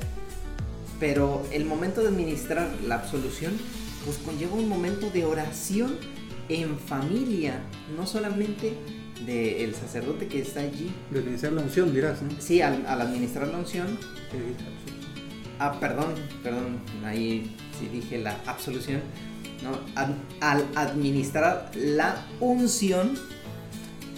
pero 0.99 1.43
el 1.51 1.65
momento 1.65 2.01
de 2.01 2.09
administrar 2.09 2.69
la 2.85 2.95
absolución, 2.95 3.53
pues 4.05 4.17
conlleva 4.17 4.55
un 4.55 4.67
momento 4.67 5.09
de 5.09 5.25
oración 5.25 5.97
en 6.49 6.77
familia, 6.79 7.61
no 7.95 8.05
solamente 8.05 8.73
del 9.25 9.73
sacerdote 9.75 10.27
que 10.27 10.41
está 10.41 10.61
allí. 10.61 10.91
De 11.11 11.19
administrar 11.19 11.53
la 11.53 11.61
unción, 11.61 11.93
dirás, 11.93 12.21
¿no? 12.21 12.29
Sí, 12.39 12.61
al, 12.61 12.85
administrar 12.85 13.47
la 13.47 13.57
unción. 13.57 13.97
Ah, 15.59 15.79
perdón, 15.79 16.13
perdón, 16.43 16.79
ahí 17.03 17.55
sí 17.79 17.87
dije 17.91 18.19
la 18.19 18.37
absolución. 18.45 19.01
No, 19.63 19.79
al 20.39 20.65
administrar 20.75 21.71
la 21.75 22.25
unción, 22.39 23.17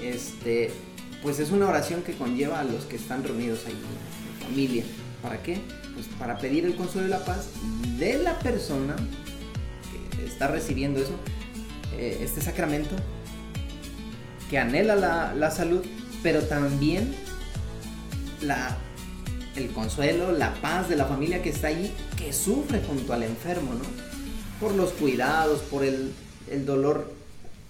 este, 0.04 0.72
pues 1.24 1.40
es 1.40 1.52
una 1.52 1.68
oración 1.68 2.02
que 2.02 2.14
conlleva 2.14 2.60
a 2.60 2.64
los 2.64 2.84
que 2.86 2.98
están 2.98 3.24
reunidos 3.24 3.66
ahí 3.66 3.74
en 3.74 4.48
familia. 4.48 4.84
¿Para 5.22 5.42
qué? 5.42 5.62
Pues 5.94 6.08
para 6.18 6.38
pedir 6.38 6.66
el 6.66 6.76
consuelo 6.76 7.08
y 7.08 7.12
la 7.12 7.24
paz 7.24 7.50
de 7.98 8.18
la 8.18 8.38
persona 8.40 8.96
que 10.16 10.26
está 10.26 10.48
recibiendo 10.48 11.00
eso, 11.00 11.14
eh, 12.00 12.20
este 12.22 12.40
sacramento, 12.40 12.96
que 14.50 14.58
anhela 14.58 14.96
la, 14.96 15.52
salud, 15.52 15.84
pero 16.24 16.44
también 16.44 17.14
la, 18.42 18.78
el 19.58 19.70
consuelo, 19.72 20.32
la 20.32 20.54
paz 20.62 20.88
de 20.88 20.96
la 20.96 21.04
familia 21.04 21.42
que 21.42 21.50
está 21.50 21.68
ahí, 21.68 21.94
que 22.16 22.32
sufre 22.32 22.80
junto 22.88 23.12
al 23.12 23.24
enfermo, 23.24 23.74
¿no? 23.74 23.82
Por 24.62 24.76
los 24.76 24.92
cuidados, 24.92 25.60
por 25.64 25.84
el, 25.84 26.14
el 26.50 26.66
dolor 26.66 27.12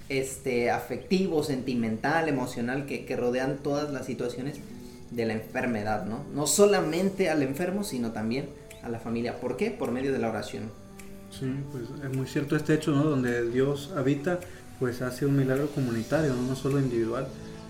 este, 0.09 0.69
afectivo, 0.69 1.43
sentimental, 1.43 2.29
emocional 2.29 2.85
que, 2.85 3.05
que, 3.05 3.15
rodean 3.15 3.57
todas 3.57 3.91
las 3.91 4.05
situaciones 4.05 4.59
de 5.09 5.25
la 5.25 5.33
enfermedad, 5.33 6.05
¿no? 6.05 6.23
No 6.35 6.45
solamente 6.45 7.31
al 7.31 7.41
enfermo, 7.41 7.83
sino 7.83 8.11
también 8.11 8.47
a 8.83 8.89
la 8.89 8.99
familia. 8.99 9.39
¿Por 9.39 9.57
qué? 9.57 9.71
Por 9.71 9.91
medio 9.91 10.13
de 10.13 10.19
la 10.19 10.29
oración. 10.29 10.71
Sí, 11.31 11.45
pues 11.71 11.83
es 12.03 12.17
muy 12.17 12.27
cierto 12.27 12.55
este 12.55 12.73
hecho, 12.73 12.91
¿no? 12.91 13.03
Donde 13.03 13.49
Dios 13.49 13.93
habita, 13.95 14.39
pues 14.79 15.01
hace 15.01 15.25
un 15.25 15.37
milagro 15.37 15.67
comunitario, 15.67 16.33
no, 16.33 16.55
solo 16.55 16.79
individual. 16.79 17.27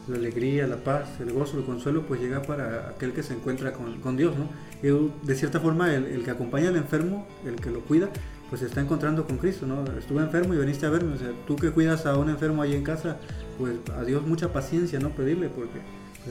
La 0.08 0.16
alegría, 0.16 0.66
la 0.66 0.78
paz, 0.78 1.08
el 1.20 1.32
gozo, 1.32 1.60
el 1.60 1.66
consuelo, 1.66 2.04
pues 2.08 2.20
llega 2.20 2.42
para 2.42 2.90
aquel 2.90 3.14
que 3.14 3.22
se 3.22 3.34
encuentra 3.34 3.74
con, 3.74 4.00
con 4.00 4.18
Dios, 4.18 4.34
¿no? 4.36 4.50
Y 4.82 5.28
de 5.28 5.36
cierta 5.36 5.60
forma, 5.60 5.94
el, 5.94 6.06
el, 6.06 6.24
que 6.24 6.32
acompaña 6.32 6.70
al 6.70 6.78
enfermo, 6.78 7.28
el 7.46 7.58
que 7.58 7.70
lo 7.70 7.82
cuida, 7.82 8.10
pues 8.50 8.62
se 8.62 8.68
está 8.68 8.82
encontrando 8.82 9.28
con 9.28 9.38
Cristo, 9.38 9.68
¿no? 9.68 9.84
Estuve 9.98 10.24
enfermo 10.24 10.56
y 10.56 10.58
veniste 10.58 10.88
a 10.88 10.90
verme, 10.90 11.14
o 11.14 11.18
sea, 11.18 11.30
tú 11.46 11.56
que 11.58 11.70
cuidas 11.70 12.08
a 12.08 12.18
un 12.18 12.30
enfermo 12.30 12.64
ahí 12.64 12.74
en 12.74 12.84
casa, 12.84 13.18
pues 13.60 13.74
a 13.96 14.04
Dios 14.04 14.26
mucha 14.26 14.52
paciencia, 14.52 15.00
¿no? 15.00 15.10
Pedirle, 15.10 15.50
porque 15.50 15.80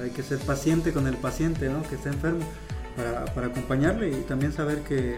hay 0.03 0.11
que 0.11 0.24
ser 0.24 0.39
paciente 0.39 0.93
con 0.93 1.07
el 1.07 1.16
paciente, 1.16 1.68
¿no? 1.68 1.83
Que 1.89 1.95
está 1.95 2.09
enfermo 2.09 2.45
para, 3.35 3.47
acompañarle 3.47 4.11
y 4.11 4.23
también 4.23 4.53
saber 4.53 4.81
que 4.81 5.17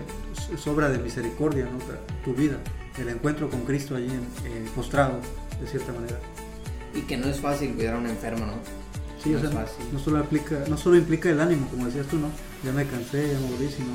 es 0.53 0.67
obra 0.67 0.89
de 0.89 0.99
misericordia, 0.99 1.65
¿no? 1.65 1.79
Tu 2.25 2.35
vida, 2.35 2.59
el 2.99 3.09
encuentro 3.09 3.49
con 3.49 3.63
Cristo 3.63 3.97
allí 3.97 4.11
en, 4.11 4.65
postrado, 4.75 5.21
de 5.61 5.67
cierta 5.67 5.93
manera. 5.93 6.19
Y 6.95 7.03
que 7.03 7.17
no 7.17 7.27
es 7.27 7.41
fácil 7.41 7.75
cuidar 7.75 7.95
a 7.95 7.99
un 7.99 8.07
enfermo, 8.07 8.47
¿no? 8.47 8.55
Sí, 9.23 9.31
no 9.31 9.39
o 9.39 9.41
sea, 9.41 9.67
No 9.93 9.99
solo, 9.99 10.19
implica, 10.19 10.65
no 10.69 10.77
solo 10.77 10.97
implica 10.97 11.31
el 11.31 11.41
ánimo, 11.41 11.69
como 11.69 11.87
decías 11.87 12.07
tú, 12.07 12.19
¿no? 12.19 12.29
Ya 12.65 12.73
me 12.73 12.87
cansé, 12.87 13.33
ya 13.33 13.41
me 13.41 13.51
morí, 13.51 13.69
sino 13.69 13.91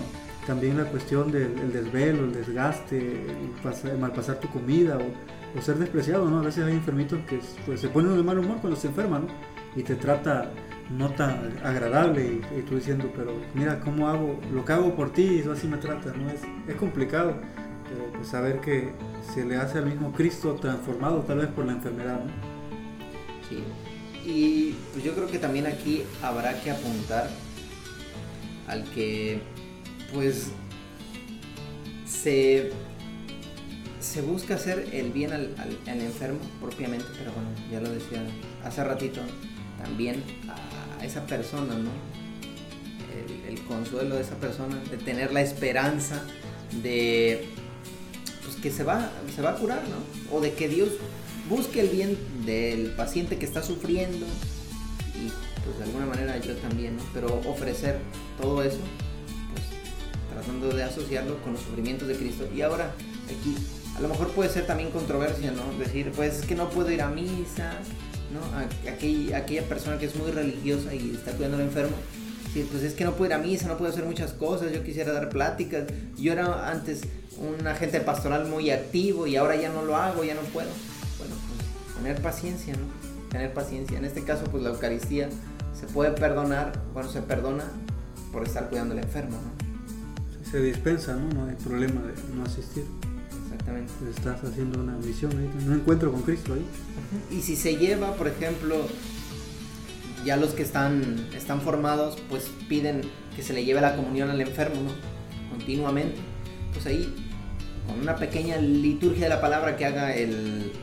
también 0.45 0.77
la 0.77 0.85
cuestión 0.85 1.31
del 1.31 1.71
desvelo, 1.71 2.25
el 2.25 2.33
desgaste, 2.33 2.97
el, 2.97 3.97
malpasar 3.99 4.39
tu 4.39 4.47
comida 4.49 4.97
o, 4.97 5.61
ser 5.61 5.77
despreciado, 5.77 6.29
¿no? 6.29 6.39
A 6.39 6.43
veces 6.43 6.65
hay 6.65 6.73
enfermitos 6.73 7.19
que 7.27 7.39
pues, 7.65 7.79
se 7.79 7.87
ponen 7.87 8.17
de 8.17 8.23
mal 8.23 8.37
humor 8.37 8.57
cuando 8.59 8.77
se 8.77 8.87
enferman, 8.87 9.27
¿no? 9.27 9.79
Y 9.79 9.83
te 9.83 9.95
trata 9.95 10.51
no 10.89 11.09
tan 11.11 11.57
agradable 11.63 12.41
y, 12.55 12.61
tú 12.61 12.75
diciendo, 12.75 13.11
pero 13.15 13.33
mira 13.53 13.79
cómo 13.79 14.07
hago, 14.07 14.39
lo 14.51 14.63
que 14.63 14.73
hago 14.73 14.95
por 14.95 15.11
ti 15.11 15.43
y 15.43 15.49
así 15.49 15.67
me 15.67 15.77
trata, 15.77 16.13
¿no? 16.13 16.29
Es, 16.29 16.41
es 16.67 16.75
complicado, 16.75 17.35
pero 17.89 18.11
pues 18.13 18.27
saber 18.27 18.59
que 18.61 18.93
se 19.33 19.45
le 19.45 19.57
hace 19.57 19.79
al 19.79 19.87
mismo 19.87 20.11
Cristo 20.11 20.55
transformado 20.55 21.19
tal 21.21 21.39
vez 21.39 21.47
por 21.47 21.65
la 21.65 21.73
enfermedad, 21.73 22.19
¿no? 22.23 22.31
Sí. 23.49 23.63
Y 24.25 24.75
pues 24.91 25.03
yo 25.03 25.13
creo 25.13 25.27
que 25.27 25.37
también 25.37 25.67
aquí 25.67 26.03
habrá 26.21 26.59
que 26.61 26.71
apuntar 26.71 27.29
al 28.67 28.83
que 28.91 29.41
pues 30.13 30.51
se, 32.05 32.71
se 33.99 34.21
busca 34.21 34.55
hacer 34.55 34.89
el 34.93 35.11
bien 35.11 35.31
al, 35.33 35.55
enfermo 35.85 36.39
propiamente, 36.59 37.05
pero 37.17 37.31
bueno, 37.33 37.49
ya 37.71 37.81
lo 37.81 37.89
decía 37.91 38.23
hace 38.63 38.83
ratito, 38.83 39.21
también 39.77 40.23
a 40.47 40.55
esa 41.03 41.25
persona, 41.25 41.73
¿no? 41.75 41.91
El, 43.47 43.55
consuelo 43.65 44.15
de 44.15 44.21
esa 44.21 44.35
persona, 44.35 44.75
de 44.91 44.97
tener 44.97 45.33
la 45.33 45.41
esperanza 45.41 46.21
de 46.83 47.47
pues, 48.43 48.57
que 48.57 48.69
se 48.69 48.83
va, 48.83 49.09
se 49.33 49.41
va 49.41 49.51
a 49.51 49.55
curar, 49.55 49.81
¿no? 49.89 50.35
O 50.35 50.39
de 50.39 50.53
que 50.53 50.69
Dios 50.69 50.89
busque 51.49 51.79
el 51.79 51.89
bien 51.89 52.17
del 52.45 52.91
paciente 52.91 53.37
que 53.37 53.45
está 53.45 53.63
sufriendo 53.63 54.25
y 55.15 55.31
pues 55.63 55.77
de 55.79 55.83
alguna 55.85 56.05
manera 56.05 56.37
yo 56.37 56.55
también. 56.57 56.97
Pero 57.13 57.41
ofrecer 57.47 57.97
todo 58.39 58.61
eso 58.61 58.81
tratando 60.35 60.69
de 60.69 60.83
asociarlo 60.83 61.41
con 61.41 61.53
los 61.53 61.61
sufrimientos 61.61 62.07
de 62.07 62.15
Cristo. 62.15 62.47
Y 62.53 62.61
ahora, 62.61 62.93
aquí, 63.25 63.55
a 63.95 64.01
lo 64.01 64.09
mejor 64.09 64.31
puede 64.31 64.49
ser 64.49 64.67
también 64.67 64.91
controversia, 64.91 65.51
¿no? 65.51 65.77
Decir, 65.79 66.11
pues 66.15 66.39
es 66.39 66.45
que 66.45 66.55
no 66.55 66.69
puedo 66.69 66.91
ir 66.91 67.01
a 67.01 67.09
misa, 67.09 67.79
aquella 68.87 69.63
persona 69.63 69.97
que 69.97 70.05
es 70.05 70.15
muy 70.15 70.31
religiosa 70.31 70.93
y 70.93 71.15
está 71.15 71.31
cuidando 71.31 71.57
al 71.57 71.63
enfermo, 71.63 71.95
sí, 72.53 72.67
pues 72.69 72.83
es 72.83 72.93
que 72.93 73.03
no 73.03 73.13
puedo 73.13 73.25
ir 73.31 73.33
a 73.33 73.37
misa, 73.37 73.67
no 73.67 73.77
puedo 73.77 73.91
hacer 73.91 74.05
muchas 74.05 74.33
cosas, 74.33 74.71
yo 74.71 74.83
quisiera 74.83 75.13
dar 75.13 75.29
pláticas. 75.29 75.85
Yo 76.17 76.31
era 76.31 76.69
antes 76.69 77.01
un 77.37 77.67
agente 77.67 77.99
pastoral 78.01 78.47
muy 78.47 78.71
activo 78.71 79.27
y 79.27 79.35
ahora 79.35 79.55
ya 79.55 79.69
no 79.69 79.83
lo 79.83 79.95
hago, 79.97 80.23
ya 80.23 80.35
no 80.35 80.41
puedo. 80.41 80.69
Bueno, 81.17 81.35
pues 81.47 81.97
tener 81.97 82.21
paciencia, 82.21 82.73
¿no? 82.73 83.29
Tener 83.29 83.53
paciencia. 83.53 83.97
En 83.97 84.05
este 84.05 84.23
caso, 84.23 84.45
pues 84.45 84.63
la 84.63 84.69
Eucaristía 84.69 85.29
se 85.79 85.87
puede 85.87 86.11
perdonar, 86.11 86.81
bueno, 86.93 87.09
se 87.11 87.21
perdona 87.21 87.65
por 88.31 88.43
estar 88.43 88.69
cuidando 88.69 88.93
al 88.93 89.03
enfermo, 89.03 89.37
¿no? 89.37 89.65
se 90.55 90.61
dispensa, 90.61 91.15
¿no? 91.15 91.27
No 91.33 91.49
hay 91.49 91.55
problema 91.55 92.01
de 92.01 92.13
no 92.33 92.45
asistir. 92.45 92.85
Exactamente. 93.55 93.93
Estás 94.09 94.43
haciendo 94.43 94.81
una 94.81 94.93
misión 94.97 95.31
ahí, 95.31 95.49
un 95.65 95.73
encuentro 95.73 96.11
con 96.11 96.21
Cristo 96.23 96.53
ahí. 96.53 96.65
Y 97.31 97.41
si 97.41 97.55
se 97.55 97.77
lleva, 97.77 98.15
por 98.15 98.27
ejemplo, 98.27 98.85
ya 100.25 100.35
los 100.35 100.53
que 100.53 100.63
están, 100.63 101.27
están 101.33 101.61
formados, 101.61 102.17
pues 102.29 102.51
piden 102.67 103.01
que 103.35 103.43
se 103.43 103.53
le 103.53 103.63
lleve 103.63 103.79
la 103.79 103.95
comunión 103.95 104.29
al 104.29 104.41
enfermo, 104.41 104.81
¿no? 104.81 105.49
Continuamente. 105.49 106.17
Pues 106.73 106.85
ahí, 106.85 107.15
con 107.87 108.01
una 108.01 108.17
pequeña 108.17 108.57
liturgia 108.57 109.23
de 109.23 109.29
la 109.29 109.39
palabra 109.39 109.77
que 109.77 109.85
haga 109.85 110.13
el, 110.13 110.73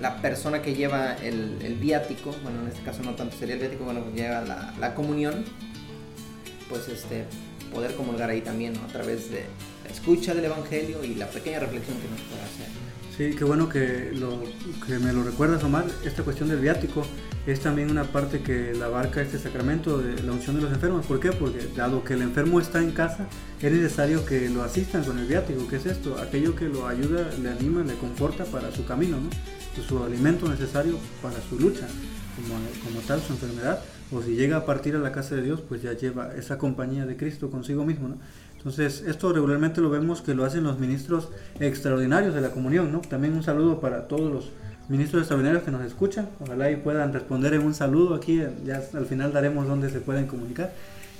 la 0.00 0.22
persona 0.22 0.62
que 0.62 0.74
lleva 0.74 1.16
el, 1.16 1.76
viático, 1.78 2.34
bueno, 2.42 2.62
en 2.62 2.68
este 2.68 2.82
caso 2.82 3.02
no 3.02 3.14
tanto 3.14 3.36
sería 3.36 3.56
el 3.56 3.60
viático, 3.60 3.84
bueno, 3.84 4.02
pues 4.04 4.14
lleva 4.14 4.40
la, 4.40 4.74
la 4.80 4.94
comunión, 4.94 5.44
pues 6.70 6.88
este, 6.88 7.26
poder 7.70 7.94
comulgar 7.94 8.30
ahí 8.30 8.40
también, 8.40 8.74
a 8.78 8.86
través 8.86 9.30
de 9.30 9.44
escucha 9.90 10.34
del 10.34 10.46
Evangelio 10.46 11.04
y 11.04 11.14
la 11.14 11.28
pequeña 11.28 11.60
reflexión 11.60 11.96
que 11.98 12.08
nos 12.08 12.20
puede 12.20 12.42
hacer. 12.42 12.84
Sí, 13.16 13.36
qué 13.36 13.44
bueno 13.44 13.68
que 13.68 14.10
me 15.00 15.12
lo 15.12 15.22
recuerdas, 15.22 15.62
Omar. 15.62 15.84
Esta 16.04 16.24
cuestión 16.24 16.48
del 16.48 16.58
viático 16.58 17.06
es 17.46 17.60
también 17.60 17.90
una 17.90 18.04
parte 18.04 18.40
que 18.40 18.74
la 18.74 18.86
abarca 18.86 19.22
este 19.22 19.38
sacramento 19.38 19.98
de 19.98 20.20
la 20.22 20.32
unción 20.32 20.56
de 20.56 20.62
los 20.62 20.72
enfermos. 20.72 21.06
¿Por 21.06 21.20
qué? 21.20 21.30
Porque 21.30 21.68
dado 21.76 22.02
que 22.02 22.14
el 22.14 22.22
enfermo 22.22 22.58
está 22.58 22.82
en 22.82 22.90
casa, 22.90 23.28
es 23.60 23.70
necesario 23.70 24.26
que 24.26 24.48
lo 24.48 24.64
asistan 24.64 25.04
con 25.04 25.18
el 25.18 25.26
viático. 25.26 25.68
¿Qué 25.68 25.76
es 25.76 25.86
esto? 25.86 26.18
Aquello 26.18 26.56
que 26.56 26.64
lo 26.64 26.88
ayuda, 26.88 27.30
le 27.40 27.50
anima, 27.50 27.84
le 27.84 27.94
conforta 27.94 28.44
para 28.46 28.72
su 28.72 28.84
camino, 28.84 29.18
¿no? 29.20 29.30
su 29.82 30.02
alimento 30.02 30.48
necesario 30.48 30.98
para 31.20 31.40
su 31.48 31.58
lucha, 31.58 31.86
como, 32.36 32.58
como 32.84 33.00
tal 33.06 33.20
su 33.20 33.32
enfermedad. 33.32 33.80
O 34.10 34.22
si 34.22 34.34
llega 34.34 34.58
a 34.58 34.66
partir 34.66 34.96
a 34.96 34.98
la 34.98 35.12
casa 35.12 35.34
de 35.34 35.42
Dios, 35.42 35.60
pues 35.68 35.82
ya 35.82 35.92
lleva 35.92 36.34
esa 36.34 36.58
compañía 36.58 37.06
de 37.06 37.16
Cristo 37.16 37.50
consigo 37.50 37.84
mismo, 37.84 38.08
¿no? 38.08 38.18
Entonces, 38.64 39.04
esto 39.06 39.30
regularmente 39.30 39.82
lo 39.82 39.90
vemos 39.90 40.22
que 40.22 40.34
lo 40.34 40.46
hacen 40.46 40.64
los 40.64 40.78
ministros 40.78 41.28
extraordinarios 41.60 42.34
de 42.34 42.40
la 42.40 42.50
comunión, 42.50 42.90
¿no? 42.92 43.00
También 43.00 43.34
un 43.34 43.42
saludo 43.42 43.78
para 43.78 44.08
todos 44.08 44.32
los 44.32 44.52
ministros 44.88 45.20
extraordinarios 45.20 45.64
que 45.64 45.70
nos 45.70 45.84
escuchan. 45.84 46.30
Ojalá 46.40 46.70
y 46.70 46.76
puedan 46.76 47.12
responder 47.12 47.52
en 47.52 47.60
un 47.60 47.74
saludo 47.74 48.14
aquí. 48.14 48.42
Ya 48.64 48.82
al 48.94 49.04
final 49.04 49.34
daremos 49.34 49.68
dónde 49.68 49.90
se 49.90 50.00
pueden 50.00 50.26
comunicar. 50.26 50.72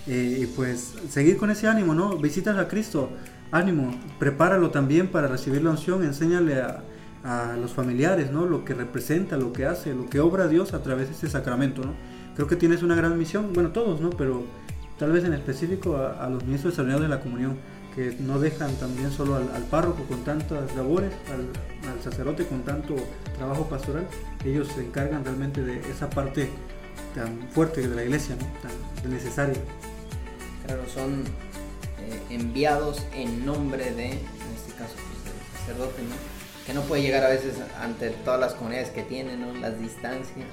Eh, 0.07 0.39
y 0.41 0.47
pues 0.47 0.95
seguir 1.11 1.37
con 1.37 1.51
ese 1.51 1.69
ánimo, 1.69 1.95
¿no? 1.95 2.17
Visitas 2.17 2.57
a 2.57 2.67
Cristo, 2.67 3.11
ánimo, 3.51 3.95
prepáralo 4.19 4.71
también 4.71 5.09
para 5.09 5.29
recibir 5.29 5.63
la 5.63 5.71
unción, 5.71 6.03
enséñale 6.03 6.63
a, 6.63 6.83
a 7.25 7.57
los 7.59 7.73
familiares, 7.73 8.31
¿no? 8.31 8.47
Lo 8.47 8.65
que 8.65 8.73
representa, 8.73 9.37
lo 9.37 9.53
que 9.53 9.67
hace, 9.67 9.95
lo 9.95 10.09
que 10.09 10.21
obra 10.21 10.49
Dios 10.49 10.73
a 10.73 10.83
través 10.83 11.09
de 11.09 11.15
este 11.15 11.29
sacramento, 11.29 11.83
¿no? 11.83 11.93
Creo 12.37 12.49
que 12.49 12.57
tienes 12.57 12.83
una 12.83 12.95
gran 12.95 13.19
misión, 13.19 13.53
bueno, 13.53 13.71
todos, 13.71 14.01
¿no? 14.01 14.11
Pero 14.11 14.45
tal 14.99 15.13
vez 15.13 15.25
en 15.25 15.33
específico 15.33 15.97
a, 15.97 16.29
los 16.29 16.45
ministros 16.45 16.73
extraordinarios 16.73 17.11
de 17.11 17.17
la 17.17 17.23
comunión, 17.23 17.57
que 17.95 18.17
no 18.21 18.41
dejan 18.41 18.75
también 18.77 19.11
solo 19.13 19.37
al, 19.37 19.63
párroco 19.71 20.03
con 20.05 20.25
tantas 20.25 20.75
labores, 20.75 21.13
al, 21.33 22.03
sacerdote 22.03 22.47
con 22.47 22.63
tanto 22.63 22.97
trabajo 23.37 23.69
pastoral, 23.69 24.07
ellos 24.45 24.69
se 24.69 24.85
encargan 24.85 25.25
realmente 25.25 25.63
de 25.63 25.79
esa 25.91 26.11
parte 26.11 26.51
tan 27.15 27.49
fuerte 27.51 27.87
de 27.87 27.95
la 27.95 28.03
iglesia, 28.03 28.37
tan 28.63 29.11
necesaria. 29.11 29.61
Claro, 30.67 30.83
son 30.93 31.23
eh, 32.01 32.21
enviados 32.31 33.07
en 33.15 33.45
nombre 33.47 33.93
de, 33.93 34.13
en 34.13 34.55
este 34.57 34.73
caso, 34.77 34.95
pues, 34.95 35.25
del 35.25 35.59
sacerdote, 35.61 36.03
¿no? 36.03 36.45
que 36.67 36.73
no 36.73 36.81
puede 36.83 37.03
llegar 37.03 37.25
a 37.25 37.29
veces 37.29 37.57
ante 37.81 38.11
todas 38.11 38.41
las 38.41 38.55
comunidades 38.55 38.91
que 38.91 39.03
tienen, 39.03 39.41
¿no? 39.41 39.53
las 39.55 39.79
distancias. 39.79 40.47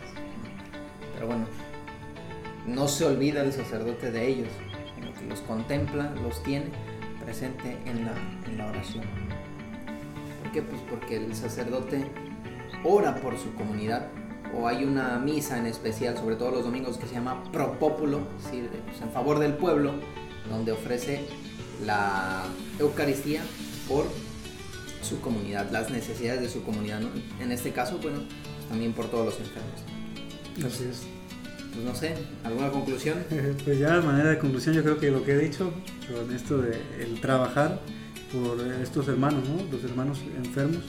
Pero 1.14 1.28
bueno, 1.28 1.46
no 2.66 2.88
se 2.88 3.06
olvida 3.06 3.42
el 3.44 3.54
sacerdote 3.54 4.12
de 4.12 4.28
ellos, 4.28 4.50
sino 4.96 5.14
que 5.14 5.26
los 5.26 5.40
contempla, 5.42 6.14
los 6.22 6.42
tiene 6.44 6.66
presente 7.24 7.78
en 7.86 8.06
la, 8.06 8.68
oración. 8.68 9.04
¿Por 10.42 10.52
qué? 10.52 10.62
Pues 10.62 10.82
porque 10.90 11.18
el 11.18 11.36
sacerdote 11.36 12.06
ora 12.84 13.16
por 13.16 13.38
su 13.38 13.54
comunidad, 13.54 14.08
o 14.54 14.68
hay 14.68 14.84
una 14.84 15.18
misa 15.18 15.58
en 15.58 15.66
especial, 15.66 16.18
sobre 16.18 16.36
todo 16.36 16.52
los 16.52 16.64
domingos, 16.64 16.98
que 16.98 17.08
se 17.08 17.14
llama 17.14 17.44
Pro 17.52 17.80
Populo, 17.80 18.28
pues 18.50 19.02
en 19.02 19.12
favor 19.12 19.40
del 19.40 19.54
pueblo, 19.54 19.94
donde 20.50 20.72
ofrece 20.72 21.26
la 21.86 22.44
Eucaristía 22.80 23.42
por 23.88 24.06
su 25.02 25.22
comunidad, 25.22 25.72
las 25.72 25.90
necesidades 25.90 26.42
de 26.42 26.50
su 26.50 26.64
comunidad, 26.64 27.00
¿no? 27.00 27.10
En 27.40 27.52
este 27.52 27.72
caso, 27.72 27.98
bueno, 28.00 28.20
también 28.70 28.94
por 28.94 29.08
todos 29.08 29.26
los 29.26 29.40
enfermos. 29.40 29.82
Así 30.66 30.84
es 30.84 31.21
pues 31.74 31.86
no 31.86 31.96
sé, 31.96 32.16
¿alguna 32.44 32.70
conclusión? 32.70 33.20
pues 33.66 33.80
ya 33.80 33.98
de 33.98 34.02
manera 34.02 34.30
de 34.30 34.40
conclusión 34.40 34.76
yo 34.76 34.84
creo 34.84 35.00
que 35.00 35.12
lo 35.12 35.24
que 35.24 35.34
he 35.34 35.38
dicho 35.38 35.72
con 36.12 36.34
esto 36.36 36.58
de 36.58 36.82
el 37.00 37.20
trabajar 37.22 37.80
por 38.32 38.60
estos 38.82 39.08
hermanos, 39.08 39.44
¿no? 39.48 39.64
Los 39.72 39.84
hermanos 39.84 40.20
enfermos. 40.38 40.84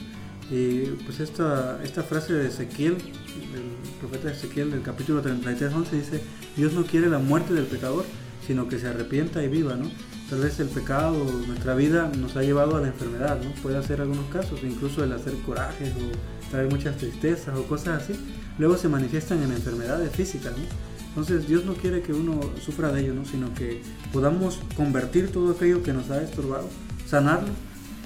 Y 0.51 0.81
pues 1.05 1.19
esta, 1.19 1.79
esta 1.83 2.03
frase 2.03 2.33
de 2.33 2.47
Ezequiel, 2.47 2.93
el 2.93 3.99
profeta 3.99 4.31
Ezequiel 4.31 4.71
del 4.71 4.81
capítulo 4.81 5.21
33, 5.21 5.73
11 5.73 5.95
dice, 5.95 6.21
Dios 6.55 6.73
no 6.73 6.83
quiere 6.85 7.09
la 7.09 7.19
muerte 7.19 7.53
del 7.53 7.65
pecador, 7.65 8.05
sino 8.45 8.67
que 8.67 8.77
se 8.77 8.87
arrepienta 8.87 9.41
y 9.41 9.47
viva, 9.47 9.75
¿no? 9.75 9.89
Tal 10.29 10.41
vez 10.41 10.59
el 10.59 10.67
pecado, 10.67 11.23
nuestra 11.47 11.75
vida 11.75 12.11
nos 12.17 12.35
ha 12.35 12.43
llevado 12.43 12.75
a 12.75 12.81
la 12.81 12.87
enfermedad, 12.87 13.39
¿no? 13.41 13.51
Puede 13.61 13.77
hacer 13.77 14.01
algunos 14.01 14.25
casos, 14.27 14.59
incluso 14.63 15.03
el 15.03 15.13
hacer 15.13 15.33
corajes 15.45 15.89
o 15.91 16.49
traer 16.49 16.69
muchas 16.69 16.97
tristezas 16.97 17.57
o 17.57 17.63
cosas 17.65 18.03
así 18.03 18.13
luego 18.57 18.77
se 18.77 18.87
manifiestan 18.89 19.41
en 19.43 19.51
enfermedades 19.51 20.11
físicas. 20.11 20.53
¿no? 20.57 20.63
Entonces 21.09 21.47
Dios 21.47 21.65
no 21.65 21.75
quiere 21.75 22.01
que 22.01 22.13
uno 22.13 22.39
sufra 22.63 22.91
de 22.91 23.01
ello, 23.01 23.13
¿no? 23.13 23.25
sino 23.25 23.53
que 23.53 23.81
podamos 24.11 24.59
convertir 24.75 25.31
todo 25.31 25.51
aquello 25.51 25.83
que 25.83 25.93
nos 25.93 26.09
ha 26.09 26.21
estorbado, 26.21 26.67
sanarlo 27.07 27.49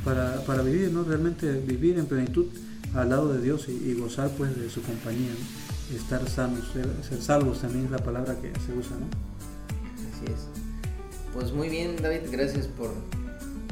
para, 0.03 0.41
para 0.45 0.61
vivir, 0.61 0.91
¿no? 0.91 1.03
realmente 1.03 1.51
vivir 1.53 1.97
en 1.97 2.05
plenitud 2.05 2.47
al 2.93 3.09
lado 3.09 3.33
de 3.33 3.41
Dios 3.41 3.67
y, 3.69 3.93
gozar 3.93 4.29
pues 4.31 4.55
de 4.57 4.69
su 4.69 4.81
compañía, 4.81 5.31
estar 5.95 6.27
sanos, 6.27 6.71
ser, 6.73 7.21
salvos 7.21 7.61
también 7.61 7.85
es 7.85 7.91
la 7.91 7.99
palabra 7.99 8.35
que 8.41 8.51
se 8.65 8.73
usa. 8.73 8.97
¿no? 8.97 9.07
Así 10.13 10.25
es. 10.25 10.47
Pues 11.33 11.51
muy 11.51 11.69
bien 11.69 11.95
David, 12.01 12.29
gracias 12.31 12.67
por 12.67 12.91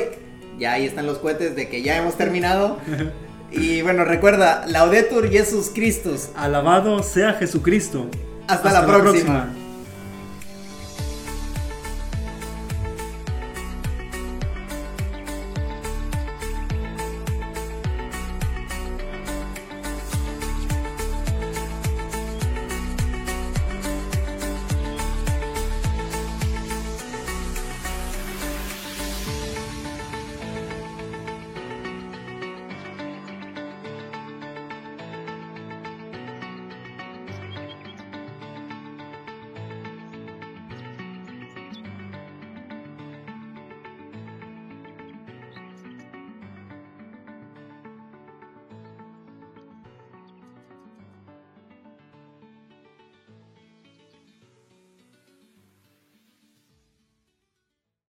Ya 0.57 0.73
ahí 0.73 0.85
están 0.85 1.05
los 1.05 1.19
cohetes 1.19 1.55
de 1.55 1.69
que 1.69 1.83
ya 1.83 1.97
hemos 1.97 2.17
terminado. 2.17 2.79
Y 3.51 3.81
bueno, 3.81 4.05
recuerda, 4.05 4.65
Laudetur 4.67 5.29
Jesus 5.29 5.71
Christus. 5.73 6.29
Alabado 6.35 7.01
sea 7.03 7.33
Jesucristo. 7.33 8.07
Hasta, 8.47 8.71
la 8.71 8.85
próxima. 8.85 9.49